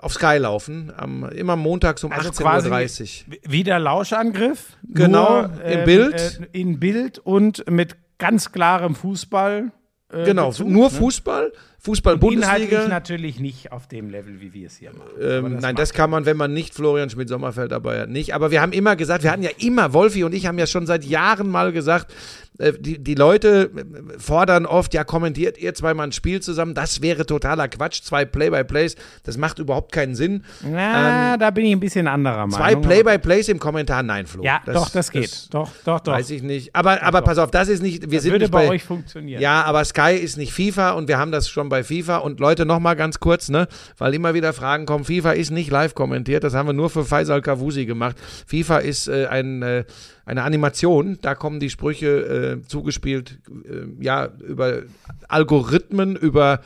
[0.00, 3.36] auf Sky laufen, am, immer montags um Also 18.30 Uhr.
[3.42, 4.76] Wie der Lauschangriff.
[4.82, 6.40] Genau, nur, im Bild.
[6.52, 9.72] Äh, in Bild und mit ganz klarem Fußball.
[10.12, 10.90] Äh, Genau, Bezug, nur ne?
[10.90, 12.88] Fußball, Inhaltlich Fußball-Bundesliga.
[12.88, 15.10] natürlich nicht auf dem Level, wie wir es hier machen.
[15.20, 18.34] Ähm, Aber nein, das kann man, wenn man nicht Florian Schmidt-Sommerfeld dabei hat, nicht.
[18.34, 20.86] Aber wir haben immer gesagt, wir hatten ja immer, Wolfi und ich haben ja schon
[20.86, 22.14] seit Jahren mal gesagt, äh,
[22.58, 27.26] die, die Leute äh, fordern oft, ja, kommentiert ihr zweimal ein Spiel zusammen, das wäre
[27.26, 28.94] totaler Quatsch, zwei Play-by-Plays,
[29.24, 30.44] das macht überhaupt keinen Sinn.
[30.62, 32.54] Na, da bin ich ein bisschen anderer Meinung.
[32.54, 34.44] Ähm, Zwei Play-by-Plays im Kommentar, nein, Flo.
[34.44, 35.52] Ja, doch, das geht.
[35.52, 36.12] doch, doch, doch.
[36.12, 36.74] Weiß ich nicht.
[36.76, 38.84] Aber, aber pass auf, das ist nicht, wir das sind würde nicht bei, bei, euch
[38.84, 39.42] funktionieren.
[39.42, 42.18] Ja, aber Sky ist nicht FIFA und wir haben das schon bei FIFA.
[42.18, 43.66] Und Leute, nochmal ganz kurz, ne,
[43.98, 47.04] weil immer wieder Fragen kommen, FIFA ist nicht live kommentiert, das haben wir nur für
[47.04, 48.16] Faisal Kavusi gemacht.
[48.46, 49.84] FIFA ist äh, ein, äh,
[50.26, 54.82] eine Animation, da kommen die Sprüche äh, zugespielt, äh, ja, über
[55.28, 56.60] Algorithmen, über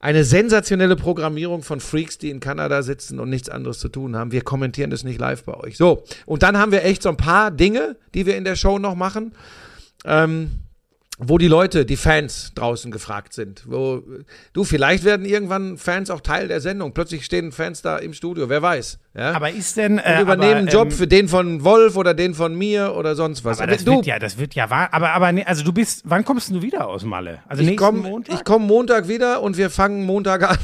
[0.00, 4.30] eine sensationelle Programmierung von Freaks, die in Kanada sitzen und nichts anderes zu tun haben.
[4.32, 5.76] Wir kommentieren das nicht live bei euch.
[5.76, 8.78] So, und dann haben wir echt so ein paar Dinge, die wir in der Show
[8.78, 9.32] noch machen.
[10.04, 10.50] Ähm,
[11.20, 13.64] wo die Leute, die Fans draußen gefragt sind.
[13.66, 14.04] Wo,
[14.52, 16.94] du, vielleicht werden irgendwann Fans auch Teil der Sendung.
[16.94, 19.00] Plötzlich stehen Fans da im Studio, wer weiß.
[19.18, 19.32] Ja?
[19.32, 19.98] Aber ist denn.
[19.98, 22.94] Äh, und übernehmen aber, einen Job ähm, für den von Wolf oder den von mir
[22.96, 23.60] oder sonst was.
[23.60, 24.88] Aber das du, wird ja, das wird ja wahr.
[24.92, 27.40] Aber, aber nee, also du bist, wann kommst du wieder aus Malle?
[27.48, 28.44] Also ich komme Montag?
[28.44, 30.58] komm Montag wieder und wir fangen Montag an.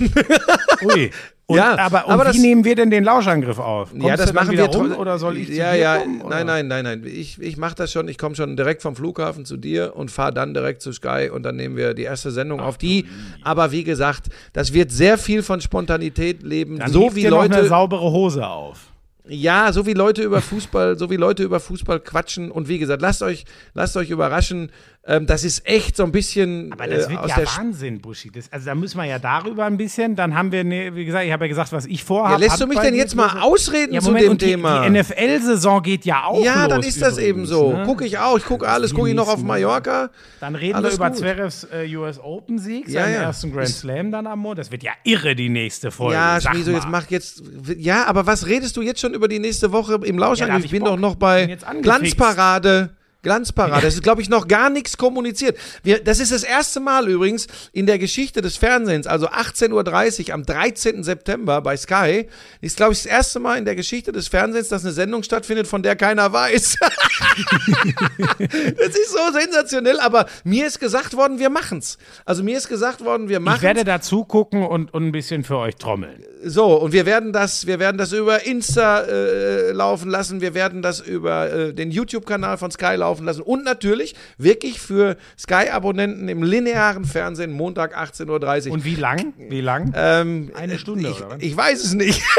[0.84, 1.10] Ui.
[1.46, 3.90] Und, Ja, aber, aber wie das- nehmen wir denn den Lauschangriff auf?
[3.90, 6.84] Kommst ja, das machen wir rum, Oder soll ich Ja, ja, kommen, nein, nein, nein,
[6.84, 7.02] nein.
[7.04, 8.08] Ich, ich mache das schon.
[8.08, 11.42] Ich komme schon direkt vom Flughafen zu dir und fahre dann direkt zu Sky und
[11.42, 13.04] dann nehmen wir die erste Sendung auf die.
[13.42, 16.78] Aber wie gesagt, das wird sehr viel von Spontanität leben.
[16.78, 17.68] Dann so wie dir noch eine Leute.
[17.68, 18.92] saubere Hose auf.
[19.26, 22.50] Ja, so wie Leute über Fußball, so wie Leute über Fußball quatschen.
[22.50, 24.70] Und wie gesagt, lasst euch, lasst euch überraschen.
[25.06, 28.30] Ähm, das ist echt so ein bisschen Aber das äh, wird aus ja Wahnsinn, Buschi.
[28.30, 30.16] Das, also da müssen wir ja darüber ein bisschen.
[30.16, 32.40] Dann haben wir, ne, wie gesagt, ich habe ja gesagt, was ich ja, vorhabe.
[32.40, 34.88] lässt du mich denn jetzt mal ausreden ja, zu Moment, dem und die, Thema?
[34.88, 36.68] Die NFL-Saison geht ja auch ja, los.
[36.70, 37.72] dann ist das eben übrigens, so.
[37.74, 37.84] Ne?
[37.84, 38.38] Gucke ich auch.
[38.38, 38.94] Ich gucke alles.
[38.94, 40.08] Gucke ich noch auf Mallorca.
[40.40, 41.18] Dann reden Alles wir über gut.
[41.18, 43.22] Zverevs äh, US Open-Sieg, Ja, seinen ja.
[43.24, 44.64] ersten Grand Slam dann am Montag.
[44.64, 46.14] Das wird ja irre, die nächste Folge.
[46.14, 47.42] Ja, Schmieso, jetzt mach jetzt.
[47.76, 50.60] Ja, aber was redest du jetzt schon über die nächste Woche im Lauschangriff?
[50.60, 50.92] Ja, ich bin Bock.
[50.92, 51.58] doch noch bei.
[51.82, 52.94] Glanzparade.
[53.24, 53.86] Glanzparade.
[53.86, 55.58] Es ist, glaube ich, noch gar nichts kommuniziert.
[55.82, 60.34] Wir, das ist das erste Mal übrigens in der Geschichte des Fernsehens, also 18.30 Uhr
[60.34, 61.02] am 13.
[61.02, 62.28] September bei Sky,
[62.60, 65.66] ist, glaube ich, das erste Mal in der Geschichte des Fernsehens, dass eine Sendung stattfindet,
[65.66, 66.76] von der keiner weiß.
[68.38, 71.98] das ist so sensationell, aber mir ist gesagt worden, wir machen's.
[72.24, 73.58] Also mir ist gesagt worden, wir machen's.
[73.58, 76.22] Ich werde dazu gucken und, und ein bisschen für euch trommeln.
[76.44, 80.82] So, und wir werden das, wir werden das über Insta äh, laufen lassen, wir werden
[80.82, 86.42] das über äh, den YouTube-Kanal von Sky laufen lassen und natürlich wirklich für Sky-Abonnenten im
[86.42, 88.72] linearen Fernsehen Montag 18.30 Uhr.
[88.72, 89.34] Und wie lang?
[89.36, 89.92] Wie lang?
[89.96, 91.36] Ähm, Eine Stunde, ich, oder?
[91.40, 92.22] Ich weiß es nicht.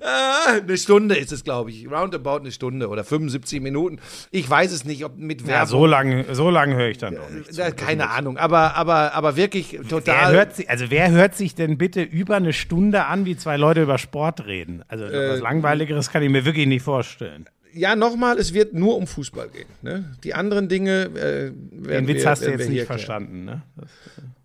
[0.00, 1.90] Ah, eine Stunde ist es, glaube ich.
[1.90, 3.98] Roundabout eine Stunde oder 75 Minuten.
[4.30, 5.68] Ich weiß es nicht, ob mit ja, Werbung.
[5.68, 7.58] so lange so lang höre ich dann noch nicht.
[7.58, 10.32] Äh, keine Ahnung, aber, aber, aber wirklich Wer total.
[10.32, 13.82] hört, sich, also wer hört sich denn bitte über eine Stunde an, wie zwei Leute
[13.82, 14.82] über Sport reden?
[14.88, 17.46] Also Äh, was Langweiligeres kann ich mir wirklich nicht vorstellen.
[17.74, 19.68] Ja, nochmal, es wird nur um Fußball gehen.
[19.82, 20.14] Ne?
[20.22, 23.62] Die anderen Dinge äh, werden Den Witz wir, hast du jetzt nicht verstanden, ne?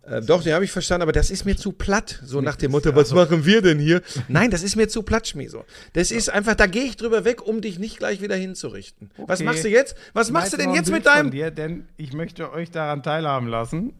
[0.02, 2.20] Äh, doch, den habe ich verstanden, aber das ist mir zu platt.
[2.24, 4.02] So nach dem Motto, was machen wir denn hier?
[4.28, 5.64] Nein, das ist mir zu platt, Schmieso.
[5.92, 9.10] Das ist einfach, da gehe ich drüber weg, um dich nicht gleich wieder hinzurichten.
[9.18, 9.44] Was Okay.
[9.44, 9.96] machst du jetzt?
[10.12, 11.30] Was machst du denn jetzt mit deinem...
[11.30, 13.92] Dir, denn ich möchte euch daran teilhaben lassen.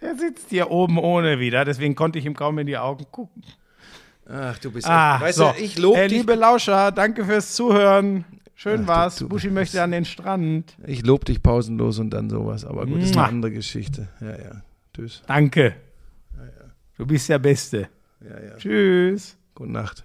[0.00, 3.42] Er sitzt hier oben ohne wieder, deswegen konnte ich ihm kaum in die Augen gucken.
[4.34, 4.86] Ach, du bist...
[4.88, 5.52] Ah, weißt so.
[5.52, 8.24] du, ich lobe äh, dich, Liebe Lauscher, danke fürs Zuhören.
[8.54, 9.16] Schön Ach, war's.
[9.16, 10.74] du- du- Buschi möchte an den Strand.
[10.86, 12.64] ich lob dich pausenlos und dann sowas.
[12.64, 14.08] Aber gut, das ist eine andere Geschichte.
[14.20, 14.62] Ja, ja.
[14.94, 15.22] Tschüss.
[15.26, 15.74] Danke.
[16.96, 17.88] Du bist der Beste.
[18.20, 18.56] Ja, ja.
[18.56, 19.36] Tschüss.
[19.54, 20.04] Gute Nacht.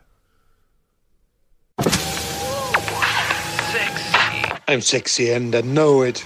[4.67, 6.25] I'm sexy and I know it.